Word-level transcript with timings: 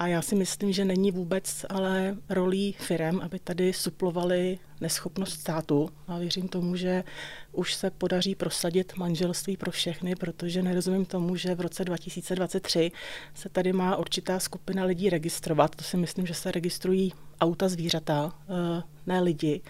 A 0.00 0.06
já 0.06 0.22
si 0.22 0.34
myslím, 0.34 0.72
že 0.72 0.84
není 0.84 1.10
vůbec 1.10 1.66
ale 1.68 2.16
rolí 2.28 2.72
firem, 2.72 3.20
aby 3.20 3.38
tady 3.38 3.72
suplovali 3.72 4.58
neschopnost 4.80 5.40
státu. 5.40 5.88
A 6.06 6.18
věřím 6.18 6.48
tomu, 6.48 6.76
že 6.76 7.04
už 7.52 7.74
se 7.74 7.90
podaří 7.90 8.34
prosadit 8.34 8.96
manželství 8.96 9.56
pro 9.56 9.70
všechny, 9.70 10.16
protože 10.16 10.62
nerozumím 10.62 11.04
tomu, 11.04 11.36
že 11.36 11.54
v 11.54 11.60
roce 11.60 11.84
2023 11.84 12.92
se 13.34 13.48
tady 13.48 13.72
má 13.72 13.96
určitá 13.96 14.40
skupina 14.40 14.84
lidí 14.84 15.10
registrovat. 15.10 15.76
To 15.76 15.84
si 15.84 15.96
myslím, 15.96 16.26
že 16.26 16.34
se 16.34 16.52
registrují 16.52 17.12
auta 17.40 17.68
zvířata, 17.68 18.32
eh, 18.48 18.82
ne 19.06 19.20
lidi. 19.20 19.60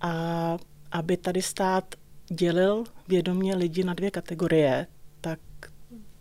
A 0.00 0.58
aby 0.92 1.16
tady 1.16 1.42
stát 1.42 1.94
dělil 2.32 2.84
vědomě 3.08 3.56
lidi 3.56 3.84
na 3.84 3.94
dvě 3.94 4.10
kategorie, 4.10 4.86
tak 5.20 5.40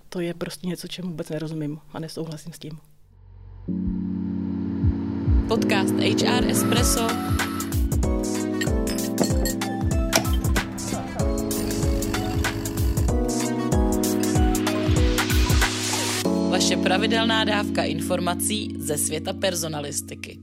to 0.09 0.20
je 0.20 0.34
prostě 0.34 0.68
něco, 0.68 0.88
čemu 0.88 1.09
vůbec 1.09 1.29
nerozumím 1.29 1.79
a 1.93 2.00
nesouhlasím 2.00 2.54
s 2.54 2.59
tím. 2.59 2.89
Podcast 5.47 5.93
HR 5.93 6.50
Espresso 6.50 7.07
Vaše 16.50 16.77
pravidelná 16.77 17.43
dávka 17.43 17.83
informací 17.83 18.75
ze 18.79 18.97
světa 18.97 19.33
personalistiky. 19.33 20.39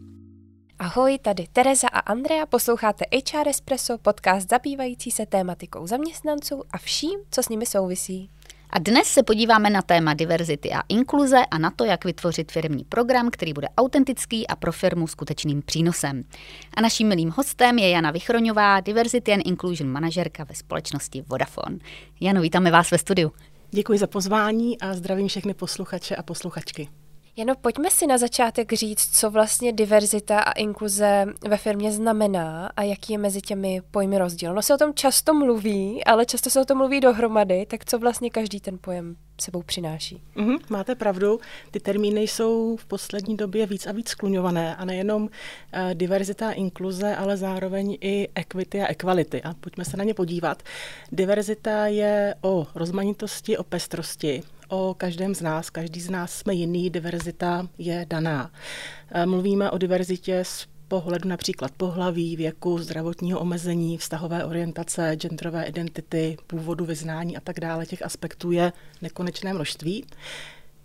Ahoj, 0.79 1.19
tady 1.19 1.45
Tereza 1.53 1.89
a 1.89 1.99
Andrea, 1.99 2.47
posloucháte 2.47 3.05
HR 3.15 3.49
Espresso, 3.49 3.99
podcast 3.99 4.51
zabývající 4.51 5.11
se 5.11 5.27
tématikou 5.27 5.87
zaměstnanců 5.87 6.63
a 6.71 6.79
vším, 6.79 7.21
co 7.31 7.43
s 7.43 7.49
nimi 7.49 7.67
souvisí. 7.67 8.31
A 8.71 8.79
dnes 8.79 9.09
se 9.09 9.23
podíváme 9.23 9.71
na 9.71 9.83
téma 9.83 10.15
diverzity 10.15 10.73
a 10.73 10.83
inkluze 10.89 11.47
a 11.51 11.59
na 11.59 11.71
to, 11.71 11.85
jak 11.85 12.05
vytvořit 12.05 12.53
firmní 12.53 12.85
program, 12.85 13.31
který 13.31 13.53
bude 13.53 13.69
autentický 13.77 14.47
a 14.47 14.57
pro 14.57 14.73
firmu 14.73 15.07
skutečným 15.07 15.63
přínosem. 15.63 16.23
A 16.75 16.81
naším 16.81 17.09
milým 17.09 17.31
hostem 17.37 17.79
je 17.79 17.91
Jana 17.91 18.11
Vychroňová, 18.11 18.81
Diversity 18.81 19.33
and 19.33 19.41
Inclusion 19.41 19.91
manažerka 19.91 20.45
ve 20.45 20.55
společnosti 20.55 21.25
Vodafone. 21.27 21.79
Jano, 22.21 22.41
vítáme 22.41 22.71
vás 22.71 22.91
ve 22.91 22.99
studiu. 22.99 23.33
Děkuji 23.71 23.99
za 23.99 24.07
pozvání 24.07 24.81
a 24.81 24.95
zdravím 24.95 25.29
všechny 25.29 25.55
posluchače 25.55 26.17
a 26.17 26.23
posluchačky. 26.23 26.89
Jenom 27.39 27.57
pojďme 27.61 27.91
si 27.91 28.07
na 28.07 28.19
začátek 28.19 28.73
říct, 28.73 29.19
co 29.19 29.31
vlastně 29.31 29.73
diverzita 29.73 30.41
a 30.41 30.53
inkluze 30.53 31.27
ve 31.49 31.57
firmě 31.57 31.93
znamená 31.93 32.71
a 32.77 32.83
jaký 32.83 33.13
je 33.13 33.19
mezi 33.19 33.41
těmi 33.41 33.81
pojmy 33.91 34.19
rozdíl. 34.19 34.55
No 34.55 34.63
se 34.63 34.75
o 34.75 34.79
tom 34.79 34.95
často 34.95 35.35
mluví, 35.35 36.05
ale 36.05 36.27
často 36.27 36.51
se 36.51 36.61
o 36.61 36.65
tom 36.65 36.79
mluví 36.79 37.01
dohromady, 37.01 37.67
tak 37.67 37.85
co 37.85 37.99
vlastně 37.99 38.31
každý 38.31 38.61
ten 38.61 38.79
pojem 38.81 39.17
sebou 39.41 39.63
přináší. 39.63 40.23
Mm-hmm, 40.37 40.59
máte 40.69 40.95
pravdu, 40.95 41.41
ty 41.71 41.81
termíny 41.81 42.21
jsou 42.21 42.77
v 42.77 42.87
poslední 42.87 43.37
době 43.37 43.67
víc 43.67 43.87
a 43.87 43.93
víc 43.93 44.09
skluňované 44.09 44.77
a 44.77 44.85
nejenom 44.85 45.23
uh, 45.23 45.29
diverzita 45.95 46.49
a 46.49 46.53
inkluze, 46.53 47.17
ale 47.17 47.37
zároveň 47.37 47.99
i 48.01 48.29
equity 48.35 48.81
a 48.81 48.91
equality. 48.91 49.43
A 49.43 49.55
pojďme 49.55 49.85
se 49.85 49.97
na 49.97 50.05
ně 50.05 50.15
podívat. 50.15 50.63
Diverzita 51.13 51.87
je 51.87 52.35
o 52.41 52.67
rozmanitosti, 52.75 53.59
o 53.59 53.63
pestrosti, 53.63 54.43
o 54.69 54.95
každém 54.99 55.35
z 55.35 55.41
nás. 55.41 55.71
Každý 55.71 56.01
z 56.01 56.11
nás 56.11 56.33
jsme 56.33 56.55
jiný, 56.55 56.91
diverzita 56.91 57.69
je 57.79 58.07
daná. 58.09 58.51
Uh, 59.15 59.27
mluvíme 59.27 59.71
o 59.71 59.79
diverzitě 59.79 60.45
z 60.45 60.67
pohledu 60.89 61.29
například 61.29 61.71
pohlaví, 61.77 62.37
věku, 62.37 62.79
zdravotního 62.79 63.41
omezení, 63.41 63.99
vztahové 63.99 64.45
orientace, 64.45 65.17
genderové 65.17 65.65
identity, 65.65 66.37
původu 66.47 66.85
vyznání 66.85 67.37
a 67.37 67.41
tak 67.41 67.61
dále. 67.61 67.87
Těch 67.87 68.03
aspektů 68.03 68.53
je 68.53 68.73
nekonečné 69.03 69.55
množství. 69.55 70.05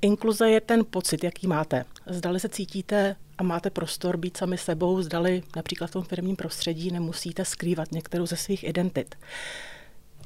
Inkluze 0.02 0.50
je 0.50 0.62
ten 0.62 0.86
pocit, 0.90 1.24
jaký 1.24 1.48
máte. 1.48 1.86
Zdali 2.08 2.40
se 2.40 2.50
cítíte 2.50 3.16
a 3.38 3.44
máte 3.44 3.70
prostor 3.70 4.18
být 4.18 4.38
sami 4.38 4.58
sebou, 4.58 5.02
zdali 5.02 5.44
například 5.56 5.88
v 5.88 5.92
tom 5.94 6.04
firmním 6.04 6.36
prostředí 6.36 6.92
nemusíte 6.92 7.46
skrývat 7.46 7.92
některou 7.92 8.26
ze 8.26 8.36
svých 8.36 8.64
identit. 8.64 9.16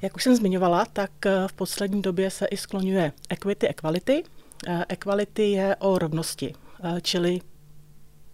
Jak 0.05 0.15
už 0.15 0.23
jsem 0.23 0.35
zmiňovala, 0.35 0.85
tak 0.85 1.11
v 1.47 1.53
poslední 1.53 2.01
době 2.01 2.29
se 2.29 2.45
i 2.45 2.57
skloňuje 2.57 3.11
equity, 3.29 3.67
equality. 3.67 4.23
Equality 4.89 5.51
je 5.51 5.75
o 5.75 5.99
rovnosti, 5.99 6.53
čili 7.01 7.39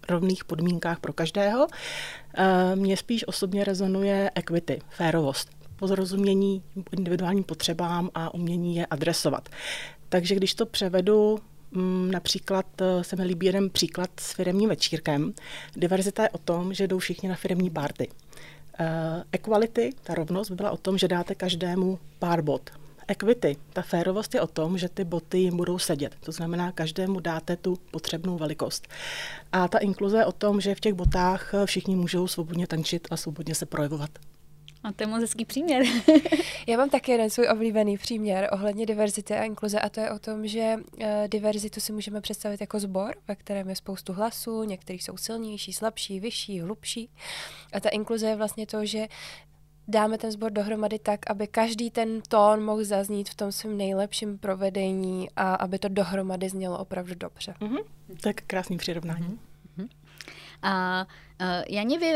rovných 0.09 0.46
podmínkách 0.46 1.00
pro 1.00 1.14
každého. 1.14 1.68
Eh, 2.38 2.76
mně 2.76 2.98
spíš 2.98 3.28
osobně 3.28 3.64
rezonuje 3.64 4.32
equity, 4.36 4.82
férovost, 4.90 5.50
pozorozumění 5.76 6.64
individuálním 6.92 7.44
potřebám 7.44 8.09
a 8.16 8.34
umění 8.34 8.76
je 8.76 8.86
adresovat. 8.86 9.50
Takže 10.09 10.36
když 10.36 10.56
to 10.56 10.66
převedu, 10.66 11.40
mm, 11.72 12.12
Například 12.12 12.66
eh, 12.82 13.03
se 13.03 13.16
mi 13.16 13.24
líbí 13.24 13.46
jeden 13.46 13.70
příklad 13.70 14.09
s 14.20 14.34
firemním 14.34 14.70
večírkem. 14.70 15.34
Diverzita 15.76 16.24
je 16.24 16.30
o 16.30 16.38
tom, 16.38 16.74
že 16.74 16.88
jdou 16.88 17.00
všichni 17.00 17.30
na 17.30 17.36
firemní 17.36 17.70
party. 17.70 18.08
Uh, 18.81 19.24
equality, 19.31 19.90
ta 20.03 20.16
rovnost, 20.16 20.50
by 20.50 20.56
byla 20.56 20.72
o 20.72 20.78
tom, 20.78 20.97
že 20.97 21.08
dáte 21.08 21.36
každému 21.36 22.00
pár 22.19 22.42
bod 22.42 22.69
equity, 23.12 23.56
ta 23.74 23.81
férovost 23.81 24.36
je 24.36 24.42
o 24.42 24.47
tom, 24.47 24.78
že 24.78 24.90
ty 24.90 25.03
boty 25.03 25.38
jim 25.38 25.58
budou 25.58 25.80
sedět. 25.80 26.16
To 26.19 26.31
znamená, 26.31 26.72
každému 26.72 27.20
dáte 27.20 27.56
tu 27.56 27.78
potřebnou 27.91 28.38
velikost. 28.38 28.88
A 29.52 29.68
ta 29.68 29.78
inkluze 29.78 30.18
je 30.18 30.25
o 30.25 30.31
tom, 30.31 30.62
že 30.62 30.75
v 30.75 30.80
těch 30.80 30.94
botách 30.94 31.53
všichni 31.66 31.96
můžou 31.96 32.28
svobodně 32.28 32.68
tančit 32.68 33.08
a 33.12 33.18
svobodně 33.18 33.56
se 33.56 33.66
projevovat. 33.66 34.09
A 34.84 34.92
to 34.92 35.03
je 35.03 35.08
moc 35.08 35.22
hezký 35.22 35.46
příměr. 35.46 35.84
Já 36.68 36.78
mám 36.78 36.90
taky 36.90 37.12
jeden 37.12 37.30
svůj 37.30 37.47
oblíbený 37.47 37.97
příměr 37.97 38.50
ohledně 38.52 38.86
diverzity 38.86 39.34
a 39.34 39.44
inkluze 39.44 39.80
a 39.80 39.90
to 39.90 40.00
je 40.00 40.12
o 40.12 40.19
tom, 40.19 40.47
že 40.47 40.75
uh, 40.75 41.03
diverzitu 41.28 41.80
si 41.80 41.94
můžeme 41.94 42.22
představit 42.22 42.62
jako 42.62 42.80
sbor, 42.80 43.16
ve 43.28 43.36
kterém 43.36 43.70
je 43.70 43.75
spoustu 43.75 44.14
hlasů, 44.14 44.64
některý 44.64 45.00
jsou 45.00 45.18
silnější, 45.18 45.74
slabší, 45.74 46.20
vyšší, 46.20 46.62
hlubší. 46.62 47.09
A 47.74 47.80
ta 47.80 47.90
inkluze 47.90 48.28
je 48.28 48.36
vlastně 48.36 48.68
to, 48.68 48.86
že 48.86 49.08
dáme 49.88 50.18
ten 50.18 50.31
sbor 50.31 50.52
dohromady 50.52 51.00
tak, 51.00 51.30
aby 51.30 51.47
každý 51.47 51.91
ten 51.91 52.22
tón 52.28 52.64
mohl 52.64 52.84
zaznít 52.84 53.30
v 53.30 53.36
tom 53.36 53.52
svém 53.52 53.78
nejlepším 53.78 54.38
provedení 54.38 55.30
a 55.36 55.56
aby 55.56 55.80
to 55.80 55.88
dohromady 55.88 56.50
znělo 56.50 56.78
opravdu 56.78 57.16
dobře. 57.16 57.53
Mm-hmm. 57.59 57.84
Tak 58.22 58.36
krásný 58.47 58.78
přirovnání. 58.78 59.25
Mm-hmm. 59.25 59.50
A 60.63 61.05
uh, 61.41 61.47
Janě, 61.69 61.99
vy 61.99 62.13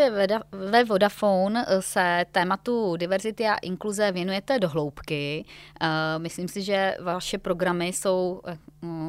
ve 0.51 0.83
Vodafone 0.83 1.65
se 1.79 2.25
tématu 2.31 2.95
diverzity 2.95 3.47
a 3.47 3.55
inkluze 3.55 4.11
věnujete 4.11 4.59
do 4.59 4.69
hloubky. 4.69 5.45
Uh, 5.81 5.87
myslím 6.17 6.47
si, 6.47 6.61
že 6.61 6.97
vaše 7.01 7.37
programy 7.37 7.87
jsou 7.87 8.41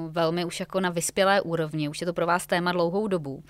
velmi 0.08 0.44
už 0.44 0.60
jako 0.60 0.80
na 0.80 0.90
vyspělé 0.90 1.40
úrovni, 1.40 1.88
už 1.88 2.00
je 2.00 2.06
to 2.06 2.12
pro 2.12 2.26
vás 2.26 2.46
téma 2.46 2.72
dlouhou 2.72 3.08
dobu. 3.08 3.42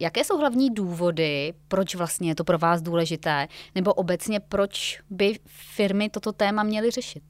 Jaké 0.00 0.24
jsou 0.24 0.38
hlavní 0.38 0.70
důvody, 0.70 1.54
proč 1.68 1.94
vlastně 1.94 2.30
je 2.30 2.34
to 2.34 2.44
pro 2.44 2.58
vás 2.58 2.82
důležité, 2.82 3.48
nebo 3.74 3.94
obecně 3.94 4.40
proč 4.40 5.00
by 5.10 5.38
firmy 5.46 6.10
toto 6.10 6.32
téma 6.32 6.62
měly 6.62 6.90
řešit? 6.90 7.22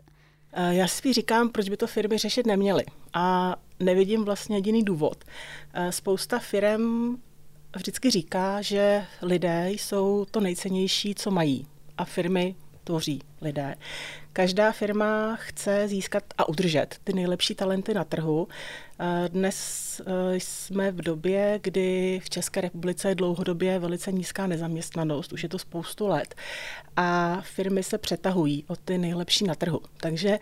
Já 0.71 0.89
si 0.89 1.13
říkám, 1.13 1.49
proč 1.49 1.69
by 1.69 1.77
to 1.77 1.87
firmy 1.87 2.19
řešit 2.19 2.47
neměly. 2.47 2.85
A 3.15 3.57
nevidím 3.81 4.25
vlastně 4.25 4.57
jediný 4.57 4.83
důvod. 4.83 5.25
Spousta 5.91 6.39
firm 6.39 7.17
vždycky 7.79 8.11
říká, 8.11 8.63
že 8.63 9.05
lidé 9.23 9.71
jsou 9.71 10.27
to 10.31 10.41
nejcennější, 10.41 11.15
co 11.15 11.31
mají 11.31 11.67
a 11.99 12.05
firmy 12.05 12.55
tvoří 12.85 13.23
lidé. 13.41 13.75
Každá 14.33 14.73
firma 14.73 15.37
chce 15.37 15.89
získat 15.89 16.25
a 16.39 16.49
udržet 16.49 16.97
ty 17.05 17.13
nejlepší 17.13 17.55
talenty 17.55 17.95
na 17.95 18.05
trhu. 18.05 18.49
Dnes 19.29 20.01
eh, 20.01 20.35
jsme 20.41 20.93
v 20.93 21.03
době, 21.03 21.61
kdy 21.63 22.21
v 22.25 22.31
České 22.31 22.61
republice 22.61 23.09
je 23.09 23.15
dlouhodobě 23.15 23.79
velice 23.79 24.13
nízká 24.13 24.47
nezaměstnanost, 24.47 25.33
už 25.33 25.43
je 25.43 25.49
to 25.49 25.59
spoustu 25.59 26.07
let, 26.07 26.35
a 26.97 27.41
firmy 27.41 27.83
se 27.83 27.99
přetahují 27.99 28.65
o 28.69 28.77
ty 28.77 28.99
nejlepší 28.99 29.45
na 29.45 29.55
trhu. 29.55 29.81
Takže 29.97 30.39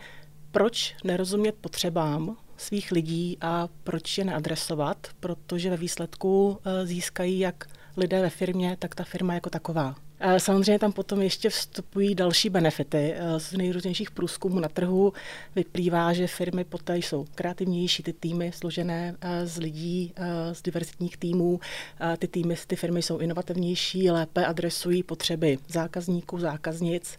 proč 0.51 0.95
nerozumět 1.05 1.55
potřebám 1.61 2.37
svých 2.57 2.93
lidí 2.93 3.39
a 3.41 3.69
proč 3.85 4.19
je 4.19 4.25
neadresovat, 4.25 5.07
protože 5.21 5.71
ve 5.71 5.77
výsledku 5.77 6.59
eh, 6.65 6.87
získají 6.87 7.39
jak 7.39 7.67
lidé 7.97 8.23
ve 8.23 8.31
firmě, 8.31 8.77
tak 8.79 8.95
ta 8.95 9.05
firma 9.05 9.35
jako 9.35 9.51
taková. 9.51 9.95
Samozřejmě 10.39 10.79
tam 10.79 10.93
potom 10.93 11.23
ještě 11.23 11.51
vstupují 11.51 12.15
další 12.15 12.51
benefity. 12.51 13.15
Eh, 13.17 13.41
z 13.41 13.53
nejrůznějších 13.53 14.11
průzkumů 14.11 14.61
na 14.61 14.69
trhu 14.69 15.13
vyplývá, 15.55 16.13
že 16.13 16.27
firmy 16.27 16.65
poté 16.65 16.97
jsou 16.97 17.27
kreativnější, 17.35 18.03
ty 18.03 18.13
týmy 18.13 18.53
složené 18.55 19.17
eh, 19.21 19.47
z 19.47 19.59
lidí 19.59 20.13
z 20.53 20.63
diverzitních 20.63 21.17
týmů, 21.17 21.61
ty 22.19 22.29
týmy, 22.29 22.57
ty 22.67 22.77
firmy 22.77 23.03
jsou 23.03 23.19
inovativnější, 23.19 24.11
lépe 24.11 24.47
adresují 24.47 25.03
potřeby 25.03 25.59
zákazníků, 25.69 26.39
zákaznic 26.39 27.19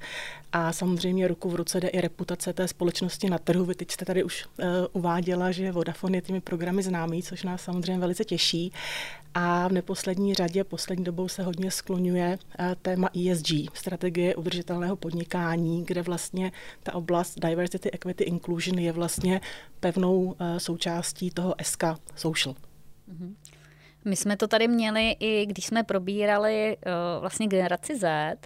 a 0.53 0.73
samozřejmě 0.73 1.27
ruku 1.27 1.49
v 1.49 1.55
ruce 1.55 1.79
jde 1.79 1.87
i 1.87 2.01
reputace 2.01 2.53
té 2.53 2.67
společnosti 2.67 3.29
na 3.29 3.37
trhu. 3.37 3.65
Vy 3.65 3.75
teď 3.75 3.91
jste 3.91 4.05
tady 4.05 4.23
už 4.23 4.45
uváděla, 4.93 5.51
že 5.51 5.71
Vodafone 5.71 6.17
je 6.17 6.21
těmi 6.21 6.41
programy 6.41 6.83
známý, 6.83 7.23
což 7.23 7.43
nás 7.43 7.61
samozřejmě 7.61 7.99
velice 7.99 8.25
těší. 8.25 8.71
A 9.33 9.67
v 9.67 9.71
neposlední 9.71 10.33
řadě 10.33 10.63
poslední 10.63 11.03
dobou 11.03 11.27
se 11.27 11.43
hodně 11.43 11.71
skloňuje 11.71 12.37
uh, 12.59 12.65
téma 12.81 13.09
ESG, 13.31 13.47
strategie 13.73 14.35
udržitelného 14.35 14.95
podnikání, 14.95 15.85
kde 15.85 16.01
vlastně 16.01 16.51
ta 16.83 16.95
oblast 16.95 17.39
Diversity, 17.39 17.91
Equity, 17.91 18.23
Inclusion 18.23 18.79
je 18.79 18.91
vlastně 18.91 19.41
pevnou 19.79 20.21
uh, 20.21 20.33
součástí 20.57 21.31
toho 21.31 21.55
SK 21.63 21.83
Social. 22.15 22.55
Mm-hmm. 23.09 23.33
My 24.05 24.15
jsme 24.15 24.37
to 24.37 24.47
tady 24.47 24.67
měli 24.67 25.15
i 25.19 25.45
když 25.45 25.65
jsme 25.65 25.83
probírali 25.83 26.77
uh, 26.85 27.21
vlastně 27.21 27.47
generaci 27.47 27.97
Z, 27.99 28.37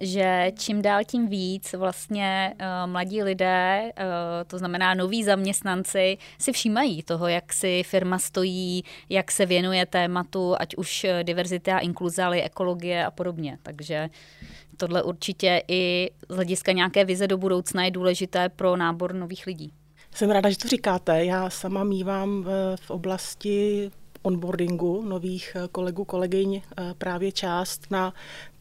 že 0.00 0.52
čím 0.58 0.82
dál 0.82 1.00
tím 1.06 1.28
víc 1.28 1.72
vlastně 1.72 2.54
uh, 2.54 2.90
mladí 2.90 3.22
lidé, 3.22 3.82
uh, 3.82 4.04
to 4.46 4.58
znamená 4.58 4.94
noví 4.94 5.24
zaměstnanci, 5.24 6.18
si 6.38 6.52
všímají 6.52 7.02
toho, 7.02 7.28
jak 7.28 7.52
si 7.52 7.82
firma 7.82 8.18
stojí, 8.18 8.84
jak 9.08 9.30
se 9.30 9.46
věnuje 9.46 9.86
tématu, 9.86 10.54
ať 10.60 10.76
už 10.76 11.06
diverzita, 11.22 11.78
inkluze, 11.78 12.22
ale 12.22 12.42
ekologie 12.42 13.06
a 13.06 13.10
podobně. 13.10 13.58
Takže 13.62 14.08
tohle 14.76 15.02
určitě 15.02 15.62
i 15.68 16.10
z 16.28 16.34
hlediska 16.34 16.72
nějaké 16.72 17.04
vize 17.04 17.26
do 17.26 17.38
budoucna 17.38 17.84
je 17.84 17.90
důležité 17.90 18.48
pro 18.48 18.76
nábor 18.76 19.14
nových 19.14 19.46
lidí. 19.46 19.72
Jsem 20.14 20.30
ráda, 20.30 20.50
že 20.50 20.58
to 20.58 20.68
říkáte. 20.68 21.24
Já 21.24 21.50
sama 21.50 21.84
mývám 21.84 22.46
v 22.76 22.90
oblasti 22.90 23.90
onboardingu 24.24 25.02
nových 25.02 25.56
eh, 25.56 25.68
kolegů, 25.72 26.04
kolegyň 26.04 26.54
eh, 26.56 26.94
právě 26.98 27.32
část 27.32 27.90
na 27.90 28.14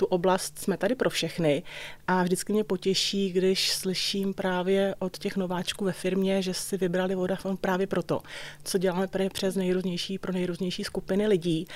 tu 0.03 0.07
oblast 0.07 0.59
Jsme 0.59 0.77
tady 0.77 0.95
pro 0.95 1.09
všechny. 1.09 1.63
A 2.07 2.23
vždycky 2.23 2.53
mě 2.53 2.63
potěší, 2.63 3.31
když 3.31 3.71
slyším 3.73 4.33
právě 4.33 4.95
od 4.99 5.17
těch 5.17 5.37
nováčků 5.37 5.85
ve 5.85 5.91
firmě, 5.91 6.41
že 6.41 6.53
si 6.53 6.77
vybrali 6.77 7.15
Vodafone 7.15 7.57
právě 7.57 7.87
proto, 7.87 8.21
co 8.63 8.77
děláme 8.77 9.07
přes 9.33 9.55
nejrůznější, 9.55 10.17
pro 10.17 10.33
nejrůznější 10.33 10.83
skupiny 10.83 11.27
lidí. 11.27 11.67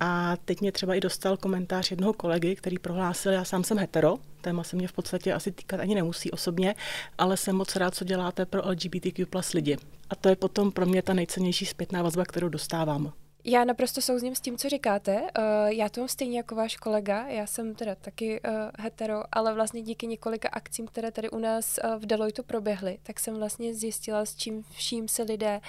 A 0.00 0.36
teď 0.44 0.60
mě 0.60 0.72
třeba 0.72 0.94
i 0.94 1.00
dostal 1.00 1.36
komentář 1.36 1.90
jednoho 1.90 2.12
kolegy, 2.12 2.56
který 2.56 2.78
prohlásil, 2.78 3.32
já 3.32 3.44
sám 3.44 3.64
jsem 3.64 3.78
hetero, 3.78 4.16
téma 4.40 4.64
se 4.64 4.76
mě 4.76 4.88
v 4.88 4.92
podstatě 4.92 5.32
asi 5.32 5.52
týkat 5.52 5.80
ani 5.80 5.94
nemusí 5.94 6.30
osobně, 6.30 6.74
ale 7.18 7.36
jsem 7.36 7.56
moc 7.56 7.76
rád, 7.76 7.94
co 7.94 8.04
děláte 8.04 8.46
pro 8.46 8.62
LGBTQ 8.68 9.26
plus 9.26 9.52
lidi. 9.52 9.76
A 10.10 10.14
to 10.16 10.28
je 10.28 10.36
potom 10.36 10.72
pro 10.72 10.86
mě 10.86 11.02
ta 11.02 11.14
nejcennější 11.14 11.66
zpětná 11.66 12.02
vazba, 12.02 12.24
kterou 12.24 12.48
dostávám. 12.48 13.12
Já 13.46 13.64
naprosto 13.64 14.02
souzním 14.02 14.34
s 14.34 14.40
tím, 14.40 14.58
co 14.58 14.68
říkáte. 14.68 15.20
Uh, 15.20 15.28
já 15.66 15.88
to 15.88 16.00
mám 16.00 16.08
stejně 16.08 16.36
jako 16.38 16.54
váš 16.54 16.76
kolega. 16.76 17.26
Já 17.28 17.46
jsem 17.46 17.74
teda 17.74 17.94
taky 17.94 18.40
uh, 18.40 18.50
hetero, 18.78 19.22
ale 19.32 19.54
vlastně 19.54 19.82
díky 19.82 20.06
několika 20.06 20.48
akcím, 20.52 20.86
které 20.86 21.10
tady 21.10 21.30
u 21.30 21.38
nás 21.38 21.78
uh, 21.84 21.94
v 21.94 22.06
Deloitu 22.06 22.42
proběhly, 22.42 22.98
tak 23.02 23.20
jsem 23.20 23.34
vlastně 23.34 23.74
zjistila, 23.74 24.24
s 24.24 24.36
čím 24.36 24.62
vším 24.70 25.08
se 25.08 25.22
lidé, 25.22 25.60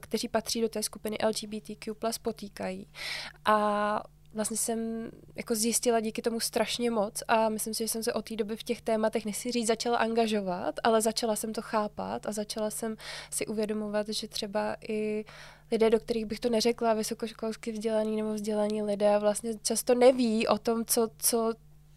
kteří 0.00 0.28
patří 0.28 0.60
do 0.60 0.68
té 0.68 0.82
skupiny 0.82 1.18
LGBTQ+, 1.26 1.94
potýkají. 2.22 2.86
A 3.44 4.02
vlastně 4.34 4.56
jsem 4.56 5.10
jako 5.36 5.54
zjistila 5.54 6.00
díky 6.00 6.22
tomu 6.22 6.40
strašně 6.40 6.90
moc 6.90 7.22
a 7.28 7.48
myslím 7.48 7.74
si, 7.74 7.84
že 7.84 7.88
jsem 7.88 8.02
se 8.02 8.12
od 8.12 8.28
té 8.28 8.36
doby 8.36 8.56
v 8.56 8.62
těch 8.62 8.80
tématech, 8.80 9.24
nechci 9.24 9.52
říct, 9.52 9.66
začala 9.66 9.98
angažovat, 9.98 10.74
ale 10.82 11.00
začala 11.00 11.36
jsem 11.36 11.52
to 11.52 11.62
chápat 11.62 12.26
a 12.26 12.32
začala 12.32 12.70
jsem 12.70 12.96
si 13.30 13.46
uvědomovat, 13.46 14.08
že 14.08 14.28
třeba 14.28 14.76
i 14.88 15.24
lidé, 15.72 15.90
do 15.90 16.00
kterých 16.00 16.26
bych 16.26 16.40
to 16.40 16.50
neřekla, 16.50 16.94
vysokoškolsky 16.94 17.72
vzdělaní 17.72 18.16
nebo 18.16 18.34
vzdělaní 18.34 18.82
lidé 18.82 19.18
vlastně 19.18 19.52
často 19.62 19.94
neví 19.94 20.48
o 20.48 20.58
tom, 20.58 20.84
co, 20.84 21.08
co 21.18 21.52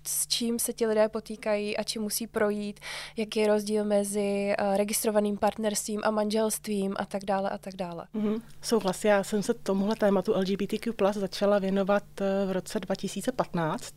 s 0.08 0.28
čím 0.28 0.60
se 0.60 0.74
ti 0.74 0.88
lidé 0.88 1.10
potýkají 1.10 1.78
a 1.78 1.84
čím 1.84 2.02
musí 2.02 2.28
projít, 2.28 2.80
jaký 3.18 3.40
je 3.40 3.48
rozdíl 3.48 3.86
mezi 3.86 4.54
uh, 4.60 4.78
registrovaným 4.78 5.38
partnerstvím 5.38 6.02
a 6.04 6.12
manželstvím 6.12 6.96
a 6.98 7.06
tak 7.06 7.25
dále 7.25 7.50
a 7.50 7.58
tak 7.58 7.75
dále. 7.75 8.06
Mm-hmm. 8.16 8.42
Souhlas, 8.62 9.06
já 9.06 9.24
jsem 9.24 9.44
se 9.44 9.54
tomuhle 9.54 9.96
tématu 9.96 10.34
LGBTQ+, 10.34 10.94
začala 11.14 11.60
věnovat 11.60 12.04
uh, 12.22 12.50
v 12.50 12.52
roce 12.52 12.80
2015. 12.80 13.94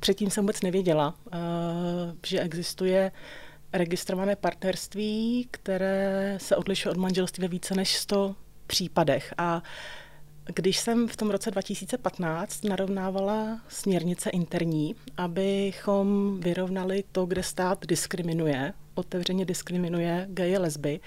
Předtím 0.00 0.30
jsem 0.30 0.44
vůbec 0.44 0.62
nevěděla, 0.62 1.14
uh, 1.26 1.32
že 2.26 2.40
existuje 2.40 3.12
registrované 3.72 4.36
partnerství, 4.36 5.48
které 5.50 6.38
se 6.40 6.56
odlišuje 6.56 6.90
od 6.90 6.98
manželství 6.98 7.42
ve 7.42 7.48
více 7.48 7.74
než 7.74 7.96
100 7.96 8.34
případech. 8.72 9.34
A 9.38 9.62
když 10.54 10.78
jsem 10.78 11.08
v 11.08 11.16
tom 11.16 11.30
roce 11.30 11.50
2015 11.50 12.64
narovnávala 12.64 13.60
směrnice 13.68 14.30
interní, 14.30 14.94
abychom 15.16 16.36
vyrovnali 16.40 17.04
to, 17.12 17.26
kde 17.26 17.42
stát 17.42 17.86
diskriminuje, 17.86 18.72
otevřeně 18.94 19.44
diskriminuje 19.44 20.26
geje, 20.30 20.58
lesby, 20.58 21.00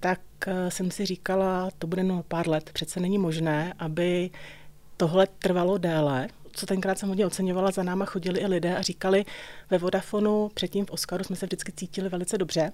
tak 0.00 0.20
eh, 0.46 0.70
jsem 0.70 0.90
si 0.90 1.06
říkala, 1.06 1.70
to 1.78 1.86
bude 1.86 2.02
no 2.04 2.22
pár 2.28 2.48
let, 2.48 2.70
přece 2.72 3.00
není 3.00 3.18
možné, 3.18 3.74
aby 3.78 4.30
tohle 4.96 5.26
trvalo 5.38 5.78
déle, 5.78 6.28
co 6.52 6.66
tenkrát 6.66 6.98
jsem 6.98 7.08
hodně 7.08 7.26
oceňovala, 7.26 7.70
za 7.70 7.82
náma 7.82 8.04
chodili 8.04 8.40
i 8.40 8.46
lidé 8.46 8.76
a 8.76 8.82
říkali, 8.82 9.24
ve 9.70 9.78
Vodafonu, 9.78 10.50
předtím 10.54 10.86
v 10.86 10.90
Oscaru 10.90 11.24
jsme 11.24 11.36
se 11.36 11.46
vždycky 11.46 11.72
cítili 11.72 12.08
velice 12.08 12.38
dobře, 12.38 12.72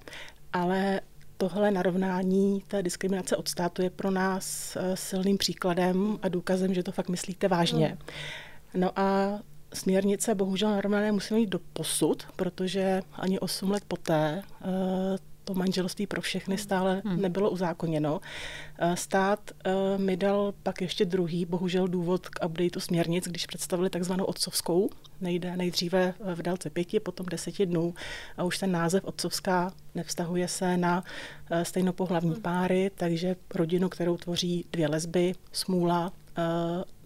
ale 0.53 1.01
tohle 1.49 1.71
narovnání 1.71 2.63
té 2.67 2.83
diskriminace 2.83 3.37
od 3.37 3.47
státu 3.47 3.81
je 3.81 3.89
pro 3.89 4.11
nás 4.11 4.75
eh, 4.75 4.97
silným 4.97 5.37
příkladem 5.37 6.19
a 6.21 6.29
důkazem, 6.29 6.73
že 6.73 6.83
to 6.83 6.91
fakt 6.91 7.09
myslíte 7.09 7.47
vážně. 7.47 7.87
Hmm. 7.87 7.97
No 8.73 8.99
a 8.99 9.39
směrnice 9.73 10.35
bohužel 10.35 10.71
narovnané 10.71 11.11
musíme 11.11 11.39
jít 11.39 11.49
do 11.49 11.59
posud, 11.73 12.23
protože 12.35 13.01
ani 13.13 13.39
8 13.39 13.71
let 13.71 13.83
poté 13.87 14.41
eh, 14.61 14.67
to 15.43 15.53
manželství 15.53 16.07
pro 16.07 16.21
všechny 16.21 16.57
stále 16.57 17.01
hmm. 17.05 17.21
nebylo 17.21 17.49
uzákoněno. 17.49 18.21
Eh, 18.79 18.95
stát 18.95 19.51
mi 19.97 20.17
dal 20.17 20.53
pak 20.63 20.81
ještě 20.81 21.05
druhý, 21.05 21.45
bohužel 21.45 21.87
důvod 21.87 22.29
k 22.29 22.45
updateu 22.45 22.79
směrnic, 22.79 23.27
když 23.27 23.45
představili 23.45 23.89
takzvanou 23.89 24.25
otcovskou 24.25 24.89
nejde 25.21 25.57
nejdříve 25.57 26.13
v 26.35 26.41
délce 26.41 26.69
pěti, 26.69 26.99
potom 26.99 27.25
deseti 27.25 27.65
dnů 27.65 27.93
a 28.37 28.43
už 28.43 28.57
ten 28.57 28.71
název 28.71 29.03
otcovská 29.03 29.73
nevztahuje 29.95 30.47
se 30.47 30.77
na 30.77 31.03
eh, 31.51 31.65
stejnopohlavní 31.65 32.35
páry, 32.35 32.91
takže 32.95 33.35
rodinu, 33.55 33.89
kterou 33.89 34.17
tvoří 34.17 34.65
dvě 34.71 34.87
lesby, 34.87 35.33
smůla, 35.51 36.11
eh, 36.37 36.41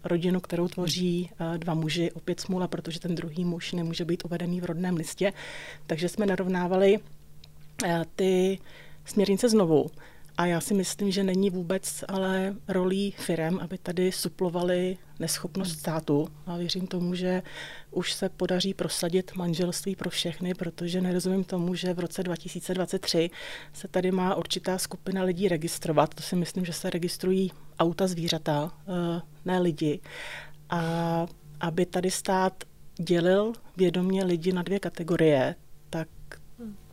rodinu, 0.04 0.40
kterou 0.40 0.68
tvoří 0.68 1.30
eh, 1.40 1.58
dva 1.58 1.74
muži, 1.74 2.12
opět 2.12 2.40
smůla, 2.40 2.68
protože 2.68 3.00
ten 3.00 3.16
druhý 3.16 3.46
muž 3.46 3.72
nemůže 3.72 4.06
být 4.06 4.26
uvedený 4.26 4.62
v 4.62 4.66
rodném 4.66 4.96
listě. 4.96 5.34
Takže 5.88 6.10
jsme 6.10 6.26
narovnávali 6.26 7.00
ty 8.16 8.60
směrnice 9.06 9.50
znovu. 9.50 9.86
A 10.38 10.46
já 10.46 10.62
si 10.62 10.74
myslím, 10.74 11.12
že 11.12 11.24
není 11.24 11.50
vůbec 11.50 12.04
ale 12.08 12.56
rolí 12.68 13.12
firem, 13.12 13.60
aby 13.62 13.78
tady 13.78 14.12
suplovali 14.12 14.98
neschopnost 15.20 15.80
státu. 15.80 16.28
A 16.46 16.58
věřím 16.58 16.88
tomu, 16.88 17.16
že 17.16 17.44
už 17.92 18.14
se 18.14 18.30
podaří 18.30 18.74
prosadit 18.74 19.36
manželství 19.36 19.96
pro 19.96 20.10
všechny, 20.10 20.54
protože 20.54 21.02
nerozumím 21.02 21.44
tomu, 21.44 21.76
že 21.76 21.94
v 21.94 22.00
roce 22.00 22.24
2023 22.24 23.30
se 23.74 23.88
tady 23.88 24.12
má 24.12 24.36
určitá 24.36 24.78
skupina 24.78 25.24
lidí 25.24 25.48
registrovat. 25.48 26.14
To 26.14 26.24
si 26.24 26.36
myslím, 26.36 26.66
že 26.66 26.74
se 26.74 26.90
registrují 26.90 27.52
auta 27.80 28.08
zvířata, 28.08 28.72
eh, 28.88 29.22
ne 29.46 29.60
lidi. 29.60 30.00
A 30.70 31.28
aby 31.60 31.86
tady 31.86 32.12
stát 32.12 32.64
dělil 33.00 33.54
vědomě 33.78 34.24
lidi 34.24 34.54
na 34.54 34.62
dvě 34.62 34.80
kategorie, 34.80 35.56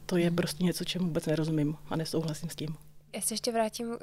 to 0.07 0.17
je 0.17 0.31
prostě 0.31 0.65
něco, 0.65 0.85
čemu 0.85 1.07
vůbec 1.07 1.27
nerozumím 1.27 1.77
a 1.89 1.97
nesouhlasím 1.97 2.51
s 2.51 2.55
tím. 2.55 2.77
Já 3.15 3.21
se 3.21 3.35
ještě 3.35 3.53
vrátím 3.53 3.89
uh, 3.89 3.97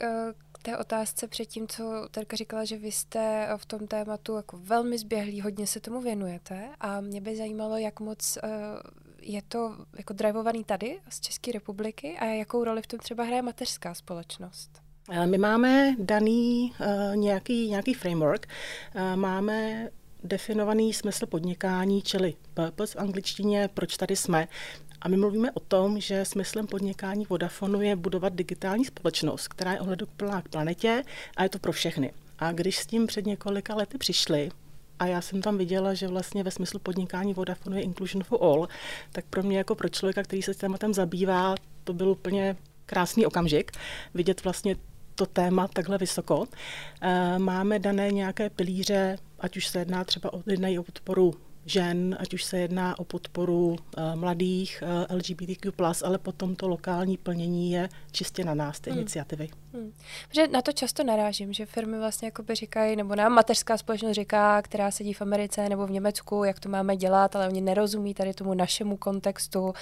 k 0.51 0.63
té 0.63 0.77
otázce 0.77 1.27
předtím, 1.27 1.67
co 1.67 2.08
Terka 2.12 2.36
říkala, 2.38 2.65
že 2.65 2.77
vy 2.77 2.91
jste 2.91 3.50
v 3.58 3.65
tom 3.65 3.88
tématu 3.88 4.36
jako 4.36 4.58
velmi 4.58 4.98
zběhlí, 4.98 5.41
hodně 5.41 5.67
se 5.67 5.79
tomu 5.79 6.01
věnujete 6.01 6.70
a 6.79 7.01
mě 7.01 7.22
by 7.22 7.38
zajímalo, 7.38 7.77
jak 7.77 8.00
moc 8.00 8.38
uh, 8.43 8.50
je 9.22 9.41
to 9.41 9.75
jako 9.98 10.13
drivovaný 10.13 10.63
tady 10.63 11.00
z 11.10 11.20
České 11.20 11.51
republiky 11.51 12.17
a 12.20 12.25
jakou 12.25 12.63
roli 12.63 12.81
v 12.81 12.88
tom 12.88 13.00
třeba 13.00 13.24
hraje 13.24 13.41
mateřská 13.41 13.93
společnost? 13.93 14.81
Eh, 15.12 15.27
my 15.27 15.38
máme 15.38 15.96
daný 16.00 16.74
nějaký, 17.15 17.70
nějaký 17.70 17.93
framework, 17.93 18.48
máme 19.15 19.89
definovaný 20.24 20.93
smysl 20.93 21.25
podnikání, 21.25 22.01
čili 22.01 22.34
purpose 22.53 22.98
v 22.98 23.01
angličtině, 23.01 23.70
proč 23.74 23.98
tady 23.98 24.15
jsme. 24.15 24.48
A 25.01 25.08
my 25.08 25.17
mluvíme 25.17 25.51
o 25.51 25.60
tom, 25.60 26.00
že 26.00 26.25
smyslem 26.25 26.67
podnikání 26.67 27.25
Vodafonu 27.29 27.81
je 27.81 27.96
budovat 27.96 28.34
digitální 28.34 28.86
společnost, 28.86 29.48
která 29.48 29.74
je 29.74 29.79
ohleduplná 29.79 30.41
k 30.41 30.50
planetě 30.50 31.03
a 31.38 31.43
je 31.43 31.50
to 31.50 31.60
pro 31.60 31.72
všechny. 31.72 32.13
A 32.39 32.51
když 32.51 32.77
s 32.77 32.86
tím 32.86 33.08
před 33.08 33.25
několika 33.25 33.75
lety 33.75 33.98
přišli, 33.98 34.50
a 35.00 35.05
já 35.05 35.22
jsem 35.22 35.41
tam 35.41 35.58
viděla, 35.58 35.93
že 35.93 36.08
vlastně 36.08 36.43
ve 36.43 36.51
smyslu 36.51 36.79
podnikání 36.79 37.34
Vodafonu 37.34 37.75
je 37.75 37.84
inclusion 37.84 38.24
for 38.24 38.43
all, 38.43 38.67
tak 39.12 39.25
pro 39.25 39.43
mě 39.43 39.58
jako 39.58 39.75
pro 39.75 39.89
člověka, 39.89 40.24
který 40.24 40.41
se 40.41 40.53
tématem 40.53 40.93
zabývá, 40.93 41.55
to 41.84 41.93
byl 41.93 42.10
úplně 42.10 42.55
krásný 42.86 43.25
okamžik 43.25 43.72
vidět 44.13 44.43
vlastně 44.43 44.75
to 45.15 45.25
téma 45.25 45.67
takhle 45.67 45.98
vysoko. 45.98 46.46
Eh, 47.01 47.39
máme 47.39 47.79
dané 47.79 48.12
nějaké 48.12 48.50
pilíře, 48.50 49.17
ať 49.39 49.58
už 49.58 49.67
se 49.67 49.79
jedná 49.79 50.03
třeba 50.03 50.34
o, 50.34 50.43
jednají 50.48 50.79
o 50.79 50.84
podporu 50.84 51.34
žen, 51.65 52.18
ať 52.20 52.34
už 52.34 52.44
se 52.44 52.60
jedná 52.60 53.00
o 53.00 53.03
podporu 53.03 53.70
uh, 53.70 53.75
mladých 54.15 54.84
uh, 55.10 55.18
LGBTQ+, 55.18 55.72
ale 56.03 56.18
potom 56.18 56.56
to 56.56 56.68
lokální 56.68 57.18
plnění 57.18 57.72
je 57.72 57.89
čistě 58.12 58.44
na 58.44 58.53
nás, 58.53 58.80
ty 58.80 58.89
hmm. 58.89 59.00
iniciativy. 59.00 59.46
Hmm. 59.48 59.61
Protože 60.30 60.48
na 60.48 60.62
to 60.62 60.72
často 60.72 61.04
narážím, 61.04 61.54
že 61.54 61.66
firmy 61.66 61.98
vlastně 61.98 62.28
jakoby 62.28 62.56
říkají, 62.56 62.96
nebo 62.96 63.16
nám 63.16 63.32
mateřská 63.32 63.78
společnost 63.78 64.13
říká, 64.13 64.62
která 64.62 64.92
sedí 64.92 65.13
v 65.13 65.22
Americe 65.22 65.70
nebo 65.70 65.88
v 65.88 65.92
Německu, 65.92 66.44
jak 66.44 66.60
to 66.60 66.70
máme 66.70 66.96
dělat, 66.96 67.36
ale 67.36 67.48
oni 67.48 67.62
nerozumí 67.62 68.13
tady 68.13 68.34
tomu 68.34 68.54
našemu 68.54 68.98
kontextu, 68.98 69.74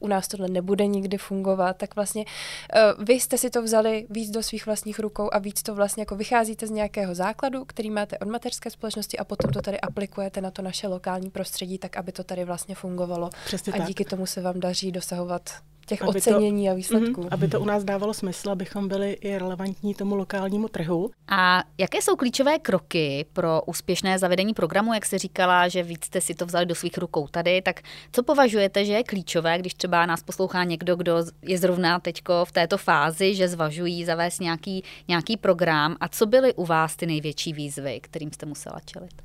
u 0.00 0.08
nás 0.08 0.28
tohle 0.28 0.48
nebude 0.48 0.86
nikdy 0.86 1.18
fungovat, 1.18 1.76
tak 1.76 1.96
vlastně 1.96 2.24
uh, 2.24 3.04
vy 3.04 3.12
jste 3.12 3.38
si 3.38 3.50
to 3.50 3.62
vzali 3.62 4.06
víc 4.10 4.30
do 4.30 4.42
svých 4.42 4.66
vlastních 4.66 4.98
rukou 4.98 5.28
a 5.32 5.38
víc 5.38 5.62
to 5.62 5.74
vlastně 5.74 6.00
jako 6.00 6.16
vycházíte 6.16 6.66
z 6.66 6.70
nějakého 6.70 7.14
základu, 7.14 7.64
který 7.64 7.90
máte 7.90 8.18
od 8.18 8.28
mateřské 8.28 8.70
společnosti 8.70 9.18
a 9.18 9.24
potom 9.24 9.50
to 9.50 9.62
tady 9.62 9.80
aplikujete 9.80 10.40
na 10.40 10.50
to 10.50 10.62
naše 10.62 10.88
lokální 10.88 11.30
prostředí, 11.30 11.78
tak 11.78 11.96
aby 11.96 12.12
to 12.12 12.24
tady 12.24 12.44
vlastně 12.44 12.74
fungovalo. 12.74 13.30
Přesně 13.44 13.72
a 13.72 13.76
tak. 13.76 13.86
díky 13.86 14.04
tomu 14.04 14.26
se 14.26 14.40
vám 14.40 14.60
daří 14.60 14.92
dosahovat 14.92 15.50
těch 15.86 16.02
aby 16.02 16.18
ocenění 16.18 16.66
to, 16.66 16.70
a 16.70 16.74
výsledků. 16.74 17.22
Mm, 17.22 17.28
aby 17.30 17.48
to 17.48 17.60
u 17.60 17.64
nás 17.64 17.84
dávalo 17.84 18.14
smysl, 18.14 18.50
abychom 18.50 18.88
byli 18.88 19.12
i 19.12 19.38
relevantní 19.38 19.94
tomu 19.94 20.14
lokálnímu 20.14 20.68
trhu. 20.68 21.10
A 21.28 21.62
jaké 21.78 22.02
jsou 22.02 22.16
klíčové 22.16 22.58
kroky 22.58 23.26
pro 23.32 23.62
úspěšné 23.62 24.18
zavedení 24.18 24.54
programu, 24.54 24.94
jak 24.94 25.06
se 25.06 25.18
říkala, 25.18 25.68
že 25.68 25.82
víc 25.82 26.04
jste 26.04 26.20
si 26.20 26.34
to 26.34 26.46
vzali 26.46 26.66
do 26.66 26.74
svých 26.74 26.98
rukou 26.98 27.28
tady, 27.28 27.62
tak 27.62 27.80
co 28.12 28.22
považujete, 28.22 28.84
že 28.84 28.92
je 28.92 29.04
klíčové, 29.04 29.58
když 29.58 29.74
třeba 29.74 30.06
nás 30.06 30.22
poslouchá 30.22 30.64
někdo, 30.64 30.96
kdo 30.96 31.16
je 31.42 31.58
zrovna 31.58 32.00
teďko 32.00 32.44
v 32.44 32.52
této 32.52 32.78
fázi, 32.78 33.34
že 33.34 33.48
zvažují 33.48 34.04
zavést 34.04 34.40
nějaký, 34.40 34.84
nějaký 35.08 35.36
program 35.36 35.96
a 36.00 36.08
co 36.08 36.26
byly 36.26 36.54
u 36.54 36.64
vás 36.64 36.96
ty 36.96 37.06
největší 37.06 37.52
výzvy, 37.52 38.00
kterým 38.00 38.32
jste 38.32 38.46
musela 38.46 38.80
čelit? 38.84 39.22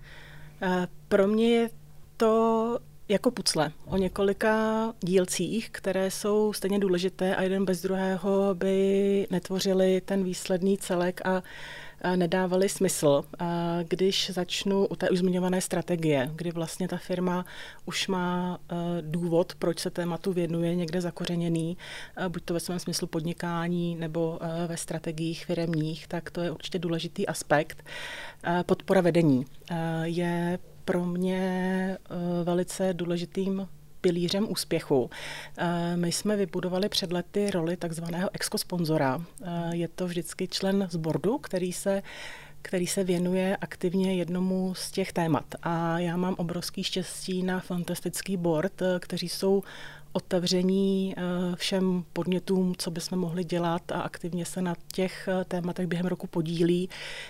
Eh, 0.61 0.87
pro 1.07 1.27
mě 1.27 1.49
je 1.49 1.69
to 2.17 2.77
jako 3.11 3.31
pucle 3.31 3.71
o 3.85 3.97
několika 3.97 4.93
dílcích, 5.01 5.69
které 5.69 6.11
jsou 6.11 6.53
stejně 6.53 6.79
důležité 6.79 7.35
a 7.35 7.41
jeden 7.41 7.65
bez 7.65 7.81
druhého 7.81 8.55
by 8.55 9.27
netvořili 9.31 10.01
ten 10.01 10.23
výsledný 10.23 10.77
celek 10.77 11.21
a 11.25 11.43
nedávali 12.15 12.69
smysl, 12.69 13.23
když 13.87 14.29
začnu 14.29 14.87
u 14.87 14.95
té 14.95 15.09
už 15.09 15.19
zmiňované 15.19 15.61
strategie, 15.61 16.31
kdy 16.35 16.51
vlastně 16.51 16.87
ta 16.87 16.97
firma 16.97 17.45
už 17.85 18.07
má 18.07 18.59
e, 18.69 18.75
důvod, 19.01 19.55
proč 19.59 19.79
se 19.79 19.89
tématu 19.89 20.33
věnuje, 20.33 20.75
někde 20.75 21.01
zakořeněný, 21.01 21.77
e, 22.17 22.29
buď 22.29 22.43
to 22.43 22.53
ve 22.53 22.59
svém 22.59 22.79
smyslu 22.79 23.07
podnikání 23.07 23.95
nebo 23.95 24.39
e, 24.41 24.67
ve 24.67 24.77
strategiích 24.77 25.45
firemních, 25.45 26.07
tak 26.07 26.31
to 26.31 26.41
je 26.41 26.51
určitě 26.51 26.79
důležitý 26.79 27.27
aspekt. 27.27 27.83
Podpora 28.65 29.01
vedení 29.01 29.45
je 30.03 30.59
pro 30.91 31.05
mě 31.05 31.97
velice 32.43 32.93
důležitým 32.93 33.67
pilířem 34.01 34.51
úspěchu. 34.51 35.09
My 35.95 36.11
jsme 36.11 36.35
vybudovali 36.35 36.89
před 36.89 37.11
lety 37.11 37.51
roli 37.51 37.77
takzvaného 37.77 38.29
exko-sponzora. 38.33 39.25
Je 39.71 39.87
to 39.87 40.07
vždycky 40.07 40.47
člen 40.47 40.87
z 40.91 40.95
bordu, 40.95 41.37
který 41.37 41.73
se 41.73 42.03
který 42.61 42.87
se 42.87 43.03
věnuje 43.03 43.57
aktivně 43.57 44.15
jednomu 44.15 44.73
z 44.75 44.91
těch 44.91 45.13
témat. 45.13 45.45
A 45.63 45.99
já 45.99 46.17
mám 46.17 46.35
obrovský 46.37 46.83
štěstí 46.83 47.43
na 47.43 47.59
fantastický 47.59 48.37
board, 48.37 48.81
kteří 48.99 49.29
jsou 49.29 49.63
otevření 50.13 51.15
eh, 51.17 51.21
všem 51.55 52.03
podnětům, 52.13 52.75
co 52.77 52.91
bychom 52.91 53.19
mohli 53.19 53.43
dělat 53.43 53.91
a 53.91 54.01
aktivně 54.01 54.45
se 54.45 54.61
na 54.61 54.75
těch 54.93 55.27
eh, 55.27 55.45
tématech 55.45 55.87
během 55.87 56.05
roku 56.07 56.27
podílí. 56.27 56.89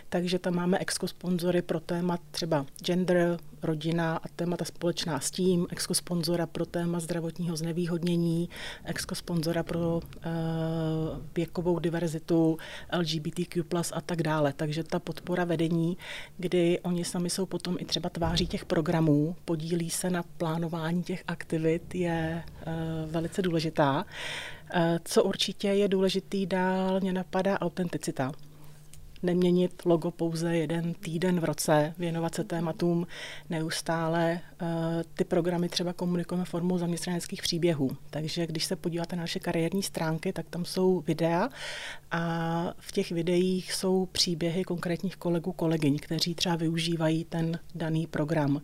Takže 0.09 0.39
tam 0.39 0.55
máme 0.55 0.77
exko-sponzory 0.77 1.61
pro 1.61 1.79
téma 1.79 2.17
třeba 2.31 2.65
gender, 2.83 3.37
rodina 3.63 4.17
a 4.17 4.27
témata 4.35 4.65
společná 4.65 5.19
s 5.19 5.31
tím, 5.31 5.67
exko-sponzora 5.69 6.45
pro 6.45 6.65
téma 6.65 6.99
zdravotního 6.99 7.55
znevýhodnění, 7.55 8.49
exko-sponzora 8.85 9.63
pro 9.63 9.97
uh, 9.97 10.01
věkovou 11.35 11.79
diverzitu, 11.79 12.57
LGBTQ+, 12.99 13.63
a 13.93 14.01
tak 14.01 14.23
dále. 14.23 14.53
Takže 14.53 14.83
ta 14.83 14.99
podpora 14.99 15.45
vedení, 15.45 15.97
kdy 16.37 16.79
oni 16.79 17.05
sami 17.05 17.29
jsou 17.29 17.45
potom 17.45 17.75
i 17.79 17.85
třeba 17.85 18.09
tváří 18.09 18.47
těch 18.47 18.65
programů, 18.65 19.35
podílí 19.45 19.89
se 19.89 20.09
na 20.09 20.23
plánování 20.23 21.03
těch 21.03 21.23
aktivit, 21.27 21.95
je 21.95 22.43
uh, 22.45 23.11
velice 23.11 23.41
důležitá. 23.41 24.05
Uh, 24.75 24.81
co 25.05 25.23
určitě 25.23 25.67
je 25.67 25.87
důležitý 25.87 26.45
dál, 26.45 26.99
mě 26.99 27.13
napadá 27.13 27.59
autenticita 27.59 28.31
neměnit 29.23 29.85
logo 29.85 30.11
pouze 30.11 30.57
jeden 30.57 30.93
týden 30.93 31.39
v 31.39 31.43
roce, 31.43 31.93
věnovat 31.97 32.35
se 32.35 32.43
tématům 32.43 33.07
neustále. 33.49 34.39
Eh, 34.61 34.65
ty 35.13 35.23
programy 35.23 35.69
třeba 35.69 35.93
komunikujeme 35.93 36.45
formou 36.45 36.77
zaměstnaneckých 36.77 37.41
příběhů. 37.41 37.89
Takže 38.09 38.47
když 38.47 38.65
se 38.65 38.75
podíváte 38.75 39.15
na 39.15 39.21
naše 39.21 39.39
kariérní 39.39 39.83
stránky, 39.83 40.33
tak 40.33 40.45
tam 40.49 40.65
jsou 40.65 41.01
videa 41.01 41.49
a 42.11 42.73
v 42.79 42.91
těch 42.91 43.11
videích 43.11 43.73
jsou 43.73 44.05
příběhy 44.05 44.63
konkrétních 44.63 45.15
kolegů, 45.15 45.51
kolegyň, 45.51 45.99
kteří 45.99 46.35
třeba 46.35 46.55
využívají 46.55 47.23
ten 47.25 47.59
daný 47.75 48.07
program. 48.07 48.61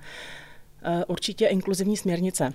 Eh, 0.83 1.05
určitě 1.05 1.47
inkluzivní 1.47 1.97
směrnice 1.97 2.53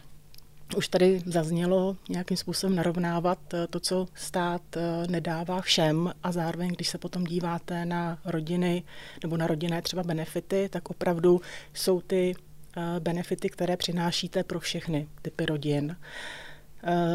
už 0.74 0.88
tady 0.88 1.22
zaznělo 1.26 1.96
nějakým 2.08 2.36
způsobem 2.36 2.76
narovnávat 2.76 3.38
eh, 3.54 3.66
to, 3.66 3.80
co 3.80 4.06
stát 4.14 4.62
eh, 4.76 5.06
nedává 5.06 5.60
všem 5.60 6.12
a 6.22 6.32
zároveň, 6.32 6.70
když 6.70 6.88
se 6.88 6.98
potom 6.98 7.24
díváte 7.24 7.84
na 7.84 8.18
rodiny 8.24 8.82
nebo 9.22 9.36
na 9.36 9.46
rodinné 9.46 9.82
třeba 9.82 10.02
benefity, 10.02 10.68
tak 10.72 10.90
opravdu 10.90 11.40
jsou 11.74 12.00
ty 12.00 12.34
eh, 12.76 13.00
benefity, 13.00 13.48
které 13.48 13.76
přinášíte 13.76 14.44
pro 14.44 14.60
všechny 14.60 15.08
typy 15.22 15.46
rodin. 15.46 15.96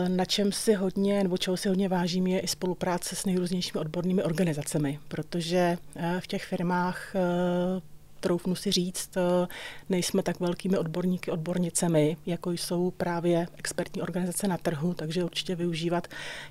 Na 0.07 0.25
čem 0.25 0.51
si 0.51 0.73
hodně, 0.73 1.23
nebo 1.23 1.37
čeho 1.37 1.57
si 1.57 1.69
hodně 1.69 1.89
vážím, 1.89 2.27
je 2.27 2.39
i 2.39 2.47
spolupráce 2.47 3.15
s 3.15 3.25
nejrůznějšími 3.25 3.79
odbornými 3.79 4.23
organizacemi, 4.23 4.99
protože 5.07 5.77
v 6.19 6.27
těch 6.27 6.45
firmách 6.45 7.13
troufnu 8.19 8.55
si 8.55 8.71
říct, 8.71 9.17
eh, 9.17 9.47
nejsme 9.89 10.23
tak 10.23 10.39
velkými 10.39 10.77
odborníky, 10.77 11.31
odbornicemi, 11.31 12.17
jako 12.25 12.51
jsou 12.51 12.91
právě 12.91 13.47
expertní 13.57 14.01
organizace 14.01 14.47
na 14.47 14.57
trhu, 14.57 14.93
takže 14.93 15.23
určitě 15.23 15.55
využívat 15.55 16.07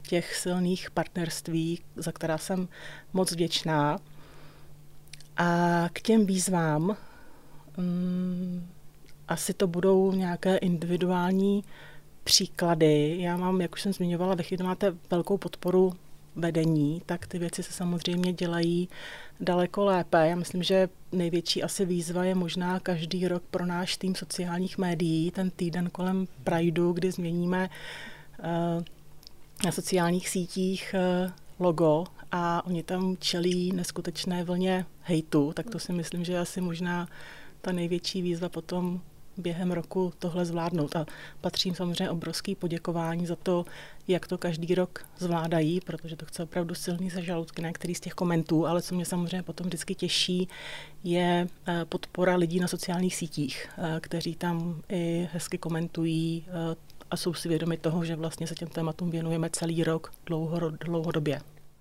těch 0.08 0.36
silných 0.36 0.90
partnerství, 0.90 1.80
za 1.96 2.12
která 2.12 2.38
jsem 2.38 2.68
moc 3.12 3.32
vděčná. 3.32 3.98
A 5.36 5.88
k 5.92 6.00
těm 6.00 6.26
výzvám 6.26 6.96
um, 7.78 8.68
asi 9.28 9.54
to 9.54 9.66
budou 9.66 10.12
nějaké 10.12 10.56
individuální 10.56 11.64
příklady. 12.24 13.16
Já 13.20 13.36
mám, 13.36 13.60
jak 13.60 13.72
už 13.72 13.82
jsem 13.82 13.92
zmiňovala, 13.92 14.34
vy 14.34 14.44
máte 14.62 14.94
velkou 15.10 15.38
podporu 15.38 15.92
vedení, 16.36 17.02
tak 17.06 17.26
ty 17.26 17.38
věci 17.38 17.62
se 17.62 17.72
samozřejmě 17.72 18.32
dělají 18.32 18.88
daleko 19.40 19.84
lépe. 19.84 20.28
Já 20.28 20.36
myslím, 20.36 20.62
že 20.62 20.88
největší 21.12 21.62
asi 21.62 21.84
výzva 21.84 22.24
je 22.24 22.34
možná 22.34 22.80
každý 22.80 23.28
rok 23.28 23.42
pro 23.50 23.66
náš 23.66 23.96
tým 23.96 24.14
sociálních 24.14 24.78
médií, 24.78 25.30
ten 25.30 25.50
týden 25.50 25.90
kolem 25.90 26.26
Prideu, 26.44 26.92
kdy 26.92 27.10
změníme 27.10 27.70
uh, 28.38 28.82
na 29.64 29.72
sociálních 29.72 30.28
sítích 30.28 30.94
uh, 31.24 31.30
logo 31.58 32.04
a 32.32 32.66
oni 32.66 32.82
tam 32.82 33.16
čelí 33.16 33.72
neskutečné 33.72 34.44
vlně 34.44 34.86
hejtu, 35.02 35.52
tak 35.54 35.70
to 35.70 35.78
si 35.78 35.92
myslím, 35.92 36.24
že 36.24 36.32
je 36.32 36.38
asi 36.38 36.60
možná 36.60 37.08
ta 37.60 37.72
největší 37.72 38.22
výzva 38.22 38.48
potom 38.48 39.00
během 39.38 39.72
roku 39.72 40.12
tohle 40.18 40.44
zvládnout. 40.44 40.96
A 40.96 41.06
patřím 41.40 41.74
samozřejmě 41.74 42.10
obrovský 42.10 42.54
poděkování 42.54 43.26
za 43.26 43.36
to, 43.36 43.64
jak 44.08 44.26
to 44.26 44.38
každý 44.38 44.74
rok 44.74 45.06
zvládají, 45.18 45.80
protože 45.80 46.16
to 46.16 46.26
chce 46.26 46.42
opravdu 46.42 46.74
silný 46.74 47.10
se 47.10 47.22
žaludky 47.22 47.62
na 47.62 47.68
některý 47.68 47.94
z 47.94 48.00
těch 48.00 48.12
komentů, 48.12 48.66
ale 48.66 48.82
co 48.82 48.94
mě 48.94 49.04
samozřejmě 49.04 49.42
potom 49.42 49.66
vždycky 49.66 49.94
těší, 49.94 50.48
je 51.04 51.48
eh, 51.68 51.84
podpora 51.84 52.36
lidí 52.36 52.60
na 52.60 52.68
sociálních 52.68 53.16
sítích, 53.16 53.68
eh, 53.78 54.00
kteří 54.00 54.34
tam 54.34 54.82
i 54.88 55.28
hezky 55.32 55.58
komentují 55.58 56.44
eh, 56.48 56.76
a 57.10 57.16
jsou 57.16 57.34
si 57.34 57.48
vědomi 57.48 57.76
toho, 57.76 58.04
že 58.04 58.16
vlastně 58.16 58.46
se 58.46 58.54
těm 58.54 58.68
tématům 58.68 59.10
věnujeme 59.10 59.50
celý 59.50 59.84
rok 59.84 60.12
dlouho, 60.26 60.70
dlouhodobě. 60.70 61.40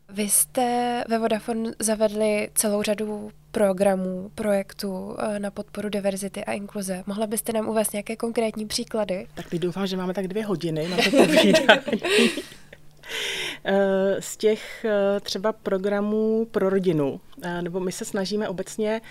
Vy 0.09 0.23
jste 0.23 1.03
ve 1.09 1.19
Vodafone 1.19 1.71
zavedli 1.79 2.49
celou 2.55 2.83
řadu 2.83 3.31
programů, 3.51 4.31
projektů 4.35 5.15
eh, 5.19 5.39
na 5.39 5.51
podporu 5.51 5.89
diverzity 5.89 6.45
a 6.45 6.53
inkluze. 6.53 7.03
Mohla 7.05 7.27
byste 7.27 7.53
nám 7.53 7.69
uvést 7.69 7.93
nějaké 7.93 8.15
konkrétní 8.15 8.65
příklady? 8.67 9.27
Tak 9.35 9.49
teď 9.49 9.61
doufám, 9.61 9.87
že 9.87 9.97
máme 9.97 10.13
tak 10.13 10.27
dvě 10.27 10.45
hodiny 10.45 10.87
na 10.87 10.97
to 10.97 11.11
povídání. 11.11 12.01
Eh, 13.67 14.21
z 14.21 14.37
těch 14.37 14.85
eh, 14.85 15.19
třeba 15.19 15.53
programů 15.53 16.47
pro 16.51 16.69
rodinu, 16.69 17.21
nebo 17.61 17.79
my 17.79 17.91
se 17.91 18.05
snažíme 18.05 18.49
obecně 18.49 19.01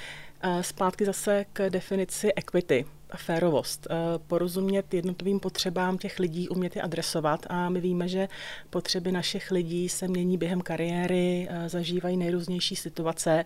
zpátky 0.60 1.04
zase 1.04 1.44
k 1.52 1.70
definici 1.70 2.32
equity, 2.36 2.84
férovost, 3.16 3.86
eh, 3.90 3.94
porozumět 4.26 4.94
jednotlivým 4.94 5.40
potřebám 5.40 5.98
těch 5.98 6.18
lidí, 6.18 6.48
umět 6.48 6.76
je 6.76 6.82
adresovat. 6.82 7.46
A 7.50 7.68
my 7.68 7.80
víme, 7.80 8.08
že 8.08 8.28
potřeby 8.70 9.12
našich 9.12 9.50
lidí 9.50 9.88
se 9.88 10.08
mění 10.08 10.38
během 10.38 10.60
kariéry, 10.60 11.48
eh, 11.50 11.68
zažívají 11.68 12.16
nejrůznější 12.16 12.76
situace. 12.76 13.44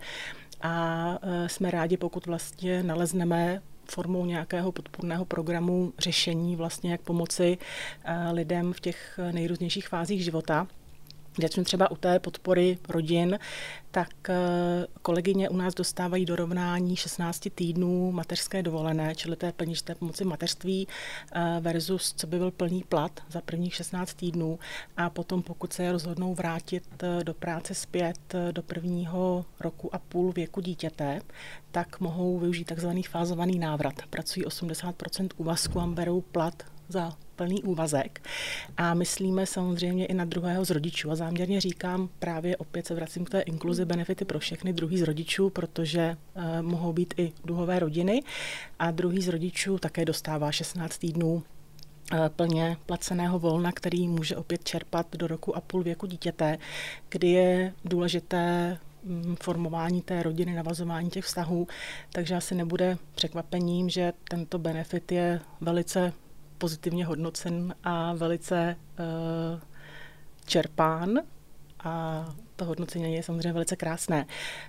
A 0.63 1.19
eh, 1.23 1.49
jsme 1.49 1.71
rádi, 1.71 1.97
pokud 1.97 2.27
vlastně 2.27 2.83
nalezneme 2.83 3.63
formou 3.91 4.25
nějakého 4.25 4.73
podpůrného 4.73 5.25
programu 5.25 5.93
řešení 5.99 6.57
vlastně, 6.57 6.93
jak 6.93 7.01
pomoci 7.01 7.59
lidem 8.33 8.73
v 8.73 8.81
těch 8.81 9.21
nejrůznějších 9.33 9.89
fázích 9.89 10.25
života. 10.25 10.67
Začnu 11.43 11.65
třeba 11.65 11.91
u 11.91 11.97
té 11.97 12.19
podpory 12.19 12.79
rodin, 12.89 13.39
tak 13.91 14.31
eh, 14.31 14.37
kolegyně 15.03 15.49
u 15.49 15.57
nás 15.57 15.75
dostávají 15.75 16.25
dorovnání 16.25 16.97
16 16.97 17.49
týdnů 17.55 18.13
mateřské 18.13 18.63
dovolené, 18.63 19.15
čili 19.15 19.37
té 19.37 19.53
peněžité 19.53 19.95
pomoci 19.95 20.25
mateřství 20.25 20.89
eh, 21.33 21.57
versus 21.61 22.15
co 22.17 22.27
by 22.27 22.39
byl 22.39 22.51
plný 22.51 22.85
plat 22.89 23.21
za 23.31 23.41
prvních 23.41 23.75
16 23.75 24.15
týdnů 24.15 24.59
a 24.97 25.11
potom 25.11 25.43
pokud 25.43 25.73
se 25.73 25.93
rozhodnou 25.93 26.35
vrátit 26.35 26.85
eh, 27.03 27.25
do 27.25 27.35
práce 27.35 27.75
zpět 27.75 28.35
do 28.53 28.63
prvního 28.63 29.45
roku 29.61 29.95
a 29.95 29.99
půl 29.99 30.33
věku 30.33 30.61
dítěte, 30.61 31.21
tak 31.71 32.01
mohou 32.01 32.39
využít 32.39 32.65
takzvaný 32.65 33.03
fázovaný 33.03 33.59
návrat. 33.59 33.95
Pracují 34.11 34.47
80% 34.47 35.29
úvazku 35.37 35.81
a 35.81 35.87
berou 35.87 36.21
plat 36.21 36.63
za 36.89 37.17
plný 37.39 37.63
úvazek. 37.63 38.23
A 38.77 38.95
myslíme 38.95 39.47
samozřejmě 39.47 40.07
i 40.07 40.15
na 40.15 40.25
druhého 40.25 40.65
z 40.65 40.71
rodičů. 40.71 41.11
A 41.11 41.17
záměrně 41.17 41.61
říkám, 41.61 42.09
právě 42.19 42.57
opět 42.57 42.87
se 42.87 42.95
vracím 42.95 43.25
k 43.25 43.31
té 43.31 43.41
inkluzi 43.41 43.85
benefity 43.85 44.25
pro 44.25 44.39
všechny 44.39 44.73
druhý 44.73 44.99
z 44.99 45.03
rodičů, 45.03 45.51
protože 45.51 46.17
uh, 46.35 46.43
mohou 46.61 46.93
být 46.93 47.15
i 47.17 47.33
duhové 47.45 47.79
rodiny. 47.79 48.23
A 48.79 48.91
druhý 48.91 49.23
z 49.23 49.29
rodičů 49.29 49.79
také 49.79 50.05
dostává 50.05 50.53
16 50.53 50.99
týdnů 50.99 51.43
eh, 52.13 52.29
plně 52.29 52.77
placeného 52.87 53.39
volna, 53.39 53.73
který 53.73 54.09
může 54.09 54.37
opět 54.37 54.65
čerpat 54.65 55.07
do 55.17 55.27
roku 55.27 55.57
a 55.57 55.61
půl 55.61 55.83
věku 55.83 56.07
dítěte, 56.07 56.59
kdy 57.09 57.29
je 57.29 57.73
důležité 57.85 58.79
mm, 59.05 59.37
formování 59.43 60.03
té 60.03 60.23
rodiny, 60.23 60.55
navazování 60.55 61.11
těch 61.11 61.25
vztahů, 61.25 61.67
takže 62.13 62.35
asi 62.35 62.55
nebude 62.55 62.99
překvapením, 63.15 63.89
že 63.89 64.13
tento 64.31 64.59
benefit 64.59 65.13
je 65.13 65.41
velice 65.61 66.13
pozitivně 66.59 67.07
hodnocen 67.07 67.75
a 67.85 68.15
velice 68.15 68.77
uh, 68.99 69.61
čerpán 70.47 71.21
a 71.85 72.25
to 72.57 72.65
hodnocení 72.65 73.15
je 73.15 73.23
samozřejmě 73.23 73.53
velice 73.53 73.77
krásné. 73.77 74.27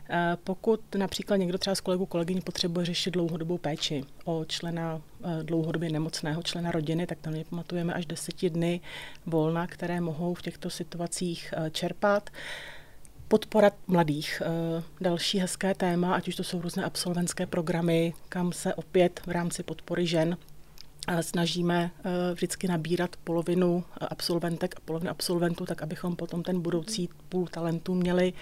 Eh, 0.10 0.38
pokud 0.44 0.96
například 0.96 1.38
někdo 1.38 1.58
třeba 1.58 1.76
z 1.76 1.82
kolegů 1.82 2.06
kolegyň 2.06 2.42
potřebuje 2.42 2.86
řešit 2.86 3.12
dlouhodobou 3.12 3.58
péči 3.58 4.04
o 4.26 4.46
člena 4.46 5.02
eh, 5.24 5.44
dlouhodobě 5.44 5.90
nemocného 5.90 6.44
člena 6.44 6.72
rodiny, 6.72 7.08
tak 7.08 7.18
tam 7.22 7.34
pamatujeme 7.50 7.94
až 7.94 8.06
deseti 8.06 8.50
dny 8.50 8.82
volna, 9.26 9.68
které 9.68 10.02
mohou 10.02 10.34
v 10.34 10.42
těchto 10.42 10.70
situacích 10.70 11.54
čerpat. 11.72 12.30
Podpora 13.28 13.72
mladých. 13.88 14.42
Další 15.02 15.40
hezké 15.40 15.76
téma, 15.76 16.16
ať 16.16 16.28
už 16.28 16.36
to 16.36 16.44
jsou 16.44 16.62
různé 16.62 16.84
absolventské 16.84 17.46
programy, 17.46 18.14
kam 18.30 18.54
se 18.54 18.74
opět 18.74 19.22
v 19.26 19.32
rámci 19.32 19.64
podpory 19.64 20.08
žen 20.08 20.38
snažíme 21.22 21.92
eh, 21.98 22.34
vždycky 22.34 22.68
nabírat 22.68 23.16
polovinu 23.24 23.84
absolventek 24.10 24.76
a 24.78 24.80
polovinu 24.86 25.12
absolventů, 25.12 25.66
tak 25.66 25.82
abychom 25.82 26.16
potom 26.16 26.44
ten 26.44 26.62
budoucí 26.62 27.10
půl 27.30 27.48
talentů 27.48 27.96
měli 27.96 28.34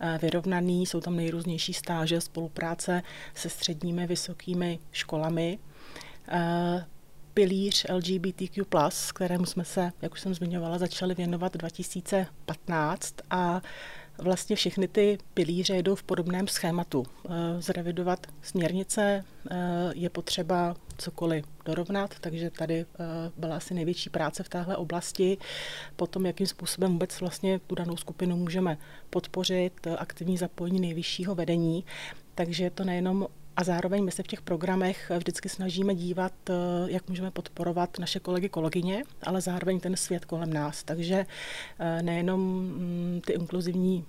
eh, 0.00 0.18
vyrovnaný. 0.22 0.86
Jsou 0.86 1.00
tam 1.00 1.16
nejrůznější 1.16 1.72
stáže, 1.72 2.20
spolupráce 2.20 3.02
se 3.34 3.48
středními 3.48 4.06
vysokými 4.06 4.78
školami 4.92 5.58
eh, 6.28 6.84
pilíř 7.34 7.86
LGBTQ+, 7.92 8.64
kterému 9.14 9.46
jsme 9.46 9.64
se, 9.64 9.92
jak 10.02 10.12
už 10.12 10.20
jsem 10.20 10.34
zmiňovala, 10.34 10.78
začali 10.78 11.14
věnovat 11.14 11.56
2015 11.56 13.14
a 13.30 13.62
vlastně 14.18 14.56
všechny 14.56 14.88
ty 14.88 15.18
pilíře 15.34 15.74
jedou 15.74 15.94
v 15.94 16.02
podobném 16.02 16.48
schématu. 16.48 17.06
Eh, 17.24 17.30
zrevidovat 17.62 18.26
směrnice 18.42 19.24
eh, 19.50 19.56
je 19.94 20.10
potřeba 20.10 20.76
cokoliv 20.98 21.44
dorovnat, 21.64 22.14
takže 22.20 22.50
tady 22.50 22.80
eh, 22.80 22.86
byla 23.36 23.56
asi 23.56 23.74
největší 23.74 24.10
práce 24.10 24.42
v 24.42 24.48
téhle 24.48 24.76
oblasti. 24.76 25.38
Potom, 25.96 26.26
jakým 26.26 26.46
způsobem 26.46 26.92
vůbec 26.92 27.20
vlastně 27.20 27.58
tu 27.58 27.74
danou 27.74 27.96
skupinu 27.96 28.36
můžeme 28.36 28.78
podpořit, 29.10 29.86
aktivní 29.98 30.36
zapojení 30.36 30.80
nejvyššího 30.80 31.34
vedení. 31.34 31.84
Takže 32.34 32.64
je 32.64 32.70
to 32.70 32.84
nejenom 32.84 33.26
a 33.56 33.64
zároveň 33.64 34.04
my 34.04 34.10
se 34.10 34.22
v 34.22 34.26
těch 34.26 34.42
programech 34.42 35.12
vždycky 35.18 35.48
snažíme 35.48 35.94
dívat, 35.94 36.32
jak 36.86 37.08
můžeme 37.08 37.30
podporovat 37.30 37.98
naše 37.98 38.20
kolegy, 38.20 38.48
kolegyně, 38.48 39.02
ale 39.22 39.40
zároveň 39.40 39.80
ten 39.80 39.96
svět 39.96 40.24
kolem 40.24 40.52
nás. 40.52 40.82
Takže 40.82 41.26
nejenom 42.02 42.40
mm, 42.40 43.20
ty 43.26 43.32
inkluzivní 43.32 44.04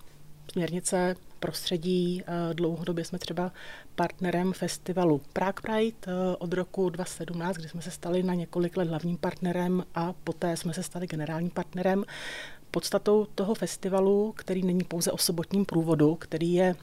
směrnice 0.51 1.15
prostředí. 1.39 2.23
Dlouhodobě 2.53 3.05
jsme 3.05 3.19
třeba 3.19 3.51
partnerem 3.95 4.53
festivalu 4.53 5.21
Prague 5.33 5.61
Pride 5.61 6.13
od 6.39 6.53
roku 6.53 6.89
2017, 6.89 7.55
kdy 7.57 7.69
jsme 7.69 7.81
se 7.81 7.91
stali 7.91 8.23
na 8.23 8.33
několik 8.33 8.77
let 8.77 8.87
hlavním 8.87 9.17
partnerem 9.17 9.83
a 9.95 10.13
poté 10.23 10.57
jsme 10.57 10.73
se 10.73 10.83
stali 10.83 11.07
generálním 11.07 11.49
partnerem. 11.51 12.03
Podstatou 12.71 13.27
toho 13.35 13.55
festivalu, 13.55 14.33
který 14.37 14.63
není 14.63 14.83
pouze 14.83 15.11
o 15.11 15.17
sobotním 15.17 15.65
průvodu, 15.65 16.15
který 16.15 16.53
je 16.53 16.75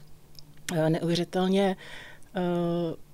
neuvěřitelně 0.89 1.69
Eh, 1.69 1.75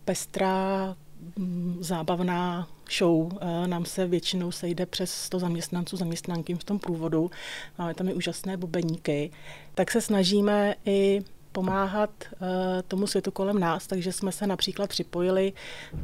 pestrá, 0.06 0.96
mm, 1.36 1.78
zábavná 1.80 2.68
show. 2.98 3.32
Eh, 3.42 3.68
nám 3.68 3.86
se 3.86 4.08
většinou 4.08 4.52
sejde 4.52 4.86
přes 4.86 5.12
100 5.12 5.40
zaměstnanců, 5.40 5.98
zaměstnanky 5.98 6.56
v 6.56 6.64
tom 6.64 6.80
průvodu. 6.80 7.32
Máme 7.78 7.94
tam 7.94 8.10
i 8.10 8.14
úžasné 8.14 8.58
bubeníky. 8.58 9.32
Tak 9.76 9.92
se 9.92 10.02
snažíme 10.02 10.76
i 10.86 11.22
pomáhat 11.52 12.10
uh, 12.32 12.48
tomu 12.88 13.08
světu 13.08 13.32
kolem 13.32 13.60
nás, 13.60 13.88
takže 13.88 14.12
jsme 14.12 14.32
se 14.32 14.48
například 14.48 14.90
připojili 14.90 15.54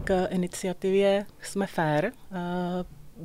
k 0.04 0.28
iniciativě 0.30 1.26
Jsme 1.41 1.67
fair. 1.67 2.12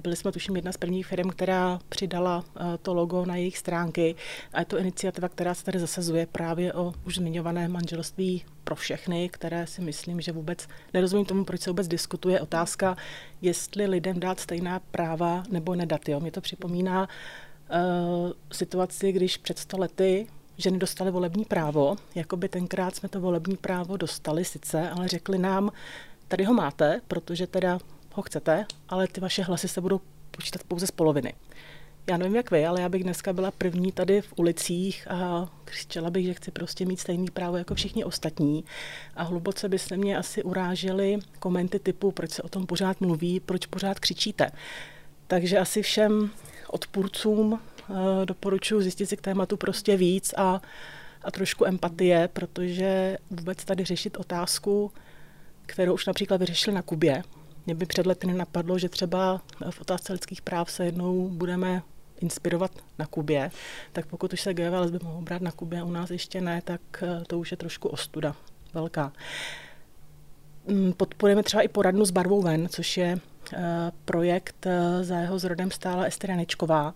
Byli 0.02 0.16
jsme 0.16 0.32
tuším 0.32 0.56
jedna 0.56 0.72
z 0.72 0.76
prvních 0.76 1.06
firm, 1.06 1.30
která 1.30 1.80
přidala 1.88 2.38
uh, 2.38 2.66
to 2.82 2.94
logo 2.94 3.24
na 3.24 3.37
jejich 3.37 3.58
stránky 3.58 4.14
a 4.52 4.61
je 4.61 4.66
to 4.66 4.78
iniciativa, 4.78 5.28
která 5.28 5.54
se 5.54 5.64
tady 5.64 5.78
zasazuje 5.78 6.26
právě 6.26 6.72
o 6.72 6.94
už 7.06 7.16
zmiňované 7.16 7.68
manželství 7.68 8.44
pro 8.64 8.74
všechny, 8.74 9.28
které 9.28 9.66
si 9.66 9.80
myslím, 9.80 10.20
že 10.20 10.32
vůbec 10.32 10.68
nerozumím 10.94 11.26
tomu, 11.26 11.44
proč 11.44 11.61
se 11.61 11.70
vůbec 11.70 11.88
diskutuje 11.88 12.40
otázka, 12.40 12.96
jestli 13.42 13.87
lidem 13.87 14.20
dát 14.20 14.40
stejná 14.40 14.80
práva 14.90 15.42
nebo 15.50 15.74
nedat. 15.74 16.08
Jo. 16.08 16.20
Mě 16.20 16.30
to 16.30 16.40
připomíná 16.40 17.08
uh, 17.08 18.32
situaci, 18.52 19.12
když 19.12 19.37
před 19.37 19.58
sto 19.58 19.78
lety 19.78 20.26
ženy 20.58 20.78
dostaly 20.78 21.11
volební 21.11 21.44
právo, 21.44 21.96
jako 22.14 22.37
by 22.37 22.48
tenkrát 22.48 22.96
jsme 22.96 23.08
to 23.08 23.20
volební 23.20 23.56
právo 23.56 23.96
dostali 23.96 24.44
sice, 24.44 24.90
ale 24.90 25.08
řekli 25.08 25.38
nám, 25.38 25.70
tady 26.28 26.44
ho 26.44 26.54
máte, 26.54 27.00
protože 27.08 27.46
teda 27.46 27.78
ho 28.18 28.22
chcete, 28.22 28.66
ale 28.88 29.09
ty 29.09 29.20
vaše 29.20 29.42
hlasy 29.42 29.68
se 29.68 29.81
budou 29.81 30.00
počítat 30.31 30.62
pouze 30.68 30.87
z 30.87 30.90
poloviny. 30.90 31.35
Já 32.11 32.16
nevím, 32.16 32.37
jak 32.37 32.50
vy, 32.50 32.66
ale 32.66 32.81
já 32.81 32.88
bych 32.88 33.04
dneska 33.04 33.33
byla 33.33 33.50
první 33.50 33.92
tady 33.92 34.20
v 34.20 34.33
ulicích 34.37 35.11
a 35.11 35.48
křičela 35.64 36.11
bych, 36.11 36.24
že 36.26 36.35
chci 36.35 36.50
prostě 36.50 36.87
mít 36.87 37.00
stejný 37.00 37.31
právo 37.31 37.57
jako 37.57 37.74
všichni 37.74 38.04
ostatní. 38.04 38.64
A 39.16 39.22
hluboce 39.22 39.68
by 39.68 39.78
se 39.78 39.96
mě 39.96 40.18
asi 40.18 40.42
urážely 40.42 41.18
komenty 41.38 41.78
typu, 41.78 42.12
proč 42.12 42.31
se 42.31 42.42
o 42.42 42.48
tom 42.48 42.66
pořád 42.66 43.00
mluví, 43.00 43.40
proč 43.40 43.66
pořád 43.66 44.00
křičíte. 44.00 44.50
Takže 45.26 45.59
asi 45.59 45.83
všem 45.83 46.31
odpůrcům 46.68 47.52
uh, 47.52 47.96
doporučuji 48.24 48.81
zjistit 48.83 49.07
si 49.07 49.16
k 49.16 49.20
tématu 49.20 49.57
prostě 49.57 49.96
víc 49.96 50.35
a, 50.37 50.61
a 51.22 51.31
trošku 51.31 51.66
empatie, 51.66 52.28
protože 52.33 53.18
vůbec 53.31 53.64
tady 53.64 53.85
řešit 53.85 54.16
otázku, 54.16 54.92
kterou 55.66 55.94
už 55.94 56.07
například 56.07 56.37
vyřešili 56.37 56.74
na 56.74 56.83
Kubě. 56.83 57.22
Mě 57.68 57.74
by 57.74 57.87
před 57.87 58.07
lety 58.07 58.26
nenapadlo, 58.26 58.78
že 58.78 58.88
třeba 58.88 59.42
v 59.70 59.81
otázce 59.81 60.12
lidských 60.12 60.42
práv 60.42 60.70
se 60.70 60.85
jednou 60.85 61.28
budeme 61.28 61.83
inspirovat 62.20 62.70
na 62.98 63.07
Kubě, 63.07 63.50
tak 63.92 64.07
pokud 64.07 64.33
už 64.33 64.40
se 64.40 64.54
gay 64.54 64.68
lesby 64.68 64.98
mohou 65.02 65.22
brát 65.22 65.42
na 65.42 65.52
Kubě, 65.52 65.83
u 65.83 65.90
nás 65.90 66.11
ještě 66.11 66.40
ne, 66.40 66.62
tak 66.64 66.81
eh, 67.02 67.24
to 67.26 67.38
už 67.38 67.50
je 67.50 67.57
trošku 67.57 67.88
ostuda 67.88 68.35
velká. 68.74 69.12
Mm, 70.66 70.92
podporujeme 70.92 71.42
třeba 71.42 71.62
i 71.62 71.68
poradnu 71.68 72.04
s 72.04 72.11
barvou 72.11 72.42
ven, 72.42 72.68
což 72.68 72.96
je 72.96 73.18
eh, 73.52 73.59
projekt, 74.04 74.66
eh, 74.66 75.04
za 75.04 75.18
jeho 75.18 75.38
zrodem 75.38 75.70
stála 75.70 76.04
Ester 76.04 76.31
Janečková. 76.31 76.94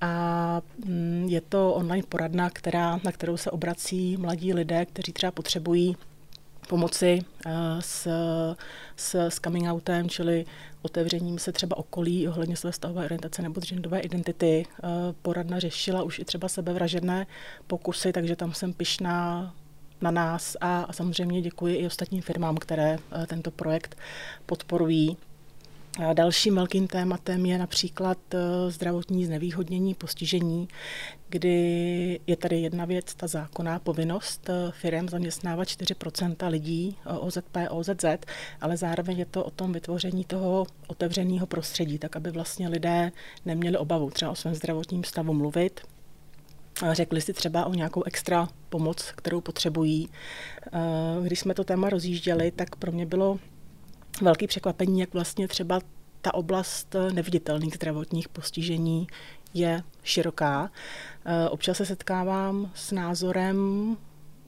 A 0.00 0.62
mm, 0.84 1.26
je 1.28 1.40
to 1.40 1.74
online 1.74 2.06
poradna, 2.08 2.50
která, 2.50 3.00
na 3.04 3.12
kterou 3.12 3.36
se 3.36 3.50
obrací 3.50 4.16
mladí 4.16 4.54
lidé, 4.54 4.86
kteří 4.86 5.12
třeba 5.12 5.32
potřebují 5.32 5.96
pomoci 6.68 7.24
s, 7.80 8.08
s, 8.96 9.14
s 9.14 9.40
coming 9.40 9.68
outem, 9.68 10.08
čili 10.08 10.44
otevřením 10.82 11.38
se 11.38 11.52
třeba 11.52 11.76
okolí 11.76 12.28
ohledně 12.28 12.56
své 12.56 12.72
stavové 12.72 13.04
orientace 13.04 13.42
nebo 13.42 13.60
genderové 13.60 14.00
identity. 14.00 14.66
Poradna 15.22 15.58
řešila 15.58 16.02
už 16.02 16.18
i 16.18 16.24
třeba 16.24 16.48
sebevražedné 16.48 17.26
pokusy, 17.66 18.12
takže 18.12 18.36
tam 18.36 18.52
jsem 18.54 18.72
pišná 18.72 19.54
na 20.00 20.10
nás 20.10 20.56
a, 20.60 20.80
a 20.80 20.92
samozřejmě 20.92 21.42
děkuji 21.42 21.76
i 21.76 21.86
ostatním 21.86 22.22
firmám, 22.22 22.56
které 22.56 22.98
tento 23.26 23.50
projekt 23.50 23.96
podporují. 24.46 25.16
Dalším 26.12 26.54
velkým 26.54 26.86
tématem 26.86 27.46
je 27.46 27.58
například 27.58 28.18
eh, 28.34 28.38
zdravotní 28.70 29.26
znevýhodnění, 29.26 29.94
postižení, 29.94 30.68
kdy 31.28 32.20
je 32.26 32.36
tady 32.36 32.60
jedna 32.60 32.84
věc, 32.84 33.14
ta 33.14 33.26
zákonná 33.26 33.78
povinnost 33.78 34.50
eh, 34.50 34.70
firm 34.70 35.08
zaměstnávat 35.08 35.68
4% 35.68 36.50
lidí 36.50 36.96
eh, 37.06 37.12
OZP, 37.12 37.56
OZZ, 37.70 38.04
ale 38.60 38.76
zároveň 38.76 39.18
je 39.18 39.24
to 39.24 39.44
o 39.44 39.50
tom 39.50 39.72
vytvoření 39.72 40.24
toho 40.24 40.66
otevřeného 40.86 41.46
prostředí, 41.46 41.98
tak 41.98 42.16
aby 42.16 42.30
vlastně 42.30 42.68
lidé 42.68 43.12
neměli 43.44 43.76
obavu 43.76 44.10
třeba 44.10 44.30
o 44.30 44.34
svém 44.34 44.54
zdravotním 44.54 45.04
stavu 45.04 45.34
mluvit, 45.34 45.80
řekli 46.92 47.20
si 47.20 47.32
třeba 47.32 47.66
o 47.66 47.74
nějakou 47.74 48.02
extra 48.02 48.48
pomoc, 48.68 49.12
kterou 49.12 49.40
potřebují. 49.40 50.08
Když 51.22 51.40
jsme 51.40 51.54
to 51.54 51.64
téma 51.64 51.88
rozjížděli, 51.88 52.50
tak 52.50 52.76
pro 52.76 52.92
mě 52.92 53.06
bylo 53.06 53.38
velký 54.20 54.46
překvapení, 54.46 55.00
jak 55.00 55.14
vlastně 55.14 55.48
třeba 55.48 55.80
ta 56.20 56.34
oblast 56.34 56.96
neviditelných 57.12 57.74
zdravotních 57.74 58.28
postižení 58.28 59.06
je 59.54 59.82
široká. 60.02 60.70
Občas 61.50 61.76
se 61.76 61.86
setkávám 61.86 62.70
s 62.74 62.92
názorem, 62.92 63.96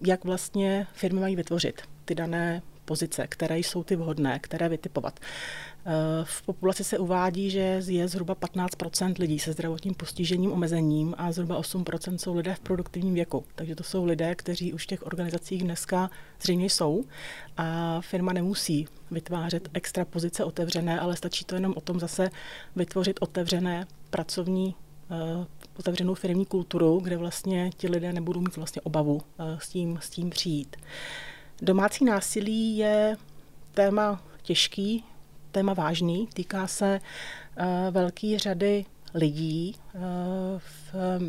jak 0.06 0.24
vlastně 0.24 0.86
firmy 0.92 1.20
mají 1.20 1.36
vytvořit 1.36 1.82
ty 2.04 2.14
dané 2.14 2.62
pozice, 2.88 3.26
které 3.26 3.58
jsou 3.58 3.82
ty 3.84 3.96
vhodné, 3.96 4.38
které 4.38 4.68
vytipovat. 4.68 5.20
Eh, 5.20 5.92
v 6.24 6.42
populaci 6.42 6.84
se 6.84 6.98
uvádí, 6.98 7.50
že 7.50 7.82
je 7.86 8.08
zhruba 8.08 8.34
15% 8.34 9.18
lidí 9.18 9.38
se 9.38 9.52
zdravotním 9.52 9.94
postižením, 9.94 10.52
omezením 10.52 11.14
a 11.18 11.32
zhruba 11.32 11.56
8% 11.58 12.16
jsou 12.18 12.34
lidé 12.34 12.54
v 12.54 12.60
produktivním 12.60 13.14
věku. 13.14 13.44
Takže 13.54 13.74
to 13.74 13.84
jsou 13.84 14.04
lidé, 14.04 14.34
kteří 14.34 14.72
už 14.72 14.84
v 14.84 14.86
těch 14.86 15.06
organizacích 15.06 15.62
dneska 15.62 16.10
zřejmě 16.42 16.70
jsou 16.70 17.04
a 17.56 18.00
firma 18.00 18.32
nemusí 18.32 18.86
vytvářet 19.10 19.68
extra 19.74 20.04
pozice 20.04 20.44
otevřené, 20.44 21.00
ale 21.00 21.16
stačí 21.16 21.44
to 21.44 21.54
jenom 21.54 21.74
o 21.76 21.80
tom 21.80 22.00
zase 22.00 22.30
vytvořit 22.76 23.16
otevřené 23.20 23.86
pracovní 24.10 24.74
eh, 25.10 25.46
otevřenou 25.78 26.14
firmní 26.14 26.46
kulturu, 26.46 27.00
kde 27.00 27.16
vlastně 27.16 27.70
ti 27.76 27.88
lidé 27.88 28.12
nebudou 28.12 28.40
mít 28.40 28.56
vlastně 28.56 28.82
obavu 28.82 29.20
eh, 29.20 29.58
s 29.60 29.68
tím, 29.68 29.98
s 30.02 30.10
tím 30.10 30.30
přijít. 30.30 30.76
Domácí 31.62 32.04
násilí 32.04 32.76
je 32.78 33.16
téma 33.74 34.22
těžký, 34.42 35.04
téma 35.52 35.74
vážný, 35.74 36.28
týká 36.34 36.66
se 36.66 37.00
uh, 37.00 37.64
velké 37.90 38.38
řady 38.38 38.84
lidí. 39.14 39.74
Uh, 39.94 40.02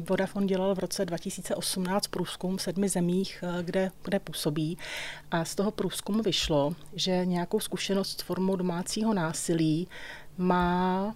Vodafone 0.09 0.45
dělal 0.45 0.75
v 0.75 0.79
roce 0.79 1.05
2018 1.05 2.07
průzkum 2.07 2.57
v 2.57 2.61
sedmi 2.61 2.89
zemích, 2.89 3.43
uh, 3.43 3.61
kde, 3.61 3.91
kde 4.03 4.19
působí. 4.19 4.77
A 5.31 5.45
z 5.45 5.55
toho 5.55 5.71
průzkumu 5.71 6.23
vyšlo, 6.23 6.75
že 6.93 7.25
nějakou 7.25 7.59
zkušenost 7.59 8.19
s 8.19 8.23
formou 8.23 8.55
domácího 8.55 9.13
násilí 9.13 9.87
má 10.37 11.15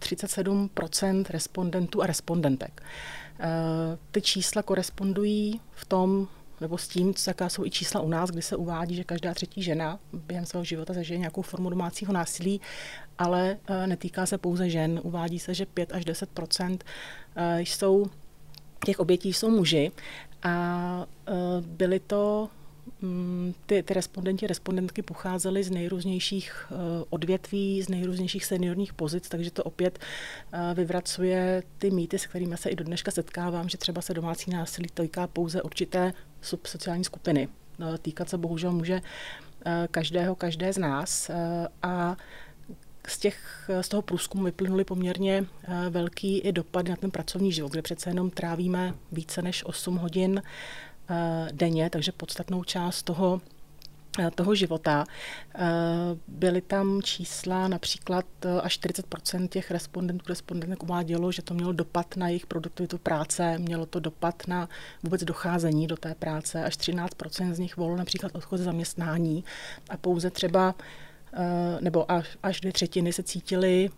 37% 0.00 1.24
respondentů 1.30 2.02
a 2.02 2.06
respondentek. 2.06 2.82
Ty 4.10 4.22
čísla 4.22 4.62
korespondují 4.62 5.60
v 5.70 5.84
tom 5.84 6.28
nebo 6.60 6.78
s 6.78 6.88
tím, 6.88 7.14
jaká 7.26 7.48
jsou 7.48 7.64
i 7.64 7.70
čísla 7.70 8.00
u 8.00 8.08
nás, 8.08 8.30
kdy 8.30 8.42
se 8.42 8.56
uvádí, 8.56 8.94
že 8.94 9.04
každá 9.04 9.34
třetí 9.34 9.62
žena 9.62 9.98
během 10.12 10.46
svého 10.46 10.64
života 10.64 10.92
zažije 10.92 11.18
nějakou 11.18 11.42
formu 11.42 11.70
domácího 11.70 12.12
násilí, 12.12 12.60
ale 13.18 13.56
e, 13.66 13.86
netýká 13.86 14.26
se 14.26 14.38
pouze 14.38 14.70
žen. 14.70 15.00
Uvádí 15.02 15.38
se, 15.38 15.54
že 15.54 15.66
5 15.66 15.92
až 15.92 16.04
10 16.04 16.40
e, 17.36 17.60
jsou 17.60 18.06
těch 18.84 19.00
obětí 19.00 19.32
jsou 19.32 19.50
muži 19.50 19.92
a 20.42 21.06
e, 21.26 21.32
byly 21.60 22.00
to 22.00 22.48
Mm, 23.02 23.54
ty, 23.66 23.82
ty 23.82 23.94
respondenti, 23.94 24.46
respondentky 24.46 25.02
pocházely 25.02 25.64
z 25.64 25.70
nejrůznějších 25.70 26.72
odvětví, 27.10 27.82
z 27.82 27.88
nejrůznějších 27.88 28.44
seniorních 28.44 28.94
pozic, 28.94 29.28
takže 29.28 29.50
to 29.50 29.64
opět 29.64 29.98
vyvracuje 30.74 31.62
ty 31.78 31.90
mýty, 31.90 32.18
s 32.18 32.26
kterými 32.26 32.56
se 32.56 32.70
i 32.70 32.76
do 32.76 32.84
dneška 32.84 33.10
setkávám, 33.10 33.68
že 33.68 33.78
třeba 33.78 34.02
se 34.02 34.14
domácí 34.14 34.50
násilí 34.50 34.88
týká 34.94 35.26
pouze 35.26 35.62
určité 35.62 36.12
subsociální 36.42 37.04
skupiny. 37.04 37.48
Uh, 37.80 37.96
týkat 37.96 38.28
se 38.28 38.38
bohužel 38.38 38.72
může 38.72 39.00
každého, 39.90 40.34
každé 40.34 40.72
z 40.72 40.78
nás 40.78 41.30
a 41.82 42.16
z, 43.08 43.18
těch, 43.18 43.70
z 43.80 43.88
toho 43.88 44.02
průzkumu 44.02 44.44
vyplynuly 44.44 44.84
poměrně 44.84 45.46
velký 45.90 46.38
i 46.38 46.52
dopady 46.52 46.90
na 46.90 46.96
ten 46.96 47.10
pracovní 47.10 47.52
život, 47.52 47.72
kde 47.72 47.82
přece 47.82 48.10
jenom 48.10 48.30
trávíme 48.30 48.94
více 49.12 49.42
než 49.42 49.64
8 49.66 49.96
hodin 49.96 50.42
Eh, 51.10 51.48
denně, 51.52 51.90
takže 51.90 52.12
podstatnou 52.12 52.64
část 52.64 53.02
toho 53.02 53.40
eh, 53.44 53.57
toho 54.34 54.54
života. 54.54 55.04
Eh, 55.54 55.58
byly 56.28 56.60
tam 56.60 57.02
čísla, 57.02 57.68
například 57.68 58.24
až 58.62 58.78
40% 58.78 59.48
těch 59.48 59.70
respondentů, 59.70 60.24
respondentek 60.28 60.82
uvádělo, 60.82 61.32
že 61.32 61.42
to 61.42 61.54
mělo 61.54 61.72
dopad 61.72 62.16
na 62.16 62.28
jejich 62.28 62.46
produktivitu 62.46 62.98
práce, 62.98 63.58
mělo 63.58 63.86
to 63.86 64.00
dopad 64.00 64.42
na 64.48 64.68
vůbec 65.02 65.24
docházení 65.24 65.86
do 65.86 65.96
té 65.96 66.14
práce, 66.14 66.64
až 66.64 66.78
13% 66.78 67.52
z 67.52 67.58
nich 67.58 67.76
volilo 67.76 67.98
například 67.98 68.34
odchod 68.34 68.56
zaměstnání 68.56 69.44
a 69.90 69.96
pouze 69.96 70.30
třeba, 70.30 70.74
nebo 71.80 72.12
až, 72.12 72.38
až 72.42 72.60
dvě 72.60 72.72
třetiny 72.72 73.12
se 73.12 73.22
cítili 73.22 73.90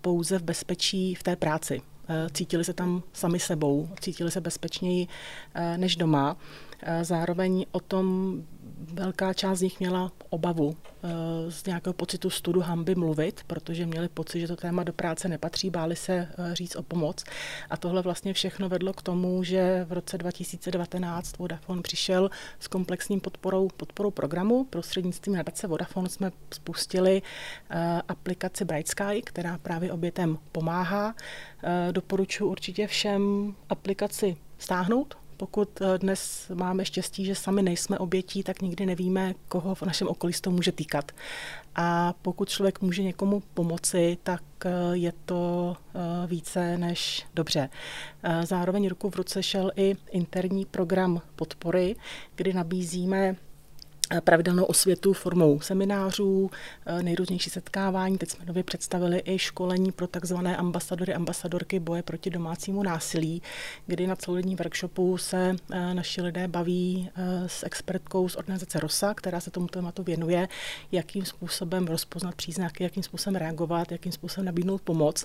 pouze 0.00 0.38
v 0.38 0.42
bezpečí 0.42 1.14
v 1.14 1.22
té 1.22 1.36
práci. 1.36 1.82
Eh, 2.10 2.26
cítili 2.32 2.64
se 2.64 2.72
tam 2.72 3.02
sami 3.12 3.38
sebou, 3.38 3.88
cítili 4.00 4.30
se 4.30 4.40
bezpečněji 4.40 5.06
eh, 5.54 5.78
než 5.78 5.96
doma. 5.96 6.36
Eh, 6.82 7.04
zároveň 7.04 7.66
o 7.72 7.80
tom 7.80 8.36
velká 8.78 9.32
část 9.32 9.58
z 9.58 9.62
nich 9.62 9.80
měla 9.80 10.12
obavu 10.30 10.76
eh, 10.76 11.08
z 11.50 11.64
nějakého 11.64 11.94
pocitu 11.94 12.30
studu 12.30 12.60
hamby 12.60 12.94
mluvit, 12.94 13.40
protože 13.46 13.86
měli 13.86 14.08
pocit, 14.08 14.40
že 14.40 14.48
to 14.48 14.56
téma 14.56 14.84
do 14.84 14.92
práce 14.92 15.28
nepatří, 15.28 15.70
báli 15.70 15.96
se 15.96 16.12
eh, 16.12 16.54
říct 16.54 16.76
o 16.76 16.82
pomoc. 16.82 17.24
A 17.70 17.76
tohle 17.76 18.02
vlastně 18.02 18.32
všechno 18.32 18.68
vedlo 18.68 18.92
k 18.92 19.02
tomu, 19.02 19.44
že 19.44 19.86
v 19.88 19.92
roce 19.92 20.18
2019 20.18 21.38
Vodafone 21.38 21.82
přišel 21.82 22.30
s 22.60 22.68
komplexním 22.68 23.20
podporou, 23.20 23.68
podporou 23.76 24.10
programu. 24.10 24.64
Prostřednictvím 24.64 25.36
nadace 25.36 25.66
Vodafone 25.66 26.08
jsme 26.08 26.32
spustili 26.54 27.22
aplikaci 28.08 28.64
Bright 28.64 28.88
Sky, 28.88 29.22
která 29.24 29.58
právě 29.58 29.92
obětem 29.92 30.38
pomáhá. 30.52 31.14
Doporučuji 31.92 32.50
určitě 32.50 32.86
všem 32.86 33.54
aplikaci 33.68 34.36
stáhnout, 34.58 35.16
pokud 35.38 35.80
eh, 35.80 35.98
dnes 35.98 36.50
máme 36.54 36.84
štěstí, 36.84 37.24
že 37.24 37.34
sami 37.34 37.62
nejsme 37.62 37.98
obětí, 37.98 38.42
tak 38.42 38.62
nikdy 38.62 38.86
nevíme, 38.86 39.34
koho 39.48 39.74
v 39.74 39.82
našem 39.82 40.08
okolí 40.08 40.32
to 40.40 40.50
může 40.50 40.72
týkat. 40.72 41.12
A 41.74 42.14
pokud 42.22 42.48
člověk 42.48 42.80
může 42.80 43.02
někomu 43.02 43.42
pomoci, 43.54 44.18
tak 44.22 44.42
eh, 44.64 44.70
je 44.92 45.12
to 45.24 45.76
eh, 45.94 46.26
více 46.26 46.78
než 46.78 47.26
dobře. 47.34 47.68
Zároveň 48.44 48.88
ruku 48.88 49.10
v 49.10 49.16
ruce 49.16 49.42
šel 49.42 49.70
i 49.76 49.96
interní 50.10 50.64
program 50.64 51.20
podpory, 51.36 51.96
kdy 52.34 52.52
nabízíme 52.52 53.36
pravidelnou 54.24 54.64
osvětu 54.64 55.12
formou 55.12 55.60
seminářů, 55.60 56.50
eh, 56.86 57.02
nejrůznější 57.02 57.50
setkávání. 57.50 58.18
Teď 58.18 58.30
jsme 58.30 58.44
nově 58.44 58.62
představili 58.62 59.22
i 59.24 59.38
školení 59.38 59.92
pro 59.92 60.06
takzvané 60.06 60.56
ambasadory, 60.56 61.14
ambasadorky 61.14 61.80
boje 61.80 62.02
proti 62.02 62.30
domácímu 62.30 62.82
násilí, 62.82 63.42
kdy 63.86 64.06
na 64.06 64.16
celodenní 64.16 64.56
workshopu 64.56 65.18
se 65.18 65.56
eh, 65.72 65.94
naši 65.94 66.22
lidé 66.22 66.48
baví 66.48 67.10
eh, 67.16 67.48
s 67.48 67.66
expertkou 67.66 68.28
z 68.28 68.36
organizace 68.36 68.80
ROSA, 68.80 69.14
která 69.14 69.40
se 69.40 69.50
tomu 69.50 69.66
tématu 69.66 70.02
věnuje, 70.02 70.48
jakým 70.92 71.24
způsobem 71.24 71.86
rozpoznat 71.86 72.34
příznaky, 72.34 72.82
jakým 72.82 73.02
způsobem 73.02 73.36
reagovat, 73.36 73.92
jakým 73.92 74.12
způsobem 74.12 74.46
nabídnout 74.46 74.82
pomoc. 74.82 75.24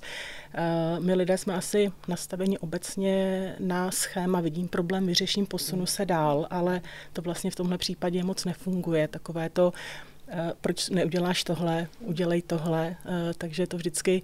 My 0.99 1.13
lidé 1.13 1.37
jsme 1.37 1.55
asi 1.55 1.91
nastaveni 2.07 2.57
obecně 2.57 3.55
na 3.59 3.91
schéma, 3.91 4.41
vidím 4.41 4.67
problém, 4.67 5.07
vyřeším, 5.07 5.45
posunu 5.45 5.85
se 5.85 6.05
dál, 6.05 6.47
ale 6.49 6.81
to 7.13 7.21
vlastně 7.21 7.51
v 7.51 7.55
tomhle 7.55 7.77
případě 7.77 8.23
moc 8.23 8.45
nefunguje 8.45 8.72
funguje, 8.73 9.07
takové 9.07 9.49
to, 9.49 9.73
eh, 10.27 10.53
proč 10.61 10.89
neuděláš 10.89 11.43
tohle, 11.43 11.87
udělej 11.99 12.41
tohle, 12.41 12.95
eh, 13.05 13.33
takže 13.37 13.63
je 13.63 13.67
to 13.67 13.77
vždycky 13.77 14.21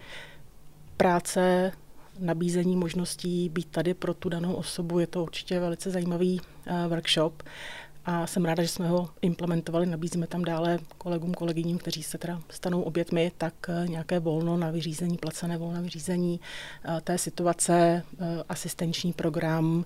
práce, 0.97 1.71
nabízení 2.19 2.75
možností 2.75 3.49
být 3.49 3.69
tady 3.69 3.93
pro 3.93 4.13
tu 4.13 4.29
danou 4.29 4.53
osobu, 4.53 4.99
je 4.99 5.07
to 5.07 5.23
určitě 5.23 5.59
velice 5.59 5.91
zajímavý 5.91 6.41
eh, 6.65 6.87
workshop 6.87 7.43
a 8.05 8.27
jsem 8.27 8.45
ráda, 8.45 8.63
že 8.63 8.69
jsme 8.69 8.87
ho 8.87 9.09
implementovali, 9.21 9.85
nabízíme 9.85 10.27
tam 10.27 10.43
dále 10.43 10.79
kolegům, 10.97 11.33
kolegyním, 11.33 11.77
kteří 11.77 12.03
se 12.03 12.17
teda 12.17 12.41
stanou 12.49 12.81
obětmi, 12.81 13.31
tak 13.37 13.53
nějaké 13.85 14.19
volno 14.19 14.57
na 14.57 14.71
vyřízení, 14.71 15.17
placené 15.17 15.57
volno 15.57 15.75
na 15.75 15.81
vyřízení 15.81 16.39
té 17.03 17.17
situace, 17.17 18.03
asistenční 18.49 19.13
program, 19.13 19.85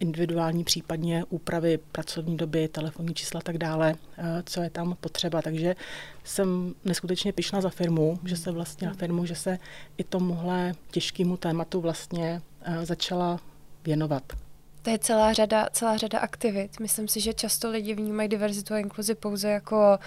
individuální 0.00 0.64
případně 0.64 1.24
úpravy 1.28 1.78
pracovní 1.92 2.36
doby, 2.36 2.68
telefonní 2.68 3.14
čísla 3.14 3.38
a 3.38 3.42
tak 3.42 3.58
dále, 3.58 3.94
eh, 4.18 4.42
co 4.46 4.62
je 4.62 4.70
tam 4.70 4.96
potřeba. 5.00 5.42
Takže 5.42 5.76
jsem 6.24 6.74
neskutečně 6.84 7.32
pišná 7.32 7.60
za 7.60 7.70
firmu, 7.70 8.18
že 8.24 8.36
se 8.36 8.50
vlastně 8.50 8.88
na 8.88 8.94
firmu, 8.94 9.26
že 9.26 9.34
se 9.34 9.58
i 9.96 10.04
tomuhle 10.04 10.74
těžkému 10.90 11.36
tématu 11.36 11.80
vlastně 11.80 12.42
eh, 12.62 12.86
začala 12.86 13.40
věnovat. 13.84 14.47
To 14.88 14.92
je 14.92 14.98
celá 14.98 15.32
řada, 15.32 15.68
celá 15.72 15.96
řada 15.96 16.18
aktivit. 16.18 16.80
Myslím 16.80 17.08
si, 17.08 17.20
že 17.20 17.32
často 17.32 17.70
lidi 17.70 17.94
vnímají 17.94 18.28
diverzitu 18.28 18.74
a 18.74 18.78
inkluzi 18.78 19.14
pouze 19.14 19.48
jako 19.48 19.98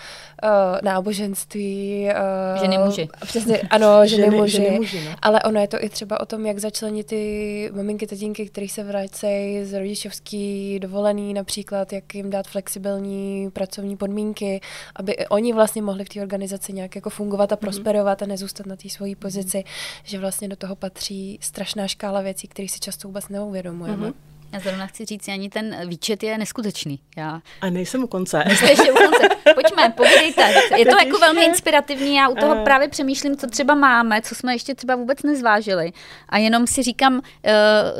uh, 0.44 0.50
náboženství. 0.84 2.08
Uh, 2.56 2.62
ženy 2.62 2.78
muži. 2.78 3.10
Přesně, 3.26 3.62
ano, 3.62 3.88
ženy, 4.06 4.24
ženy 4.24 4.38
muži. 4.38 4.58
Ženy 4.58 4.78
muži 4.78 5.06
no. 5.06 5.15
Ale 5.22 5.44
ono 5.44 5.60
je 5.60 5.67
to 5.67 5.84
i 5.84 5.89
třeba 5.89 6.20
o 6.20 6.26
tom, 6.26 6.46
jak 6.46 6.60
začlenit 6.60 7.08
ty 7.08 7.72
maminky, 7.74 8.08
tatínky, 8.08 8.46
které 8.46 8.67
se 8.67 8.84
vracejí 8.84 9.65
z 9.65 9.74
rodičovský 9.80 10.80
dovolený 10.80 11.34
například, 11.34 11.94
jak 11.94 12.15
jim 12.15 12.30
dát 12.30 12.48
flexibilní 12.48 13.52
pracovní 13.52 13.98
podmínky, 13.98 14.62
aby 14.96 15.28
oni 15.28 15.54
vlastně 15.54 15.82
mohli 15.82 16.06
v 16.06 16.10
té 16.10 16.22
organizaci 16.22 16.74
nějak 16.74 16.96
jako 16.96 17.10
fungovat 17.10 17.52
a 17.52 17.56
mhm. 17.56 17.60
prosperovat 17.60 18.20
mm-hmm. 18.22 18.26
a 18.26 18.28
nezůstat 18.28 18.65
na 18.65 18.76
té 18.76 18.89
svojí 18.89 19.15
pozici, 19.15 19.58
mm-hmm. 19.58 20.02
že 20.04 20.20
vlastně 20.20 20.48
do 20.48 20.56
toho 20.56 20.76
patří 20.76 21.39
strašná 21.41 21.88
škála 21.88 22.22
věcí, 22.22 22.48
které 22.48 22.67
si 22.67 22.80
často 22.80 23.08
vůbec 23.08 23.30
neuvědomujeme. 23.30 24.08
Mm-hmm. 24.08 24.31
Já 24.54 24.60
zrovna 24.60 24.88
chci 24.88 25.06
říct, 25.06 25.28
ani 25.28 25.50
ten 25.50 25.90
výčet 25.90 26.24
je 26.24 26.38
neskutečný. 26.38 27.00
Já... 27.18 27.42
A 27.62 27.70
nejsem 27.70 28.04
u 28.04 28.08
konce. 28.08 28.44
Jste 28.56 28.70
ještě 28.70 28.92
u 28.92 28.96
konce. 28.96 29.30
Pojďme, 29.54 29.90
povídejte. 29.90 30.54
Je 30.78 30.86
to 30.86 30.98
jako 31.06 31.20
velmi 31.20 31.46
inspirativní. 31.46 32.16
Já 32.16 32.30
u 32.30 32.36
toho 32.36 32.56
uh... 32.56 32.64
právě 32.64 32.88
přemýšlím, 32.88 33.38
co 33.38 33.48
třeba 33.48 33.76
máme, 33.76 34.22
co 34.22 34.36
jsme 34.36 34.54
ještě 34.54 34.76
třeba 34.76 34.96
vůbec 34.96 35.24
nezvážili. 35.24 35.92
A 36.30 36.38
jenom 36.38 36.68
si 36.68 36.84
říkám, 36.84 37.22
eh, 37.46 37.54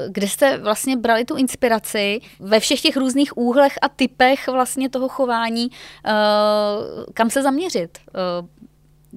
kde 0.10 0.28
jste 0.28 0.58
vlastně 0.58 0.98
brali 0.98 1.26
tu 1.26 1.36
inspiraci 1.36 2.20
ve 2.40 2.60
všech 2.60 2.82
těch 2.82 2.98
různých 2.98 3.38
úhlech 3.38 3.74
a 3.82 3.90
typech 3.90 4.48
vlastně 4.48 4.90
toho 4.90 5.10
chování, 5.10 5.68
eh, 6.06 6.12
kam 7.14 7.30
se 7.30 7.42
zaměřit 7.42 7.98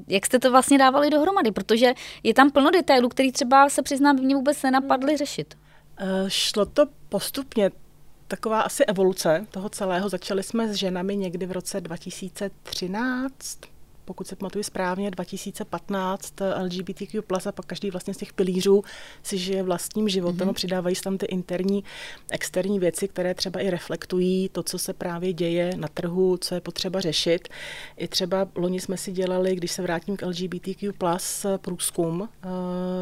jak 0.08 0.26
jste 0.26 0.38
to 0.38 0.50
vlastně 0.50 0.78
dávali 0.78 1.10
dohromady, 1.10 1.50
protože 1.50 1.94
je 2.22 2.34
tam 2.34 2.50
plno 2.50 2.70
detailů, 2.70 3.08
který 3.08 3.32
třeba 3.32 3.68
se 3.68 3.82
přiznám, 3.82 4.16
mě 4.16 4.34
vůbec 4.34 4.62
nenapadly 4.62 5.16
řešit. 5.16 5.54
Eh, 5.96 6.24
šlo 6.28 6.66
to 6.66 6.86
postupně. 7.08 7.70
Taková 8.28 8.60
asi 8.60 8.84
evoluce 8.84 9.46
toho 9.50 9.68
celého. 9.68 10.08
Začali 10.08 10.42
jsme 10.42 10.68
s 10.68 10.72
ženami 10.72 11.16
někdy 11.16 11.46
v 11.46 11.52
roce 11.52 11.80
2013, 11.80 13.58
pokud 14.04 14.26
se 14.26 14.36
pamatuju 14.36 14.62
správně, 14.62 15.10
2015 15.10 16.34
LGBTQ+, 16.62 17.22
a 17.46 17.52
pak 17.52 17.66
každý 17.66 17.90
vlastně 17.90 18.14
z 18.14 18.16
těch 18.16 18.32
pilířů 18.32 18.84
si 19.22 19.38
žije 19.38 19.62
vlastním 19.62 20.08
životem 20.08 20.46
mm-hmm. 20.46 20.50
a 20.50 20.52
přidávají 20.52 20.96
se 20.96 21.02
tam 21.02 21.18
ty 21.18 21.26
interní, 21.26 21.84
externí 22.30 22.78
věci, 22.78 23.08
které 23.08 23.34
třeba 23.34 23.60
i 23.60 23.70
reflektují 23.70 24.48
to, 24.48 24.62
co 24.62 24.78
se 24.78 24.92
právě 24.92 25.32
děje 25.32 25.70
na 25.76 25.88
trhu, 25.88 26.36
co 26.36 26.54
je 26.54 26.60
potřeba 26.60 27.00
řešit. 27.00 27.48
I 27.96 28.08
třeba 28.08 28.48
loni 28.54 28.80
jsme 28.80 28.96
si 28.96 29.12
dělali, 29.12 29.56
když 29.56 29.72
se 29.72 29.82
vrátím 29.82 30.16
k 30.16 30.26
LGBTQ+, 30.26 30.92
průzkum, 31.56 32.28
eh, 32.28 32.48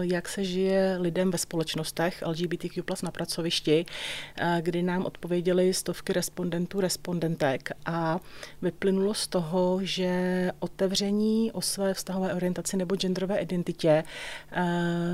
jak 0.00 0.28
se 0.28 0.44
žije 0.44 0.96
lidem 1.00 1.30
ve 1.30 1.38
společnostech 1.38 2.22
LGBTQ+, 2.26 3.02
na 3.02 3.10
pracovišti, 3.10 3.86
eh, 4.36 4.58
kdy 4.62 4.82
nám 4.82 5.04
odpověděli 5.04 5.74
stovky 5.74 6.12
respondentů, 6.12 6.80
respondentek 6.80 7.70
a 7.86 8.20
vyplynulo 8.62 9.14
z 9.14 9.26
toho, 9.28 9.78
že 9.82 10.50
otevření 10.60 10.91
otevření 10.92 11.52
o 11.52 11.60
své 11.60 11.94
vztahové 11.94 12.34
orientaci 12.34 12.76
nebo 12.76 12.96
genderové 12.96 13.38
identitě 13.38 14.04
eh, 14.52 14.62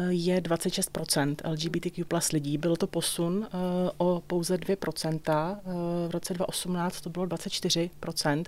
je 0.08 0.40
26% 0.40 1.36
LGBTQ 1.50 2.04
plus 2.04 2.32
lidí. 2.32 2.58
Bylo 2.58 2.76
to 2.76 2.86
posun 2.86 3.46
eh, 3.46 3.56
o 3.98 4.22
pouze 4.26 4.56
2%. 4.56 5.20
Eh, 5.30 6.08
v 6.08 6.10
roce 6.10 6.34
2018 6.34 7.00
to 7.00 7.10
bylo 7.10 7.26
24%. 7.26 8.44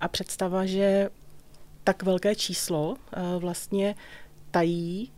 A 0.00 0.08
představa, 0.08 0.66
že 0.66 1.10
tak 1.84 2.02
velké 2.02 2.34
číslo 2.34 2.96
vlastně 3.38 3.94
tají 4.50 5.12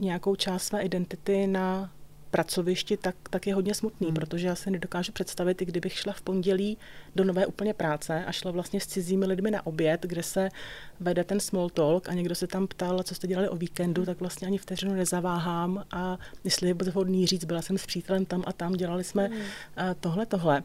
nějakou 0.00 0.36
část 0.36 0.62
své 0.62 0.82
identity 0.82 1.46
na 1.46 1.90
pracovišti, 2.34 2.96
tak, 2.96 3.14
tak 3.30 3.46
je 3.46 3.54
hodně 3.54 3.74
smutný, 3.74 4.06
hmm. 4.06 4.14
protože 4.14 4.46
já 4.46 4.54
si 4.54 4.70
nedokážu 4.70 5.12
představit, 5.12 5.62
i 5.62 5.64
kdybych 5.64 5.98
šla 5.98 6.12
v 6.12 6.22
pondělí 6.22 6.78
do 7.16 7.24
nové 7.24 7.46
úplně 7.46 7.74
práce 7.74 8.24
a 8.24 8.32
šla 8.32 8.50
vlastně 8.50 8.80
s 8.80 8.86
cizími 8.86 9.26
lidmi 9.26 9.50
na 9.50 9.66
oběd, 9.66 10.02
kde 10.02 10.22
se 10.22 10.48
vede 11.00 11.24
ten 11.24 11.40
small 11.40 11.70
talk 11.70 12.08
a 12.08 12.12
někdo 12.12 12.34
se 12.34 12.46
tam 12.46 12.66
ptal, 12.66 13.02
co 13.02 13.14
jste 13.14 13.26
dělali 13.26 13.48
o 13.48 13.56
víkendu, 13.56 14.04
tak 14.04 14.20
vlastně 14.20 14.46
ani 14.46 14.58
vteřinu 14.58 14.94
nezaváhám 14.94 15.84
a 15.90 16.18
jestli 16.44 16.68
je 16.68 16.74
vhodný 16.74 17.26
říct, 17.26 17.44
byla 17.44 17.62
jsem 17.62 17.78
s 17.78 17.86
přítelem 17.86 18.26
tam 18.26 18.42
a 18.46 18.52
tam, 18.52 18.72
dělali 18.72 19.04
jsme 19.04 19.26
hmm. 19.26 19.40
tohle, 20.00 20.26
tohle. 20.26 20.62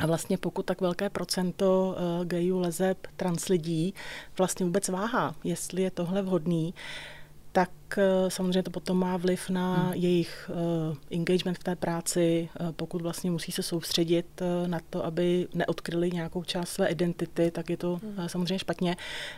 A 0.00 0.06
vlastně 0.06 0.38
pokud 0.38 0.66
tak 0.66 0.80
velké 0.80 1.10
procento 1.10 1.96
uh, 1.96 2.24
gayů, 2.24 2.58
lezeb, 2.58 2.98
trans 3.16 3.48
lidí 3.48 3.94
vlastně 4.38 4.66
vůbec 4.66 4.88
váhá, 4.88 5.34
jestli 5.44 5.82
je 5.82 5.90
tohle 5.90 6.22
vhodný, 6.22 6.74
uh, 6.74 7.17
tak 7.58 7.98
eh, 7.98 8.30
samozřejmě 8.30 8.62
to 8.62 8.70
potom 8.70 8.98
má 8.98 9.16
vliv 9.16 9.50
na 9.50 9.74
hmm. 9.74 9.92
jejich 9.94 10.50
uh, 10.54 10.96
engagement 11.10 11.58
v 11.58 11.64
té 11.64 11.76
práci, 11.76 12.48
uh, 12.60 12.70
pokud 12.70 13.02
vlastně 13.02 13.30
musí 13.30 13.52
se 13.52 13.62
soustředit 13.62 14.26
uh, 14.40 14.68
na 14.68 14.78
to, 14.90 15.04
aby 15.04 15.48
neodkryli 15.54 16.10
nějakou 16.10 16.44
část 16.44 16.68
své 16.68 16.88
identity, 16.88 17.50
tak 17.50 17.70
je 17.70 17.76
to 17.76 17.96
hmm. 18.02 18.18
uh, 18.18 18.26
samozřejmě 18.26 18.58
špatně. 18.58 18.96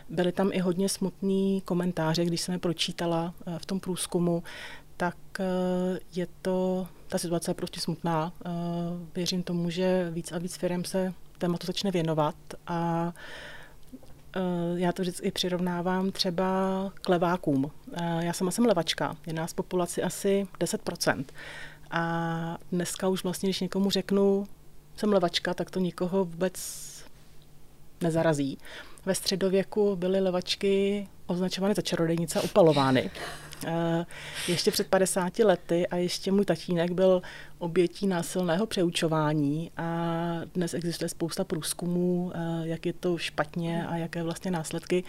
Byly 0.09 0.31
tam 0.31 0.49
i 0.53 0.59
hodně 0.59 0.89
smutný 0.89 1.61
komentáře, 1.65 2.25
když 2.25 2.41
jsem 2.41 2.53
je 2.53 2.59
pročítala 2.59 3.33
uh, 3.47 3.57
v 3.57 3.65
tom 3.65 3.79
průzkumu, 3.79 4.43
tak 4.97 5.17
uh, 5.39 5.97
je 6.15 6.27
to, 6.41 6.87
ta 7.07 7.17
situace 7.17 7.51
je 7.51 7.55
prostě 7.55 7.79
smutná. 7.79 8.33
Uh, 8.45 8.51
věřím 9.15 9.43
tomu, 9.43 9.69
že 9.69 10.09
víc 10.11 10.31
a 10.31 10.37
víc 10.37 10.57
firm 10.57 10.83
se 10.83 11.13
tématu 11.37 11.67
začne 11.67 11.91
věnovat 11.91 12.35
a 12.67 13.05
uh, 13.05 13.11
Eh, 13.11 13.60
já 14.75 14.91
to 14.91 15.01
vždycky 15.01 15.31
přirovnávám 15.31 16.11
třeba 16.11 16.45
k 16.93 17.09
levákům. 17.09 17.71
Eh, 17.93 18.25
já 18.25 18.33
sama 18.33 18.51
jsem 18.51 18.65
levačka, 18.65 19.15
je 19.27 19.33
nás 19.33 19.53
populaci 19.53 20.03
asi 20.03 20.47
10%. 20.59 21.25
A 21.91 22.57
dneska 22.71 23.07
už 23.07 23.23
vlastně, 23.23 23.47
když 23.47 23.59
někomu 23.59 23.89
řeknu, 23.89 24.47
jsem 24.95 25.13
levačka, 25.13 25.53
tak 25.53 25.71
to 25.71 25.79
nikoho 25.79 26.25
vůbec 26.25 26.53
nezarazí. 28.01 28.57
Ve 29.05 29.15
středověku 29.15 29.95
byly 29.95 30.19
levačky 30.19 31.07
označovány 31.25 31.73
za 31.73 31.81
čarodejnice 31.81 32.39
a 32.39 32.41
upalovány. 32.41 33.11
Eh, 33.65 34.05
ještě 34.47 34.71
před 34.71 34.87
50 34.87 35.39
lety 35.39 35.87
a 35.87 35.95
ještě 35.95 36.31
můj 36.31 36.45
tatínek 36.45 36.91
byl 36.91 37.21
obětí 37.59 38.07
násilného 38.07 38.65
přeučování 38.65 39.71
a 39.77 40.11
dnes 40.55 40.73
existuje 40.73 41.09
spousta 41.09 41.43
průzkumů, 41.43 42.31
eh, 42.35 42.61
jak 42.63 42.85
je 42.85 42.93
to 42.93 43.17
špatně 43.17 43.87
a 43.87 43.97
jaké 43.97 44.23
vlastně 44.23 44.51
následky 44.51 45.03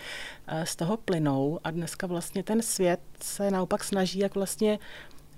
eh, 0.47 0.67
z 0.67 0.77
toho 0.77 0.97
plynou. 0.97 1.61
A 1.65 1.71
dneska 1.71 2.07
vlastně 2.07 2.43
ten 2.43 2.63
svět 2.63 3.01
se 3.21 3.51
naopak 3.51 3.85
snaží, 3.85 4.19
jak 4.19 4.35
vlastně 4.35 4.79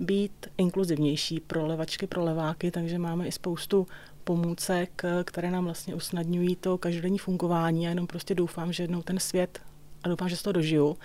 být 0.01 0.47
inkluzivnější 0.59 1.41
pro 1.41 1.67
levačky, 1.67 2.07
pro 2.07 2.25
leváky, 2.25 2.71
takže 2.71 2.99
máme 2.99 3.27
i 3.27 3.33
spoustu 3.33 3.87
pomůcek, 4.25 5.03
které 5.25 5.51
nám 5.51 5.65
vlastně 5.65 5.95
usnadňují 5.95 6.57
to 6.57 6.79
každodenní 6.79 7.19
fungování. 7.19 7.87
A 7.87 7.91
jenom 7.91 8.07
prostě 8.07 8.35
doufám, 8.35 8.73
že 8.73 8.83
jednou 8.83 9.03
ten 9.03 9.19
svět 9.19 9.61
a 10.05 10.09
doufám, 10.09 10.29
že 10.29 10.37
se 10.37 10.43
to 10.43 10.53
dožiju, 10.53 10.97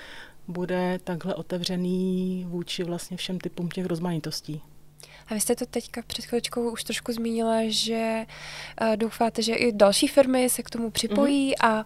bude 0.50 1.00
takhle 1.04 1.36
otevřený 1.36 2.46
vůči 2.50 2.84
vlastně 2.84 3.18
všem 3.18 3.40
typům 3.40 3.70
těch 3.70 3.86
rozmanitostí. 3.86 4.62
A 5.28 5.34
vy 5.34 5.40
jste 5.40 5.56
to 5.56 5.66
teďka 5.66 6.02
před 6.08 6.26
chvíličkou 6.26 6.72
už 6.72 6.84
trošku 6.84 7.12
zmínila, 7.12 7.56
že 7.68 8.26
uh, 8.82 8.96
doufáte, 8.96 9.42
že 9.42 9.56
i 9.56 9.72
další 9.72 10.08
firmy 10.08 10.50
se 10.50 10.64
k 10.64 10.70
tomu 10.70 10.92
připojí 10.92 11.54
mm-hmm. 11.54 11.68
a 11.68 11.86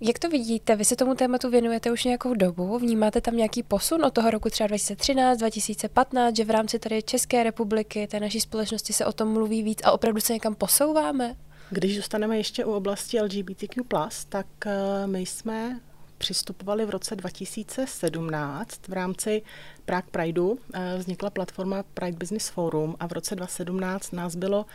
jak 0.00 0.18
to 0.18 0.28
vidíte? 0.28 0.76
Vy 0.76 0.84
se 0.84 0.96
tomu 0.96 1.14
tématu 1.14 1.50
věnujete 1.50 1.92
už 1.92 2.04
nějakou 2.04 2.34
dobu. 2.34 2.78
Vnímáte 2.78 3.20
tam 3.20 3.36
nějaký 3.36 3.62
posun 3.62 4.04
od 4.04 4.14
toho 4.14 4.30
roku 4.30 4.50
třeba 4.50 4.66
2013, 4.66 5.38
2015, 5.38 6.36
že 6.36 6.44
v 6.44 6.50
rámci 6.50 6.78
tady 6.78 7.02
České 7.02 7.42
republiky, 7.42 8.06
té 8.06 8.20
naší 8.20 8.40
společnosti 8.40 8.92
se 8.92 9.06
o 9.06 9.12
tom 9.12 9.28
mluví 9.28 9.62
víc 9.62 9.78
a 9.84 9.92
opravdu 9.92 10.20
se 10.20 10.32
někam 10.32 10.54
posouváme? 10.54 11.36
Když 11.70 11.96
zůstaneme 11.96 12.36
ještě 12.36 12.64
u 12.64 12.72
oblasti 12.72 13.20
LGBTQ+, 13.20 13.82
tak 14.28 14.46
uh, 14.66 15.10
my 15.10 15.20
jsme 15.20 15.80
přistupovali 16.24 16.86
v 16.86 16.90
roce 16.90 17.16
2017 17.16 18.88
v 18.88 18.92
rámci 18.92 19.42
Prague 19.84 20.10
Prideu. 20.10 20.58
Eh, 20.74 20.94
vznikla 20.98 21.30
platforma 21.30 21.82
Pride 21.94 22.16
Business 22.18 22.48
Forum 22.48 22.96
a 23.00 23.06
v 23.06 23.12
roce 23.12 23.36
2017 23.36 24.12
nás 24.12 24.36
bylo 24.36 24.66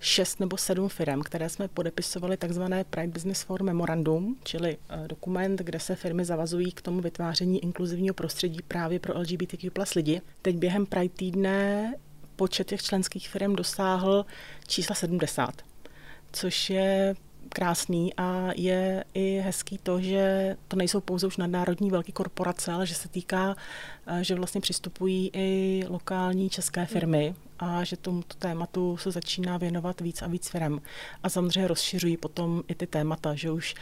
šest 0.00 0.40
nebo 0.40 0.56
sedm 0.56 0.88
firm, 0.88 1.22
které 1.22 1.48
jsme 1.48 1.68
podepisovali 1.68 2.36
takzvané 2.36 2.84
Pride 2.84 3.08
Business 3.12 3.42
Forum 3.42 3.66
Memorandum, 3.66 4.36
čili 4.44 4.76
eh, 4.88 5.08
dokument, 5.08 5.60
kde 5.60 5.80
se 5.80 5.96
firmy 5.96 6.24
zavazují 6.24 6.72
k 6.72 6.82
tomu 6.82 7.00
vytváření 7.00 7.64
inkluzivního 7.64 8.14
prostředí 8.14 8.58
právě 8.68 8.98
pro 8.98 9.18
LGBTQ 9.18 9.70
plus 9.70 9.94
lidi. 9.94 10.20
Teď 10.42 10.56
během 10.56 10.86
Pride 10.86 11.14
týdne 11.14 11.94
počet 12.36 12.66
těch 12.66 12.82
členských 12.82 13.28
firm 13.28 13.56
dosáhl 13.56 14.26
čísla 14.66 14.94
70, 14.94 15.62
což 16.32 16.70
je 16.70 17.14
krásný 17.52 18.14
a 18.14 18.48
je 18.56 19.04
i 19.14 19.42
hezký 19.44 19.78
to, 19.78 20.00
že 20.00 20.56
to 20.68 20.76
nejsou 20.76 21.00
pouze 21.00 21.26
už 21.26 21.36
nadnárodní 21.36 21.90
velké 21.90 22.12
korporace, 22.12 22.72
ale 22.72 22.86
že 22.86 22.94
se 22.94 23.08
týká, 23.08 23.56
eh, 24.06 24.24
že 24.24 24.34
vlastně 24.34 24.60
přistupují 24.60 25.30
i 25.34 25.82
lokální 25.88 26.50
české 26.50 26.86
firmy 26.86 27.34
a 27.58 27.84
že 27.84 27.96
tomuto 27.96 28.34
tématu 28.38 28.96
se 28.96 29.10
začíná 29.10 29.56
věnovat 29.56 30.00
víc 30.00 30.22
a 30.22 30.26
víc 30.26 30.48
firm. 30.48 30.78
A 31.22 31.28
samozřejmě 31.28 31.68
rozšiřují 31.68 32.16
potom 32.16 32.62
i 32.68 32.74
ty 32.74 32.86
témata, 32.86 33.34
že 33.34 33.50
už 33.50 33.74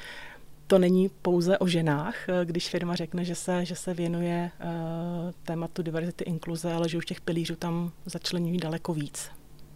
to 0.66 0.78
není 0.78 1.09
pouze 1.22 1.59
o 1.59 1.66
ženách, 1.66 2.28
eh, 2.28 2.44
když 2.44 2.68
firma 2.68 2.94
řekne, 2.94 3.24
že 3.24 3.35
se, 3.35 3.64
že 3.64 3.76
se 3.76 3.94
věnuje 3.94 4.50
uh, 4.61 5.33
tématu 5.44 5.83
diverzity 5.83 6.24
inkluze, 6.24 6.72
ale 6.72 6.88
že 6.88 6.98
už 6.98 7.06
těch 7.06 7.20
pilířů 7.20 7.56
tam 7.56 7.92
začlenují 8.06 8.59
daleko 8.59 8.94
víc. 8.94 9.30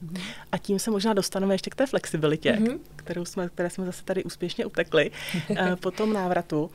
Mm-hmm. 0.05 0.21
A 0.53 0.59
tím 0.59 0.79
se 0.79 0.91
možná 0.91 1.13
dostaneme 1.13 1.55
ještě 1.55 1.71
k 1.71 1.75
té 1.75 1.87
flexibilitě, 1.87 2.53
mm-hmm. 2.53 2.79
kterou 2.97 3.25
jsme, 3.25 3.49
které 3.49 3.71
jsme 3.71 3.87
zase 3.87 4.05
tady 4.05 4.25
úspěšně 4.25 4.67
utekli 4.67 5.11
po 5.81 5.91
tom 5.91 6.13
návratu. 6.13 6.71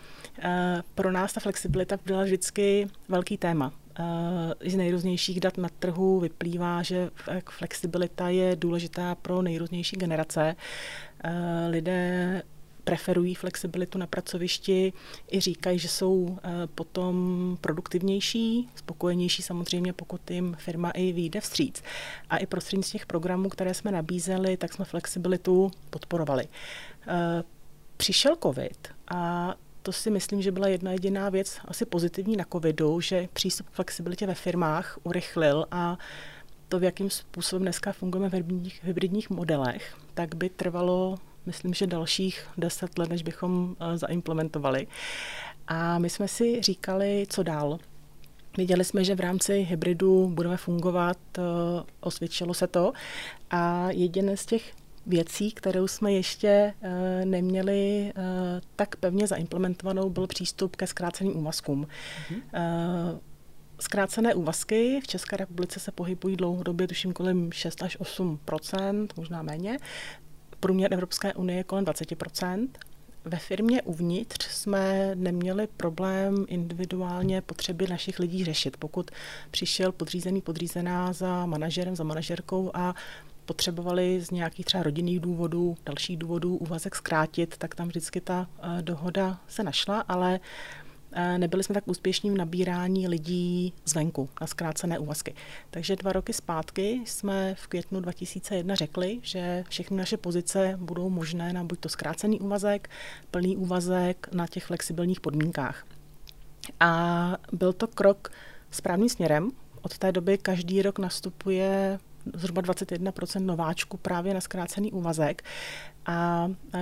Pro 0.96 1.12
nás 1.12 1.34
ta 1.34 1.40
flexibilita 1.40 1.98
byla 2.06 2.24
vždycky 2.24 2.88
velký 3.08 3.38
téma. 3.38 3.74
Z 4.66 4.76
nejrůznějších 4.76 5.40
dat 5.40 5.58
na 5.58 5.70
trhu 5.80 6.20
vyplývá, 6.20 6.84
že 6.84 7.10
flexibilita 7.50 8.30
je 8.30 8.56
důležitá 8.56 9.16
pro 9.16 9.42
nejrůznější 9.42 9.96
generace. 9.96 10.56
Lidé 11.70 12.42
preferují 12.90 13.36
flexibilitu 13.36 13.98
na 13.98 14.08
pracovišti, 14.08 14.94
i 15.32 15.40
říkají, 15.40 15.80
že 15.80 15.88
jsou 15.88 16.38
eh, 16.44 16.68
potom 16.76 17.58
produktivnější, 17.62 18.70
spokojenější 18.76 19.42
samozřejmě, 19.42 19.94
pokud 19.94 20.32
jim 20.32 20.56
firma 20.60 20.92
i 20.92 21.12
vyjde 21.12 21.42
vstříc. 21.42 21.84
A 22.30 22.38
i 22.38 22.46
prostřednictvím 22.46 23.00
těch 23.00 23.06
programů, 23.06 23.50
které 23.50 23.74
jsme 23.74 23.92
nabízeli, 23.92 24.58
tak 24.58 24.74
jsme 24.74 24.86
flexibilitu 24.86 25.72
podporovali. 25.90 26.48
Eh, 27.08 27.44
přišel 27.98 28.36
covid 28.44 28.88
a 29.08 29.54
to 29.82 29.92
si 29.92 30.10
myslím, 30.10 30.42
že 30.42 30.52
byla 30.52 30.68
jedna 30.68 30.92
jediná 30.92 31.30
věc 31.30 31.60
asi 31.66 31.86
pozitivní 31.86 32.38
na 32.38 32.46
covidu, 32.52 33.02
že 33.02 33.28
přístup 33.34 33.70
k 33.70 33.74
flexibilitě 33.74 34.28
ve 34.28 34.36
firmách 34.36 34.98
urychlil 35.04 35.66
a 35.72 35.98
to, 36.70 36.80
v 36.80 36.84
jakým 36.84 37.10
způsobem 37.10 37.62
dneska 37.64 37.92
fungujeme 37.92 38.30
v 38.30 38.34
hybridních, 38.34 38.84
hybridních 38.84 39.30
modelech, 39.30 39.98
tak 40.14 40.36
by 40.36 40.50
trvalo 40.50 41.18
myslím, 41.50 41.74
že 41.74 41.88
dalších 41.88 42.48
deset 42.58 42.98
let, 42.98 43.10
než 43.10 43.24
bychom 43.24 43.76
eh, 43.80 43.98
zaimplementovali. 43.98 44.88
A 45.68 46.00
my 46.00 46.10
jsme 46.10 46.28
si 46.28 46.62
říkali, 46.62 47.26
co 47.30 47.44
dál. 47.44 47.80
Viděli 48.58 48.86
jsme, 48.86 49.04
že 49.04 49.16
v 49.16 49.20
rámci 49.20 49.54
hybridu 49.54 50.28
budeme 50.34 50.58
fungovat, 50.58 51.18
eh, 51.38 51.42
osvědčilo 52.00 52.54
se 52.54 52.68
to. 52.68 52.94
A 53.50 53.92
jediné 53.92 54.38
z 54.38 54.46
těch 54.46 54.74
věcí, 55.08 55.52
kterou 55.52 55.88
jsme 55.88 56.14
ještě 56.14 56.74
uh, 56.82 56.90
neměli 57.26 58.14
tak 58.76 58.96
pevně 58.96 59.28
zaimplementovanou, 59.28 60.10
byl 60.10 60.28
přístup 60.28 60.76
ke 60.76 60.88
zkráceným 60.88 61.38
úvazkům. 61.38 61.88
Mm-hmm. 61.88 62.42
Uh, 63.14 63.20
zkrácené 63.80 64.34
úvazky 64.34 65.00
v 65.04 65.08
České 65.08 65.38
republice 65.38 65.80
se 65.80 65.92
pohybují 65.92 66.36
dlouhodobě, 66.36 66.88
tuším 66.88 67.14
kolem 67.14 67.52
6 67.52 67.84
až 67.84 67.98
8 68.00 68.40
možná 69.18 69.42
méně 69.42 69.78
průměr 70.60 70.94
Evropské 70.94 71.34
unie 71.34 71.60
je 71.60 71.64
kolem 71.64 71.86
20% 71.86 72.68
ve 73.26 73.38
firmě 73.38 73.82
uvnitř 73.82 74.48
jsme 74.48 75.12
neměli 75.16 75.68
problém 75.78 76.46
individuálně 76.48 77.42
potřeby 77.42 77.88
našich 77.88 78.20
lidí 78.20 78.46
řešit. 78.46 78.78
Pokud 78.78 79.12
přišel 79.52 79.92
podřízený, 79.92 80.42
podřízená 80.42 81.14
za 81.14 81.46
manažerem, 81.46 81.96
za 81.96 82.04
manažerkou 82.04 82.72
a 82.74 82.96
potřebovali 83.46 84.22
z 84.22 84.32
nějakých 84.32 84.66
třeba 84.66 84.84
rodinných 84.84 85.20
důvodů, 85.20 85.78
dalších 85.86 86.18
důvodů 86.18 86.56
úvazek 86.56 86.96
zkrátit, 86.96 87.58
tak 87.58 87.76
tam 87.76 87.88
vždycky 87.88 88.22
ta 88.22 88.48
uh, 88.64 88.82
dohoda 88.82 89.40
se 89.48 89.64
našla, 89.64 90.00
ale 90.08 90.40
nebyli 91.38 91.64
jsme 91.64 91.74
tak 91.74 91.88
úspěšní 91.88 92.32
v 92.32 92.38
nabírání 92.38 93.08
lidí 93.08 93.74
zvenku 93.86 94.30
na 94.42 94.48
zkrácené 94.48 95.00
úvazky. 95.00 95.36
Takže 95.70 95.96
dva 95.96 96.14
roky 96.14 96.34
zpátky 96.34 97.02
jsme 97.06 97.56
v 97.56 97.68
květnu 97.68 98.00
2001 98.00 98.76
řekli, 98.76 99.20
že 99.22 99.64
všechny 99.70 99.98
naše 99.98 100.18
pozice 100.18 100.78
budou 100.82 101.10
možné 101.10 101.54
na 101.54 101.64
buď 101.64 101.80
to 101.80 101.90
zkrácený 101.90 102.40
úvazek, 102.40 102.90
plný 103.32 103.58
úvazek 103.58 104.30
na 104.32 104.48
těch 104.48 104.66
flexibilních 104.66 105.22
podmínkách. 105.22 105.86
A 106.80 107.38
byl 107.52 107.74
to 107.74 107.88
krok 107.88 108.32
správným 108.72 109.10
směrem. 109.10 109.52
Od 109.82 109.98
té 109.98 110.12
doby 110.12 110.38
každý 110.38 110.82
rok 110.82 111.00
nastupuje 111.00 112.00
zhruba 112.34 112.62
21% 112.62 113.46
nováčků 113.46 113.98
právě 113.98 114.34
na 114.34 114.42
zkrácený 114.42 114.92
úvazek 114.92 115.44
a 116.06 116.50
e, 116.74 116.80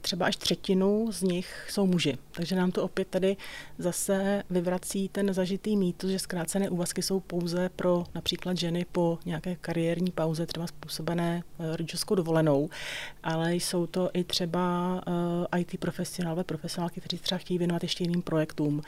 třeba 0.00 0.26
až 0.26 0.36
třetinu 0.36 1.12
z 1.12 1.22
nich 1.22 1.66
jsou 1.70 1.86
muži. 1.86 2.18
Takže 2.30 2.56
nám 2.56 2.72
to 2.72 2.82
opět 2.82 3.08
tady 3.08 3.36
zase 3.78 4.42
vyvrací 4.50 5.08
ten 5.08 5.34
zažitý 5.34 5.76
mýtus, 5.76 6.10
že 6.10 6.18
zkrácené 6.18 6.70
úvazky 6.70 7.02
jsou 7.02 7.20
pouze 7.20 7.68
pro 7.68 8.04
například 8.14 8.56
ženy 8.56 8.86
po 8.92 9.18
nějaké 9.26 9.56
kariérní 9.56 10.10
pauze, 10.10 10.46
třeba 10.46 10.66
způsobené 10.66 11.42
e, 11.58 11.76
rodičovskou 11.76 12.14
dovolenou, 12.14 12.70
ale 13.22 13.54
jsou 13.54 13.86
to 13.86 14.10
i 14.14 14.24
třeba 14.24 15.00
e, 15.54 15.60
IT 15.60 15.80
profesionálové, 15.80 16.44
profesionálky, 16.44 17.00
kteří 17.00 17.18
třeba 17.18 17.38
chtějí 17.38 17.58
věnovat 17.58 17.82
ještě 17.82 18.04
jiným 18.04 18.22
projektům. 18.22 18.82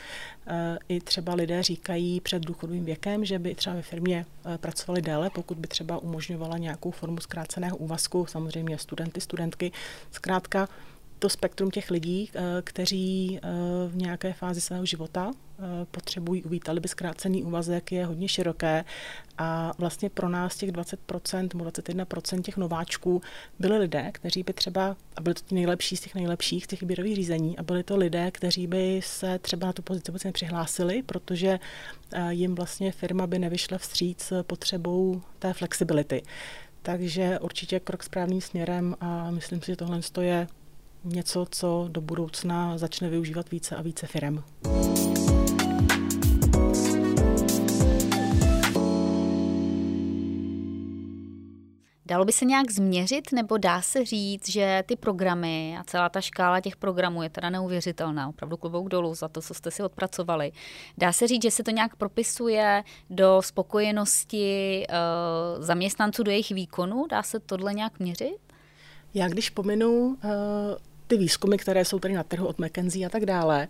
I 0.89 1.01
třeba 1.01 1.35
lidé 1.35 1.63
říkají 1.63 2.21
před 2.21 2.43
důchodovým 2.43 2.85
věkem, 2.85 3.25
že 3.25 3.39
by 3.39 3.55
třeba 3.55 3.77
ve 3.77 3.83
firmě 3.83 4.27
pracovali 4.57 5.03
déle, 5.03 5.31
pokud 5.31 5.59
by 5.59 5.69
třeba 5.69 5.90
umožňovala 5.99 6.59
nějakou 6.59 6.91
formu 6.91 7.21
zkráceného 7.21 7.77
úvazku, 7.77 8.27
samozřejmě 8.27 8.79
studenty, 8.79 9.21
studentky, 9.21 9.73
Zkrátka 10.11 10.69
to 11.21 11.29
spektrum 11.29 11.71
těch 11.71 11.91
lidí, 11.91 12.31
eh, 12.35 12.41
kteří 12.65 13.39
eh, 13.43 13.49
v 13.89 13.97
nějaké 13.97 14.33
fázi 14.33 14.61
svého 14.61 14.87
života 14.87 15.31
eh, 15.31 15.63
potřebují, 15.91 16.43
uvítali 16.43 16.81
by 16.81 16.89
zkrácený 16.89 17.43
úvazek, 17.43 17.93
je 17.93 18.07
hodně 18.07 18.29
široké 18.29 18.85
a 19.39 19.73
vlastně 19.79 20.11
pro 20.11 20.29
nás 20.29 20.57
těch 20.57 20.73
20% 20.73 21.49
nebo 21.55 21.71
21% 21.71 22.43
těch 22.43 22.57
nováčků 22.57 23.23
byli 23.59 23.79
lidé, 23.79 24.11
kteří 24.13 24.43
by 24.43 24.53
třeba, 24.53 24.97
a 25.17 25.21
byli 25.21 25.35
to 25.35 25.41
ti 25.47 25.55
nejlepší 25.55 25.97
z 25.97 26.01
těch 26.01 26.15
nejlepších, 26.15 26.65
z 26.65 26.67
těch 26.67 26.81
výběrových 26.81 27.17
řízení, 27.17 27.59
a 27.59 27.63
byli 27.63 27.83
to 27.83 27.97
lidé, 27.97 28.31
kteří 28.31 28.67
by 28.67 29.01
se 29.05 29.39
třeba 29.39 29.67
na 29.67 29.73
tu 29.73 29.83
pozici 29.83 30.11
vůbec 30.11 30.25
nepřihlásili, 30.25 31.03
protože 31.03 31.59
jim 32.29 32.55
vlastně 32.55 32.93
firma 32.93 33.27
by 33.27 33.39
nevyšla 33.39 33.79
vstříc 33.79 34.33
potřebou 34.43 35.23
té 35.39 35.53
flexibility. 35.53 36.23
Takže 36.83 37.39
určitě 37.39 37.81
krok 37.81 38.03
správným 38.03 38.41
směrem 38.41 38.97
a 39.01 39.31
myslím 39.31 39.63
si, 39.63 39.67
že 39.67 39.77
tohle 39.77 40.01
je 40.21 40.47
něco, 41.05 41.47
co 41.51 41.89
do 41.89 42.01
budoucna 42.01 42.79
začne 42.79 43.09
využívat 43.09 43.51
více 43.51 43.77
a 43.77 43.83
více 43.83 44.07
firem. 44.07 44.43
Dalo 52.07 52.25
by 52.25 52.33
se 52.33 52.45
nějak 52.45 52.71
změřit, 52.71 53.33
nebo 53.33 53.57
dá 53.59 53.83
se 53.83 54.05
říct, 54.05 54.49
že 54.49 54.85
ty 54.87 54.97
programy 54.97 55.77
a 55.81 55.85
celá 55.85 56.09
ta 56.09 56.21
škála 56.21 56.61
těch 56.61 56.77
programů 56.77 57.23
je 57.23 57.31
teda 57.31 57.51
neuvěřitelná, 57.51 58.29
opravdu 58.29 58.57
klobouk 58.57 58.89
dolů 58.89 59.15
za 59.15 59.29
to, 59.29 59.41
co 59.41 59.55
jste 59.55 59.71
si 59.71 59.83
odpracovali. 59.83 60.53
Dá 60.99 61.13
se 61.13 61.27
říct, 61.29 61.43
že 61.43 61.51
se 61.51 61.63
to 61.63 61.71
nějak 61.71 61.97
propisuje 61.97 62.85
do 63.11 63.43
spokojenosti 63.43 64.87
uh, 64.89 65.65
zaměstnanců, 65.65 66.23
do 66.23 66.31
jejich 66.31 66.51
výkonu? 66.51 67.07
Dá 67.11 67.23
se 67.23 67.41
tohle 67.41 67.75
nějak 67.75 67.99
měřit? 67.99 68.39
Já 69.15 69.29
když 69.29 69.51
pominu 69.51 69.91
uh, 69.91 70.17
ty 71.11 71.17
výzkumy, 71.17 71.57
které 71.57 71.85
jsou 71.85 71.99
tady 71.99 72.15
na 72.15 72.23
trhu 72.23 72.47
od 72.47 72.59
McKenzie 72.59 73.07
a 73.07 73.09
tak 73.09 73.27
dále, 73.27 73.69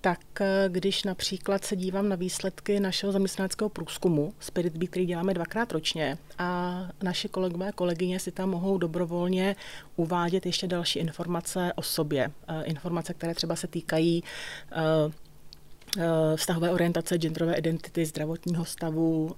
tak 0.00 0.20
eh, 0.40 0.64
když 0.68 1.04
například 1.04 1.64
se 1.64 1.76
dívám 1.76 2.08
na 2.08 2.16
výsledky 2.16 2.80
našeho 2.80 3.12
zaměstnaneckého 3.12 3.68
průzkumu 3.68 4.32
Spirit 4.40 4.76
Beat, 4.76 4.90
který 4.90 5.06
děláme 5.06 5.34
dvakrát 5.34 5.72
ročně 5.72 6.18
a 6.38 6.80
naše 7.02 7.28
kolegové 7.28 7.68
a 7.68 7.72
kolegyně 7.72 8.20
si 8.20 8.32
tam 8.32 8.50
mohou 8.50 8.78
dobrovolně 8.78 9.56
uvádět 9.96 10.46
ještě 10.46 10.66
další 10.66 10.98
informace 10.98 11.72
o 11.76 11.82
sobě. 11.82 12.30
Eh, 12.48 12.64
informace, 12.64 13.14
které 13.14 13.34
třeba 13.34 13.56
se 13.56 13.66
týkají 13.66 14.24
eh, 14.72 16.36
vztahové 16.36 16.70
orientace, 16.70 17.18
genderové 17.18 17.54
identity, 17.54 18.06
zdravotního 18.06 18.64
stavu, 18.64 19.34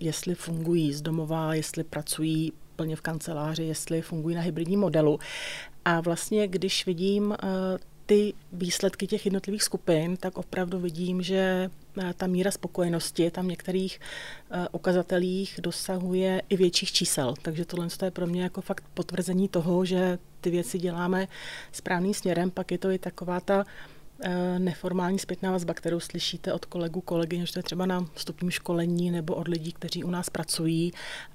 jestli 0.00 0.34
fungují 0.34 0.92
z 0.92 1.02
domova, 1.02 1.54
jestli 1.54 1.84
pracují 1.84 2.52
plně 2.76 2.96
v 2.96 3.00
kanceláři, 3.00 3.62
jestli 3.62 4.02
fungují 4.02 4.36
na 4.36 4.42
hybridním 4.42 4.80
modelu. 4.80 5.18
A 5.84 6.00
vlastně, 6.00 6.48
když 6.48 6.86
vidím 6.86 7.34
ty 8.06 8.34
výsledky 8.52 9.06
těch 9.06 9.24
jednotlivých 9.24 9.62
skupin, 9.62 10.16
tak 10.16 10.38
opravdu 10.38 10.78
vidím, 10.78 11.22
že 11.22 11.70
eh, 11.98 12.14
ta 12.16 12.26
míra 12.26 12.50
spokojenosti 12.50 13.30
tam 13.30 13.44
v 13.44 13.48
některých 13.48 14.00
eh, 14.50 14.68
ukazatelích 14.72 15.60
dosahuje 15.62 16.42
i 16.48 16.56
větších 16.56 16.92
čísel. 16.92 17.34
Takže 17.42 17.64
tohle 17.64 17.88
je 18.04 18.10
pro 18.10 18.26
mě 18.26 18.42
jako 18.42 18.60
fakt 18.60 18.84
potvrzení 18.94 19.48
toho, 19.48 19.84
že 19.84 20.18
ty 20.40 20.50
věci 20.50 20.78
děláme 20.78 21.28
správným 21.72 22.14
směrem. 22.14 22.50
Pak 22.50 22.72
je 22.72 22.78
to 22.78 22.90
i 22.90 22.98
taková 22.98 23.40
ta 23.40 23.64
eh, 23.64 23.93
neformální 24.58 25.18
zpětná 25.18 25.52
vazba, 25.52 25.74
kterou 25.74 26.00
slyšíte 26.00 26.52
od 26.52 26.64
kolegů, 26.64 27.00
kolegyň, 27.00 27.46
že 27.46 27.52
to 27.52 27.58
je 27.58 27.62
třeba 27.62 27.86
na 27.86 28.06
vstupním 28.14 28.50
školení 28.50 29.10
nebo 29.10 29.34
od 29.34 29.48
lidí, 29.48 29.72
kteří 29.72 30.04
u 30.04 30.10
nás 30.10 30.30
pracují 30.30 30.92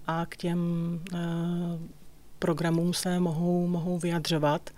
a 0.07 0.25
k 0.25 0.37
těm 0.37 0.59
programům 2.39 2.93
se 2.93 3.19
mohou, 3.19 3.67
mohou 3.67 3.99
vyjadřovat. 3.99 4.71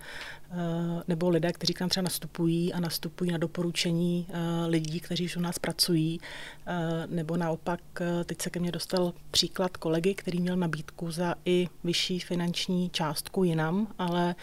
Eh, 0.54 1.04
nebo 1.08 1.30
lidé, 1.30 1.52
kteří 1.52 1.74
k 1.74 1.80
nám 1.80 1.89
třeba 1.89 2.04
nastupují 2.04 2.74
a 2.74 2.80
nastupují 2.80 3.32
na 3.32 3.38
doporučení 3.38 4.28
eh, 4.30 4.65
lidí, 4.67 5.00
kteří 5.00 5.26
už 5.26 5.38
u 5.38 5.39
nás 5.39 5.60
pracují, 5.60 6.19
eh, 6.67 6.74
nebo 7.08 7.38
naopak 7.38 7.80
teď 8.26 8.41
se 8.41 8.50
ke 8.50 8.60
mně 8.60 8.71
dostal 8.71 9.13
příklad 9.32 9.78
kolegy, 9.78 10.13
který 10.15 10.39
měl 10.39 10.56
nabídku 10.56 11.12
za 11.12 11.36
i 11.45 11.67
vyšší 11.84 12.19
finanční 12.19 12.89
částku 12.89 13.43
jinam, 13.43 13.88
ale 14.00 14.36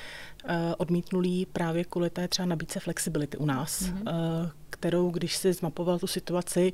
odmítnul 0.79 1.27
jí 1.27 1.47
právě 1.47 1.85
kvůli 1.85 2.11
té 2.11 2.29
třeba 2.29 2.47
nabídce 2.47 2.81
flexibility 2.81 3.37
u 3.37 3.47
nás, 3.47 3.83
mm-hmm. 3.83 4.51
kterou, 4.71 5.11
když 5.11 5.37
si 5.37 5.53
zmapoval 5.53 5.99
tu 5.99 6.07
situaci, 6.07 6.73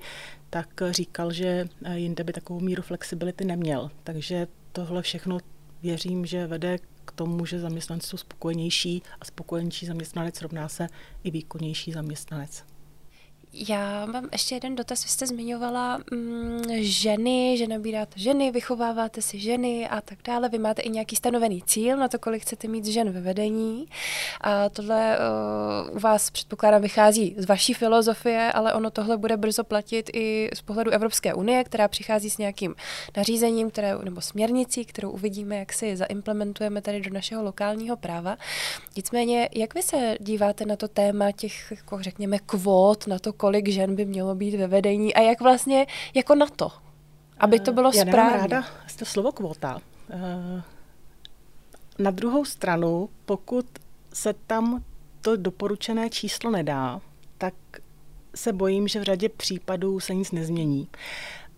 tak 0.51 0.69
říkal, 0.91 1.33
že 1.33 1.69
jinde 1.95 2.25
by 2.25 2.33
takovou 2.33 2.61
míru 2.61 2.83
flexibility 2.83 3.45
neměl. 3.45 3.91
Takže 4.05 4.47
tohle 4.73 5.03
všechno 5.03 5.39
věřím, 5.85 6.27
že 6.27 6.47
vede 6.47 6.79
k 7.05 7.13
tomu, 7.13 7.47
že 7.47 7.61
zaměstnanci 7.61 8.07
jsou 8.07 8.17
spokojenější 8.17 9.03
a 9.21 9.25
spokojenější 9.25 9.87
zaměstnanec 9.87 10.43
rovná 10.43 10.69
se 10.69 10.87
i 11.25 11.31
výkonnější 11.31 11.93
zaměstnanec. 11.93 12.74
Já 13.57 14.07
mám 14.07 14.29
ještě 14.33 14.55
jeden 14.55 14.77
dotaz. 14.77 15.05
Vy 15.05 15.09
jste 15.09 15.27
zmiňovala 15.27 15.99
mm, 16.13 16.63
ženy, 16.75 17.59
že 17.59 17.67
nabíráte 17.67 18.21
ženy, 18.21 18.51
vychováváte 18.51 19.23
si 19.23 19.39
ženy 19.39 19.89
a 19.89 20.01
tak 20.01 20.19
dále. 20.25 20.49
Vy 20.49 20.59
máte 20.59 20.83
i 20.83 20.91
nějaký 20.91 21.17
stanovený 21.17 21.63
cíl 21.63 21.97
na 21.97 22.09
to, 22.09 22.19
kolik 22.19 22.43
chcete 22.43 22.69
mít 22.69 22.87
žen 22.87 23.11
ve 23.11 23.21
vedení. 23.21 23.89
A 24.41 24.69
tohle 24.69 25.19
uh, 25.91 25.97
u 25.97 26.01
vás 26.01 26.31
předpokládám 26.31 26.83
vychází 26.83 27.35
z 27.39 27.47
vaší 27.47 27.75
filozofie, 27.75 28.53
ale 28.53 28.75
ono 28.75 28.91
tohle 28.91 29.17
bude 29.17 29.37
brzo 29.37 29.65
platit 29.65 30.11
i 30.13 30.51
z 30.55 30.63
pohledu 30.63 30.91
Evropské 30.91 31.35
unie, 31.35 31.65
která 31.65 31.89
přichází 31.89 32.31
s 32.31 32.39
nějakým 32.39 32.75
nařízením 33.17 33.71
které, 33.71 33.99
nebo 34.05 34.21
směrnicí, 34.21 34.85
kterou 34.85 35.11
uvidíme, 35.11 35.57
jak 35.57 35.73
si 35.73 35.97
zaimplementujeme 35.97 36.83
tady 36.83 37.01
do 37.01 37.11
našeho 37.11 37.43
lokálního 37.43 37.97
práva. 37.97 38.37
Nicméně, 38.97 39.49
jak 39.55 39.75
vy 39.75 39.83
se 39.83 40.17
díváte 40.21 40.67
na 40.67 40.77
to 40.77 40.89
téma 40.89 41.33
těch, 41.33 41.71
jako 41.71 42.03
řekněme, 42.03 42.39
kvót, 42.39 43.07
na 43.07 43.19
to, 43.19 43.33
kolik 43.45 43.69
žen 43.69 43.97
by 43.97 44.05
mělo 44.05 44.35
být 44.35 44.55
ve 44.55 44.67
vedení 44.67 45.15
a 45.15 45.21
jak 45.21 45.41
vlastně 45.41 45.87
jako 46.15 46.35
na 46.35 46.47
to, 46.47 46.73
aby 47.39 47.61
to 47.61 47.73
bylo 47.73 47.91
Já 47.95 48.05
správně. 48.05 48.37
Já 48.37 48.41
ráda 48.41 48.65
to 48.99 49.05
slovo 49.05 49.33
kvota. 49.33 49.81
Eh, 50.11 50.63
na 51.99 52.11
druhou 52.11 52.45
stranu, 52.45 53.09
pokud 53.25 53.67
se 54.13 54.35
tam 54.47 54.85
to 55.21 55.37
doporučené 55.37 56.11
číslo 56.11 56.51
nedá, 56.51 57.01
tak 57.39 57.55
se 58.35 58.53
bojím, 58.53 58.89
že 58.89 59.01
v 59.01 59.03
řadě 59.03 59.29
případů 59.29 60.01
se 60.01 60.15
nic 60.15 60.33
nezmění. 60.33 60.89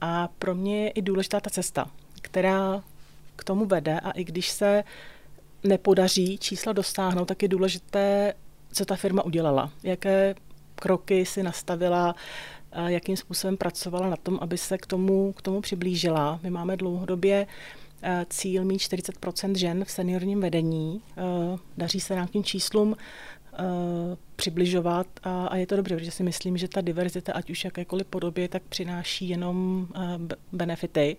A 0.01 0.28
pro 0.39 0.55
mě 0.55 0.84
je 0.84 0.91
i 0.91 1.03
důležitá 1.03 1.41
ta 1.41 1.51
cesta, 1.51 1.91
která 2.22 2.82
k 3.37 3.45
tomu 3.45 3.64
vede 3.64 4.01
a 4.01 4.11
i 4.11 4.24
když 4.24 4.51
se 4.51 4.84
nepodaří 5.64 6.39
čísla 6.39 6.72
dosáhnout, 6.72 7.24
tak 7.24 7.43
je 7.43 7.49
důležité, 7.49 8.34
co 8.72 8.84
ta 8.84 8.97
firma 8.97 9.22
udělala, 9.24 9.72
jaké 9.82 10.34
kroky 10.81 11.27
si 11.27 11.43
nastavila, 11.43 12.14
jakým 12.87 13.16
způsobem 13.16 13.57
pracovala 13.57 14.11
na 14.11 14.16
tom, 14.16 14.39
aby 14.41 14.59
se 14.59 14.79
k 14.79 14.87
tomu, 14.87 15.33
k 15.33 15.43
tomu 15.43 15.61
přiblížila. 15.61 16.41
My 16.43 16.51
máme 16.51 16.77
dlouhodobě 16.77 17.47
eh, 18.03 18.27
cíl 18.31 18.64
mít 18.64 18.79
40% 18.79 19.55
žen 19.55 19.85
v 19.85 19.91
seniorním 19.91 20.41
vedení. 20.41 21.03
Eh, 21.16 21.59
daří 21.77 22.01
se 22.01 22.27
tím 22.31 22.45
číslům 22.45 22.97
eh, 23.53 23.57
přibližovat 24.37 25.07
a, 25.22 25.47
a 25.47 25.57
je 25.57 25.66
to 25.66 25.77
dobře, 25.77 25.97
protože 25.97 26.11
si 26.11 26.22
myslím, 26.22 26.57
že 26.57 26.68
ta 26.68 26.81
diverzita, 26.81 27.33
ať 27.33 27.51
už 27.51 27.64
jakékoliv 27.64 28.07
podobě, 28.07 28.49
tak 28.49 28.62
přináší 28.62 29.29
jenom 29.29 29.89
benefity. 30.53 31.16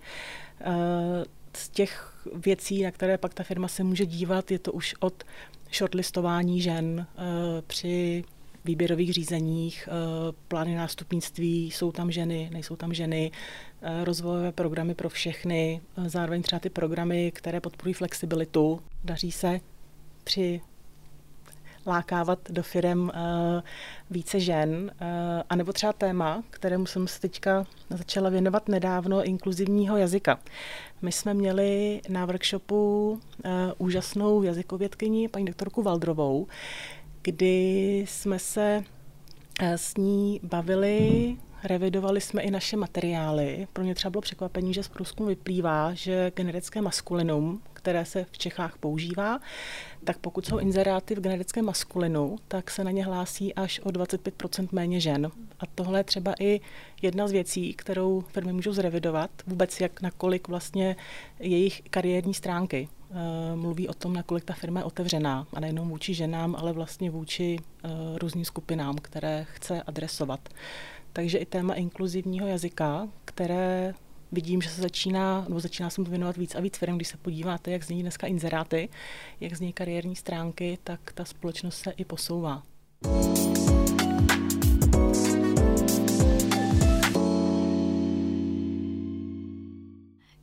Z 1.53 1.69
těch 1.69 2.23
věcí, 2.35 2.83
na 2.83 2.91
které 2.91 3.17
pak 3.17 3.33
ta 3.33 3.43
firma 3.43 3.67
se 3.67 3.83
může 3.83 4.05
dívat, 4.05 4.51
je 4.51 4.59
to 4.59 4.71
už 4.71 4.95
od 4.99 5.23
shortlistování 5.73 6.61
žen 6.61 7.07
při 7.67 8.23
výběrových 8.67 9.13
řízeních, 9.13 9.89
eh, 9.91 9.91
plány 10.47 10.75
nástupnictví, 10.75 11.71
jsou 11.71 11.91
tam 11.91 12.11
ženy, 12.11 12.49
nejsou 12.53 12.75
tam 12.75 12.93
ženy, 12.93 13.31
eh, 13.81 14.05
rozvojové 14.05 14.51
programy 14.51 14.95
pro 14.95 15.09
všechny, 15.09 15.81
eh, 15.97 16.09
zároveň 16.09 16.41
třeba 16.41 16.59
ty 16.59 16.69
programy, 16.69 17.31
které 17.35 17.59
podporují 17.59 17.93
flexibilitu. 17.93 18.81
Daří 19.03 19.31
se 19.31 19.59
při 20.23 20.61
lákávat 21.85 22.39
do 22.49 22.63
firem 22.63 23.11
více 24.11 24.39
žen, 24.39 24.91
a 25.49 25.55
nebo 25.55 25.73
třeba 25.73 25.93
téma, 25.93 26.43
kterému 26.49 26.85
jsem 26.85 27.07
se 27.07 27.21
teďka 27.21 27.65
začala 27.89 28.29
věnovat 28.29 28.67
nedávno, 28.67 29.23
inkluzivního 29.23 29.97
jazyka. 29.97 30.39
My 31.01 31.11
jsme 31.11 31.33
měli 31.33 32.01
na 32.09 32.25
workshopu 32.25 33.19
úžasnou 33.77 34.43
jazykovědkyni, 34.43 35.27
paní 35.27 35.45
doktorku 35.45 35.83
Valdrovou, 35.83 36.47
kdy 37.27 38.05
jsme 38.07 38.39
se 38.39 38.83
eh, 39.59 39.77
s 39.77 39.97
ní 39.97 40.39
bavili, 40.43 41.37
revidovali 41.63 42.21
jsme 42.21 42.41
i 42.41 42.51
naše 42.51 42.77
materiály. 42.77 43.67
Pro 43.73 43.83
mě 43.83 43.95
třeba 43.95 44.09
bylo 44.09 44.21
překvapení, 44.21 44.73
že 44.73 44.83
z 44.83 44.87
průzkumu 44.87 45.29
vyplývá, 45.29 45.93
že 45.93 46.31
generické 46.35 46.81
maskulinum, 46.81 47.61
které 47.73 48.05
se 48.05 48.25
v 48.31 48.37
Čechách 48.37 48.77
používá, 48.77 49.39
tak 50.03 50.17
pokud 50.17 50.45
jsou 50.45 50.57
inzeráty 50.57 51.15
v 51.15 51.19
generickém 51.19 51.65
maskulinu, 51.65 52.35
tak 52.47 52.71
se 52.71 52.83
na 52.83 52.91
ně 52.91 53.05
hlásí 53.05 53.55
až 53.55 53.79
o 53.79 53.89
25% 53.89 54.67
méně 54.71 54.99
žen. 54.99 55.31
A 55.59 55.63
tohle 55.75 55.99
je 55.99 56.03
třeba 56.03 56.33
i 56.39 56.61
jedna 57.01 57.27
z 57.27 57.31
věcí, 57.31 57.73
kterou 57.73 58.21
firmy 58.21 58.53
můžou 58.53 58.73
zrevidovat, 58.73 59.31
vůbec 59.47 59.81
jak 59.81 60.01
nakolik 60.01 60.47
vlastně 60.47 60.95
jejich 61.39 61.81
kariérní 61.89 62.33
stránky 62.33 62.89
Eh, 63.11 63.55
mluví 63.55 63.87
o 63.87 63.93
tom, 63.93 64.13
nakolik 64.13 64.43
ta 64.43 64.53
firma 64.53 64.79
je 64.79 64.83
otevřená 64.83 65.47
a 65.53 65.59
nejenom 65.59 65.89
vůči 65.89 66.13
ženám, 66.13 66.55
ale 66.55 66.73
vlastně 66.73 67.11
vůči 67.11 67.59
uh, 67.83 67.91
různým 68.17 68.45
skupinám, 68.45 68.95
které 68.95 69.45
chce 69.49 69.83
adresovat. 69.83 70.49
Takže 71.17 71.37
i 71.37 71.45
téma 71.45 71.73
inkluzivního 71.73 72.47
jazyka, 72.47 73.07
které 73.25 73.93
vidím, 74.31 74.61
že 74.61 74.69
se 74.69 74.81
začíná, 74.81 75.45
nebo 75.47 75.59
začíná 75.59 75.89
se 75.89 76.01
mu 76.01 76.09
věnovat 76.09 76.37
víc 76.37 76.55
a 76.55 76.59
víc 76.59 76.77
firm, 76.77 76.95
když 76.95 77.07
se 77.07 77.17
podíváte, 77.17 77.71
jak 77.71 77.83
zní 77.83 78.01
dneska 78.01 78.27
inzeráty, 78.27 78.89
jak 79.39 79.53
zní 79.53 79.73
kariérní 79.73 80.15
stránky, 80.15 80.77
tak 80.83 81.13
ta 81.13 81.25
společnost 81.25 81.77
se 81.77 81.91
i 81.91 82.05
posouvá. 82.05 82.63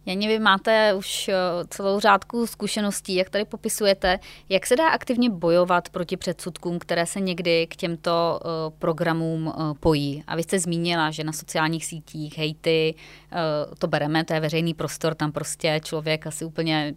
Janě, 0.06 0.28
vy 0.28 0.38
máte 0.38 0.94
už 0.94 1.28
eh, 1.28 1.34
celou 1.68 2.00
řádku 2.00 2.46
zkušeností, 2.46 3.14
jak 3.14 3.30
tady 3.30 3.44
popisujete. 3.44 4.18
Jak 4.48 4.66
se 4.66 4.76
dá 4.76 4.88
aktivně 4.88 5.30
bojovat 5.30 5.88
proti 5.88 6.16
předsudkům, 6.16 6.78
které 6.78 7.06
se 7.06 7.20
někdy 7.20 7.66
k 7.66 7.76
těmto 7.76 8.40
uh, 8.44 8.78
programům 8.78 9.46
uh, 9.46 9.74
pojí? 9.80 10.24
A 10.26 10.36
vy 10.36 10.42
jste 10.42 10.58
zmínila, 10.58 11.10
že 11.10 11.24
na 11.24 11.32
sociálních 11.32 11.86
sítích 11.86 12.38
hejty, 12.38 12.94
to 13.78 13.86
bereme, 13.86 14.24
to 14.24 14.34
je 14.34 14.40
veřejný 14.40 14.74
prostor, 14.74 15.14
tam 15.14 15.32
prostě 15.32 15.80
člověk 15.84 16.26
asi 16.26 16.44
úplně 16.44 16.94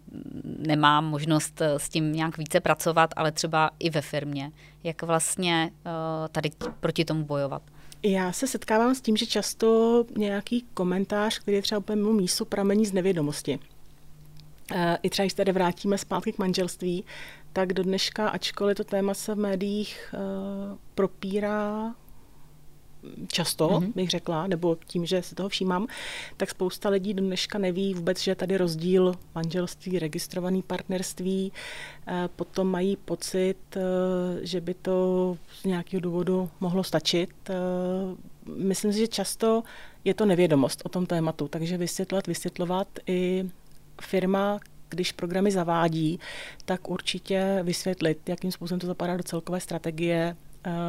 nemá 0.58 1.00
možnost 1.00 1.60
s 1.60 1.88
tím 1.88 2.12
nějak 2.12 2.38
více 2.38 2.60
pracovat, 2.60 3.10
ale 3.16 3.32
třeba 3.32 3.70
i 3.78 3.90
ve 3.90 4.00
firmě. 4.00 4.52
Jak 4.84 5.02
vlastně 5.02 5.70
tady 6.32 6.50
proti 6.80 7.04
tomu 7.04 7.24
bojovat? 7.24 7.62
Já 8.02 8.32
se 8.32 8.46
setkávám 8.46 8.94
s 8.94 9.00
tím, 9.00 9.16
že 9.16 9.26
často 9.26 10.04
nějaký 10.16 10.64
komentář, 10.74 11.38
který 11.38 11.56
je 11.56 11.62
třeba 11.62 11.78
úplně 11.78 11.96
mimo 11.96 12.12
mísu, 12.12 12.44
pramení 12.44 12.86
z 12.86 12.92
nevědomosti. 12.92 13.58
E, 14.74 14.98
I 15.02 15.10
třeba, 15.10 15.24
když 15.24 15.34
tady 15.34 15.52
vrátíme 15.52 15.98
zpátky 15.98 16.32
k 16.32 16.38
manželství, 16.38 17.04
tak 17.52 17.72
do 17.72 17.82
dneška, 17.82 18.28
ačkoliv 18.28 18.76
to 18.76 18.84
téma 18.84 19.14
se 19.14 19.34
v 19.34 19.38
médiích 19.38 20.14
e, 20.14 20.18
propírá 20.94 21.94
často, 23.38 23.68
mm-hmm. 23.68 23.92
bych 23.94 24.10
řekla, 24.10 24.46
nebo 24.46 24.76
tím, 24.86 25.06
že 25.06 25.22
si 25.22 25.34
toho 25.34 25.48
všímám, 25.48 25.86
tak 26.36 26.50
spousta 26.50 26.88
lidí 26.88 27.14
do 27.14 27.22
dneška 27.22 27.58
neví 27.58 27.94
vůbec, 27.94 28.20
že 28.20 28.30
je 28.30 28.34
tady 28.34 28.56
rozdíl 28.56 29.14
manželství, 29.34 29.98
registrovaný 29.98 30.62
partnerství, 30.62 31.52
eh, 31.52 32.28
potom 32.36 32.66
mají 32.70 32.96
pocit, 32.96 33.56
eh, 33.76 33.80
že 34.42 34.60
by 34.60 34.74
to 34.74 35.36
z 35.60 35.64
nějakého 35.64 36.00
důvodu 36.00 36.50
mohlo 36.60 36.84
stačit. 36.84 37.30
Eh, 37.50 37.54
myslím 38.56 38.92
si, 38.92 38.98
že 38.98 39.08
často 39.08 39.62
je 40.04 40.14
to 40.14 40.26
nevědomost 40.26 40.82
o 40.84 40.88
tom 40.88 41.06
tématu, 41.06 41.48
takže 41.48 41.78
vysvětlovat, 41.78 42.26
vysvětlovat 42.26 42.88
i 43.06 43.50
firma, 44.02 44.58
když 44.88 45.12
programy 45.12 45.50
zavádí, 45.50 46.20
tak 46.64 46.90
určitě 46.90 47.60
vysvětlit, 47.62 48.28
jakým 48.28 48.52
způsobem 48.52 48.80
to 48.80 48.86
zapadá 48.86 49.16
do 49.16 49.22
celkové 49.22 49.60
strategie 49.60 50.36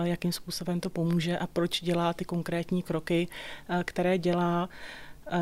jakým 0.03 0.31
způsobem 0.31 0.79
to 0.79 0.89
pomůže 0.89 1.37
a 1.37 1.47
proč 1.47 1.81
dělá 1.81 2.13
ty 2.13 2.25
konkrétní 2.25 2.83
kroky, 2.83 3.27
eh, 3.69 3.83
které 3.83 4.17
dělá. 4.17 4.69
Eh, 5.31 5.39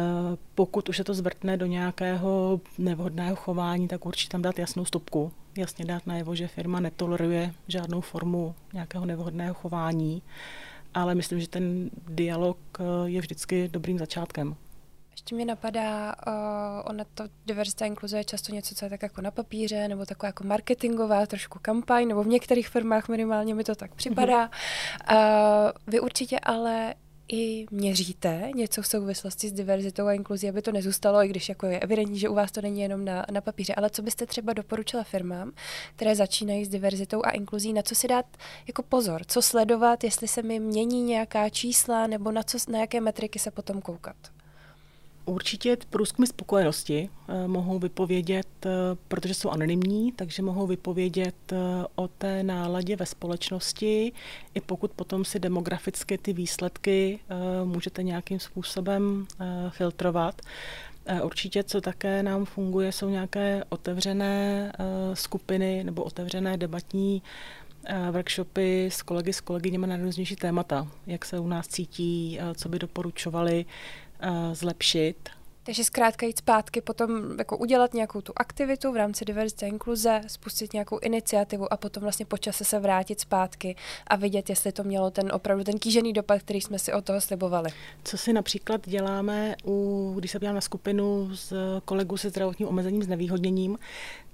pokud 0.56 0.90
už 0.90 0.98
se 0.98 1.04
to 1.04 1.14
zvrtne 1.14 1.58
do 1.58 1.66
nějakého 1.66 2.62
nevhodného 2.78 3.36
chování, 3.36 3.88
tak 3.88 4.06
určitě 4.06 4.32
tam 4.32 4.42
dát 4.42 4.60
jasnou 4.60 4.86
stopku. 4.86 5.32
Jasně 5.58 5.86
dát 5.86 6.08
najevo, 6.08 6.36
že 6.36 6.48
firma 6.48 6.80
netoleruje 6.80 7.54
žádnou 7.68 8.02
formu 8.02 8.56
nějakého 8.74 9.06
nevhodného 9.06 9.54
chování, 9.54 10.22
ale 10.94 11.16
myslím, 11.16 11.40
že 11.40 11.48
ten 11.48 11.90
dialog 12.08 12.58
je 13.06 13.22
vždycky 13.22 13.68
dobrým 13.68 14.00
začátkem. 14.00 14.56
Ještě 15.18 15.36
mi 15.36 15.46
napadá, 15.46 16.16
uh, 16.28 16.34
ona 16.86 17.04
to 17.14 17.24
diverzita 17.46 17.86
inkluze 17.86 18.18
je 18.18 18.24
často 18.24 18.54
něco, 18.54 18.76
co 18.76 18.86
je 18.86 18.90
tak 18.90 19.02
jako 19.02 19.22
na 19.22 19.32
papíře, 19.32 19.88
nebo 19.88 20.06
taková 20.06 20.28
jako 20.28 20.44
marketingová, 20.44 21.26
trošku 21.26 21.60
kampaň, 21.62 22.08
nebo 22.08 22.24
v 22.24 22.28
některých 22.28 22.68
firmách 22.68 23.08
minimálně 23.08 23.56
mi 23.56 23.64
to 23.64 23.76
tak 23.76 23.96
připadá. 23.96 24.50
Uh, 25.12 25.18
vy 25.88 26.00
určitě 26.00 26.40
ale 26.40 26.96
i 27.32 27.66
měříte 27.72 28.50
něco 28.56 28.82
v 28.82 28.88
souvislosti 28.88 29.50
s 29.50 29.52
diverzitou 29.52 30.06
a 30.06 30.14
inkluzí, 30.14 30.50
aby 30.50 30.62
to 30.62 30.72
nezůstalo, 30.72 31.24
i 31.24 31.28
když 31.28 31.50
jako 31.50 31.66
je 31.66 31.80
evidentní, 31.80 32.20
že 32.20 32.30
u 32.30 32.34
vás 32.34 32.52
to 32.52 32.62
není 32.62 32.82
jenom 32.82 33.06
na, 33.06 33.26
na 33.32 33.42
papíře. 33.42 33.76
Ale 33.76 33.90
co 33.90 34.02
byste 34.02 34.26
třeba 34.26 34.54
doporučila 34.54 35.04
firmám, 35.04 35.52
které 35.96 36.16
začínají 36.16 36.66
s 36.66 36.70
diverzitou 36.70 37.22
a 37.26 37.30
inkluzí, 37.30 37.74
na 37.74 37.82
co 37.82 37.96
si 37.96 38.08
dát 38.08 38.26
jako 38.68 38.84
pozor, 38.84 39.22
co 39.28 39.42
sledovat, 39.42 40.04
jestli 40.04 40.28
se 40.28 40.42
mi 40.42 40.60
mění 40.60 41.02
nějaká 41.02 41.50
čísla, 41.50 42.08
nebo 42.08 42.32
na, 42.32 42.44
co, 42.44 42.58
na 42.72 42.80
jaké 42.80 43.02
metriky 43.02 43.40
se 43.40 43.52
potom 43.52 43.82
koukat? 43.82 44.16
Určitě 45.28 45.78
průzkumy 45.90 46.28
spokojenosti 46.28 47.10
eh, 47.28 47.48
mohou 47.48 47.80
vypovědět, 47.80 48.48
eh, 48.66 48.70
protože 49.08 49.34
jsou 49.34 49.50
anonymní, 49.50 50.12
takže 50.12 50.42
mohou 50.42 50.68
vypovědět 50.68 51.36
eh, 51.52 51.56
o 51.96 52.08
té 52.08 52.44
náladě 52.44 52.96
ve 52.96 53.06
společnosti, 53.06 54.14
i 54.54 54.62
pokud 54.62 54.92
potom 54.92 55.26
si 55.26 55.40
demograficky 55.40 56.18
ty 56.18 56.34
výsledky 56.34 57.20
můžete 57.64 58.04
nějakým 58.04 58.40
způsobem 58.40 59.28
filtrovat. 59.70 60.42
Určitě, 61.24 61.64
co 61.64 61.82
také 61.82 62.24
nám 62.24 62.46
funguje, 62.46 62.92
jsou 62.92 63.10
nějaké 63.10 63.64
otevřené 63.70 64.72
skupiny 65.14 65.84
nebo 65.84 66.04
otevřené 66.04 66.58
debatní 66.58 67.22
workshopy 68.12 68.86
s 68.86 69.02
kolegy, 69.02 69.34
s 69.34 69.42
kolegyněmi 69.42 69.88
na 69.88 69.98
různější 69.98 70.36
témata, 70.36 70.88
jak 71.08 71.26
se 71.26 71.40
u 71.40 71.48
nás 71.48 71.68
cítí, 71.68 72.40
co 72.56 72.70
by 72.70 72.80
doporučovali, 72.80 73.66
zlepšit. 74.54 75.30
Takže 75.64 75.84
zkrátka 75.84 76.26
jít 76.26 76.38
zpátky, 76.38 76.82
potom 76.82 77.40
jako 77.40 77.58
udělat 77.58 77.94
nějakou 77.94 78.22
tu 78.22 78.34
aktivitu 78.36 78.92
v 78.92 78.96
rámci 78.96 79.26
diverzity 79.26 79.66
a 79.66 79.68
inkluze, 79.68 80.22
spustit 80.28 80.74
nějakou 80.74 81.00
iniciativu 81.00 81.74
a 81.74 81.78
potom 81.78 82.04
vlastně 82.04 82.26
po 82.26 82.38
čase 82.38 82.66
se 82.66 82.80
vrátit 82.80 83.20
zpátky 83.20 83.76
a 84.08 84.16
vidět, 84.16 84.50
jestli 84.50 84.72
to 84.72 84.84
mělo 84.84 85.12
ten 85.12 85.32
opravdu 85.32 85.64
ten 85.64 85.80
kýžený 85.80 86.14
dopad, 86.14 86.40
který 86.40 86.62
jsme 86.62 86.80
si 86.80 86.94
od 86.94 87.06
toho 87.06 87.22
slibovali. 87.22 87.70
Co 88.04 88.18
si 88.18 88.34
například 88.34 88.90
děláme, 88.90 89.56
u, 89.66 90.14
když 90.18 90.32
se 90.32 90.40
na 90.40 90.62
skupinu 90.62 91.36
s 91.36 91.54
kolegů 91.86 92.18
se 92.18 92.30
zdravotním 92.30 92.68
omezením, 92.68 93.04
s 93.04 93.08
nevýhodněním, 93.08 93.78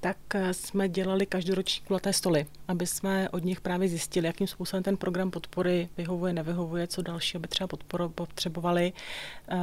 tak 0.03 0.17
eh, 0.35 0.53
jsme 0.53 0.89
dělali 0.89 1.25
každoroční 1.25 1.85
kulaté 1.85 2.13
stoly, 2.13 2.45
aby 2.67 2.87
jsme 2.87 3.29
od 3.29 3.43
nich 3.43 3.61
právě 3.61 3.87
zjistili, 3.89 4.27
jakým 4.27 4.47
způsobem 4.47 4.83
ten 4.83 4.97
program 4.97 5.31
podpory 5.31 5.89
vyhovuje, 5.97 6.33
nevyhovuje, 6.33 6.87
co 6.87 7.01
dalšího 7.01 7.41
by 7.41 7.47
třeba 7.47 7.67
podporu 7.67 8.09
potřebovali. 8.09 8.93
Eh, 9.49 9.57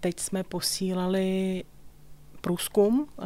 teď 0.00 0.20
jsme 0.20 0.44
posílali 0.44 1.64
průzkum, 2.40 3.06
eh, 3.18 3.24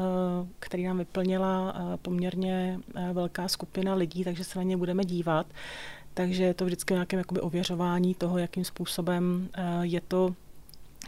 který 0.59 0.85
nám 0.85 0.99
vyplnila 0.99 1.75
poměrně 2.03 2.81
velká 3.13 3.49
skupina 3.49 3.95
lidí, 3.95 4.25
takže 4.25 4.45
se 4.45 4.59
na 4.59 4.63
ně 4.63 4.77
budeme 4.77 5.05
dívat. 5.05 5.47
Takže 6.15 6.45
je 6.45 6.55
to 6.55 6.65
vždycky 6.65 6.95
nějaké 6.95 7.17
jakoby 7.17 7.41
ověřování 7.41 8.15
toho, 8.15 8.39
jakým 8.39 8.65
způsobem 8.65 9.49
je 9.83 10.01
to 10.01 10.35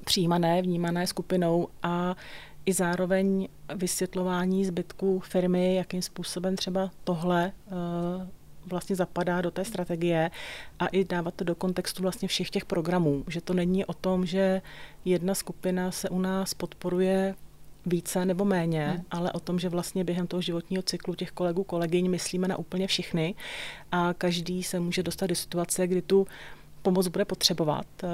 přijímané, 0.04 0.62
vnímané 0.62 1.06
skupinou 1.06 1.68
a 1.82 2.16
i 2.68 2.72
zároveň 2.72 3.48
vysvětlování 3.74 4.64
zbytku 4.64 5.20
firmy, 5.20 5.74
jakým 5.74 6.02
způsobem 6.02 6.56
třeba 6.56 6.90
tohle 7.04 7.52
uh, 7.66 8.28
vlastně 8.66 8.96
zapadá 8.96 9.40
do 9.40 9.50
té 9.50 9.64
strategie 9.64 10.30
a 10.78 10.86
i 10.86 11.04
dávat 11.04 11.34
to 11.34 11.44
do 11.44 11.54
kontextu 11.54 12.02
vlastně 12.02 12.28
všech 12.28 12.50
těch 12.50 12.64
programů. 12.64 13.24
Že 13.28 13.40
to 13.40 13.54
není 13.54 13.84
o 13.84 13.94
tom, 13.94 14.26
že 14.26 14.62
jedna 15.04 15.34
skupina 15.34 15.90
se 15.90 16.08
u 16.08 16.18
nás 16.18 16.54
podporuje 16.54 17.34
více 17.86 18.24
nebo 18.24 18.44
méně, 18.44 18.86
hmm. 18.86 19.04
ale 19.10 19.32
o 19.32 19.40
tom, 19.40 19.58
že 19.58 19.68
vlastně 19.68 20.04
během 20.04 20.26
toho 20.26 20.40
životního 20.40 20.82
cyklu 20.82 21.14
těch 21.14 21.30
kolegů, 21.30 21.64
kolegyň 21.64 22.10
myslíme 22.10 22.48
na 22.48 22.56
úplně 22.56 22.86
všechny 22.86 23.34
a 23.92 24.14
každý 24.14 24.62
se 24.62 24.80
může 24.80 25.02
dostat 25.02 25.26
do 25.26 25.34
situace, 25.34 25.86
kdy 25.86 26.02
tu 26.02 26.26
pomoc 26.88 27.08
bude 27.08 27.24
potřebovat. 27.24 27.86
Eh, 28.02 28.08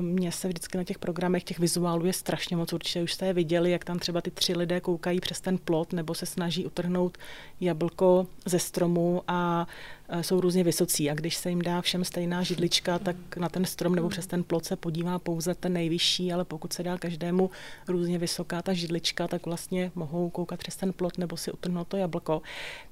mně 0.00 0.32
se 0.32 0.48
vždycky 0.48 0.78
na 0.78 0.84
těch 0.84 0.98
programech 0.98 1.44
těch 1.44 1.58
vizuálů 1.58 2.06
je 2.06 2.12
strašně 2.12 2.56
moc, 2.56 2.72
určitě 2.72 3.02
už 3.02 3.12
jste 3.12 3.26
je 3.26 3.32
viděli, 3.32 3.70
jak 3.70 3.84
tam 3.84 3.98
třeba 3.98 4.20
ty 4.20 4.30
tři 4.30 4.56
lidé 4.56 4.80
koukají 4.80 5.20
přes 5.20 5.40
ten 5.40 5.58
plot 5.58 5.92
nebo 5.92 6.14
se 6.14 6.26
snaží 6.26 6.66
utrhnout 6.66 7.18
jablko 7.60 8.26
ze 8.46 8.58
stromu 8.58 9.22
a 9.28 9.66
eh, 10.08 10.22
jsou 10.22 10.40
různě 10.40 10.64
vysocí 10.64 11.10
a 11.10 11.14
když 11.14 11.36
se 11.36 11.50
jim 11.50 11.62
dá 11.62 11.80
všem 11.80 12.04
stejná 12.04 12.42
židlička, 12.42 12.98
tak 12.98 13.16
na 13.36 13.48
ten 13.48 13.64
strom 13.64 13.94
nebo 13.94 14.08
přes 14.08 14.26
ten 14.26 14.44
plot 14.44 14.64
se 14.64 14.76
podívá 14.76 15.18
pouze 15.18 15.54
ten 15.54 15.72
nejvyšší, 15.72 16.32
ale 16.32 16.44
pokud 16.44 16.72
se 16.72 16.82
dá 16.82 16.98
každému 16.98 17.50
různě 17.88 18.18
vysoká 18.18 18.62
ta 18.62 18.72
židlička, 18.72 19.28
tak 19.28 19.46
vlastně 19.46 19.92
mohou 19.94 20.30
koukat 20.30 20.58
přes 20.58 20.76
ten 20.76 20.92
plot 20.92 21.18
nebo 21.18 21.36
si 21.36 21.52
utrhnout 21.52 21.88
to 21.88 21.96
jablko. 21.96 22.42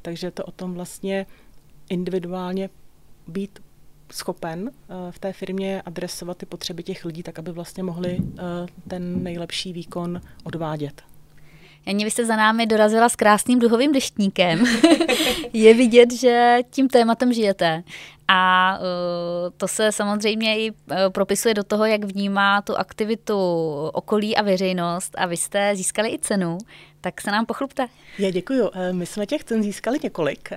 Takže 0.03 0.31
to 0.31 0.45
o 0.45 0.51
tom 0.51 0.75
vlastně 0.75 1.27
individuálně 1.89 2.71
být 3.27 3.59
schopen 4.13 4.71
eh, 4.71 5.13
v 5.13 5.19
té 5.19 5.33
firmě 5.33 5.83
adresovat 5.83 6.37
ty 6.37 6.47
potřeby 6.47 6.83
těch 6.83 7.05
lidí, 7.05 7.23
tak 7.23 7.39
aby 7.39 7.53
vlastně 7.53 7.83
mohli 7.83 8.19
eh, 8.21 8.43
ten 8.89 9.23
nejlepší 9.23 9.73
výkon 9.73 10.21
odvádět. 10.45 11.03
Janě, 11.87 12.05
vy 12.05 12.11
jste 12.11 12.27
za 12.27 12.37
námi 12.37 12.67
dorazila 12.67 13.09
s 13.09 13.17
krásným 13.17 13.59
duhovým 13.59 13.93
deštníkem. 13.93 14.65
je 15.53 15.75
vidět, 15.75 16.13
že 16.13 16.59
tím 16.71 16.89
tématem 16.89 17.33
žijete. 17.33 17.83
A 18.29 18.75
uh, 18.79 18.85
to 19.57 19.69
se 19.69 19.93
samozřejmě 19.93 20.59
i 20.67 20.73
propisuje 21.09 21.55
do 21.55 21.65
toho, 21.65 21.85
jak 21.85 22.05
vnímá 22.05 22.63
tu 22.63 22.77
aktivitu 22.77 23.35
okolí 23.93 24.37
a 24.37 24.43
veřejnost. 24.43 25.15
A 25.19 25.27
vy 25.27 25.37
jste 25.37 25.77
získali 25.77 26.09
i 26.09 26.19
cenu, 26.19 26.59
tak 27.01 27.21
se 27.21 27.31
nám 27.31 27.47
pochlupte. 27.47 27.87
Já 28.19 28.31
děkuji. 28.31 28.71
My 28.93 29.07
jsme 29.07 29.27
těch 29.27 29.45
cen 29.45 29.63
získali 29.63 29.99
několik. 30.03 30.51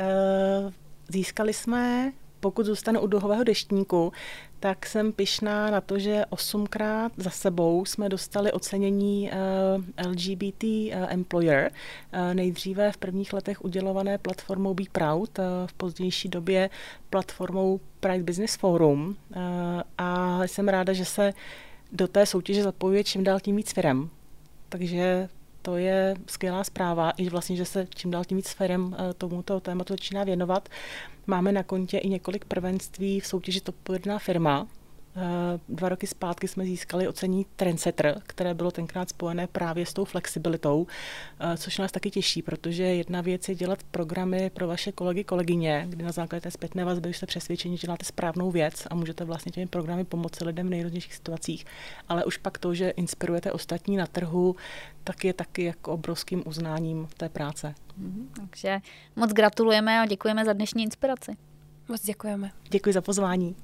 Získali 1.09 1.53
jsme 1.53 2.11
pokud 2.41 2.65
zůstanu 2.65 3.01
u 3.01 3.07
duhového 3.07 3.43
deštníku, 3.43 4.13
tak 4.59 4.85
jsem 4.85 5.13
pišná 5.13 5.71
na 5.71 5.81
to, 5.81 5.99
že 5.99 6.25
osmkrát 6.29 7.11
za 7.17 7.29
sebou 7.29 7.85
jsme 7.85 8.09
dostali 8.09 8.51
ocenění 8.51 9.31
eh, 9.31 10.07
LGBT 10.07 10.63
eh, 10.63 10.89
Employer. 11.09 11.71
Uh, 12.13 12.33
nejdříve 12.33 12.91
v 12.91 12.97
prvních 12.97 13.33
letech 13.33 13.65
udělované 13.65 14.17
platformou 14.17 14.73
Be 14.73 14.83
Proud, 14.91 15.39
v 15.65 15.73
pozdější 15.73 16.29
době 16.29 16.69
platformou 17.09 17.79
Pride 17.99 18.23
Business 18.23 18.55
Forum. 18.55 19.15
A 19.97 20.39
jsem 20.43 20.67
ráda, 20.67 20.93
že 20.93 21.05
se 21.05 21.33
do 21.91 22.07
té 22.07 22.25
soutěže 22.25 22.63
zapojuje 22.63 23.03
čím 23.03 23.23
dál 23.23 23.39
tím 23.39 23.55
víc 23.55 23.73
firem. 23.73 24.09
Takže 24.69 25.29
to 25.61 25.77
je 25.77 26.15
skvělá 26.27 26.63
zpráva, 26.63 27.09
i 27.09 27.29
vlastně, 27.29 27.55
že 27.55 27.65
se 27.65 27.87
čím 27.95 28.11
dál 28.11 28.25
tím 28.25 28.37
víc 28.37 28.49
firm 28.49 28.95
tomuto 29.17 29.59
tématu 29.59 29.93
začíná 29.93 30.23
věnovat. 30.23 30.69
Máme 31.27 31.51
na 31.51 31.63
kontě 31.63 31.97
i 31.97 32.09
několik 32.09 32.45
prvenství 32.45 33.19
v 33.19 33.27
soutěži 33.27 33.61
Top 33.61 33.89
1 33.89 34.19
firma, 34.19 34.67
Eh, 34.71 34.80
dva 35.69 35.89
roky 35.89 36.07
zpátky 36.07 36.47
jsme 36.47 36.65
získali 36.65 37.07
ocení 37.07 37.45
Trendsetter, 37.55 38.21
které 38.27 38.53
bylo 38.53 38.71
tenkrát 38.71 39.09
spojené 39.09 39.47
právě 39.47 39.85
s 39.85 39.93
tou 39.93 40.05
flexibilitou, 40.05 40.87
eh, 41.39 41.57
což 41.57 41.77
nás 41.77 41.91
taky 41.91 42.11
těší, 42.11 42.41
protože 42.41 42.83
jedna 42.83 43.21
věc 43.21 43.49
je 43.49 43.55
dělat 43.55 43.83
programy 43.83 44.49
pro 44.49 44.67
vaše 44.67 44.91
kolegy, 44.91 45.23
kolegyně, 45.23 45.85
kdy 45.89 46.03
na 46.03 46.11
základě 46.11 46.41
té 46.41 46.51
zpětné 46.51 46.85
vazby 46.85 47.13
jste 47.13 47.25
přesvědčeni, 47.25 47.77
že 47.77 47.87
děláte 47.87 48.05
správnou 48.05 48.51
věc 48.51 48.87
a 48.89 48.95
můžete 48.95 49.25
vlastně 49.25 49.51
těmi 49.51 49.67
programy 49.67 50.03
pomoci 50.03 50.43
lidem 50.45 50.67
v 50.67 50.69
nejrůznějších 50.69 51.15
situacích. 51.15 51.65
Ale 52.09 52.25
už 52.25 52.37
pak 52.37 52.57
to, 52.57 52.73
že 52.73 52.89
inspirujete 52.89 53.51
ostatní 53.51 53.97
na 53.97 54.07
trhu, 54.07 54.55
tak 55.03 55.25
je 55.25 55.33
taky 55.33 55.63
jako 55.63 55.91
obrovským 55.91 56.43
uznáním 56.45 57.07
té 57.17 57.29
práce. 57.29 57.75
Mm, 57.97 58.29
takže 58.35 58.79
moc 59.15 59.31
gratulujeme 59.31 59.99
a 59.99 60.05
děkujeme 60.05 60.45
za 60.45 60.53
dnešní 60.53 60.83
inspiraci. 60.83 61.37
Moc 61.87 62.05
děkujeme. 62.05 62.51
Děkuji 62.69 62.93
za 62.93 63.01
pozvání. 63.01 63.55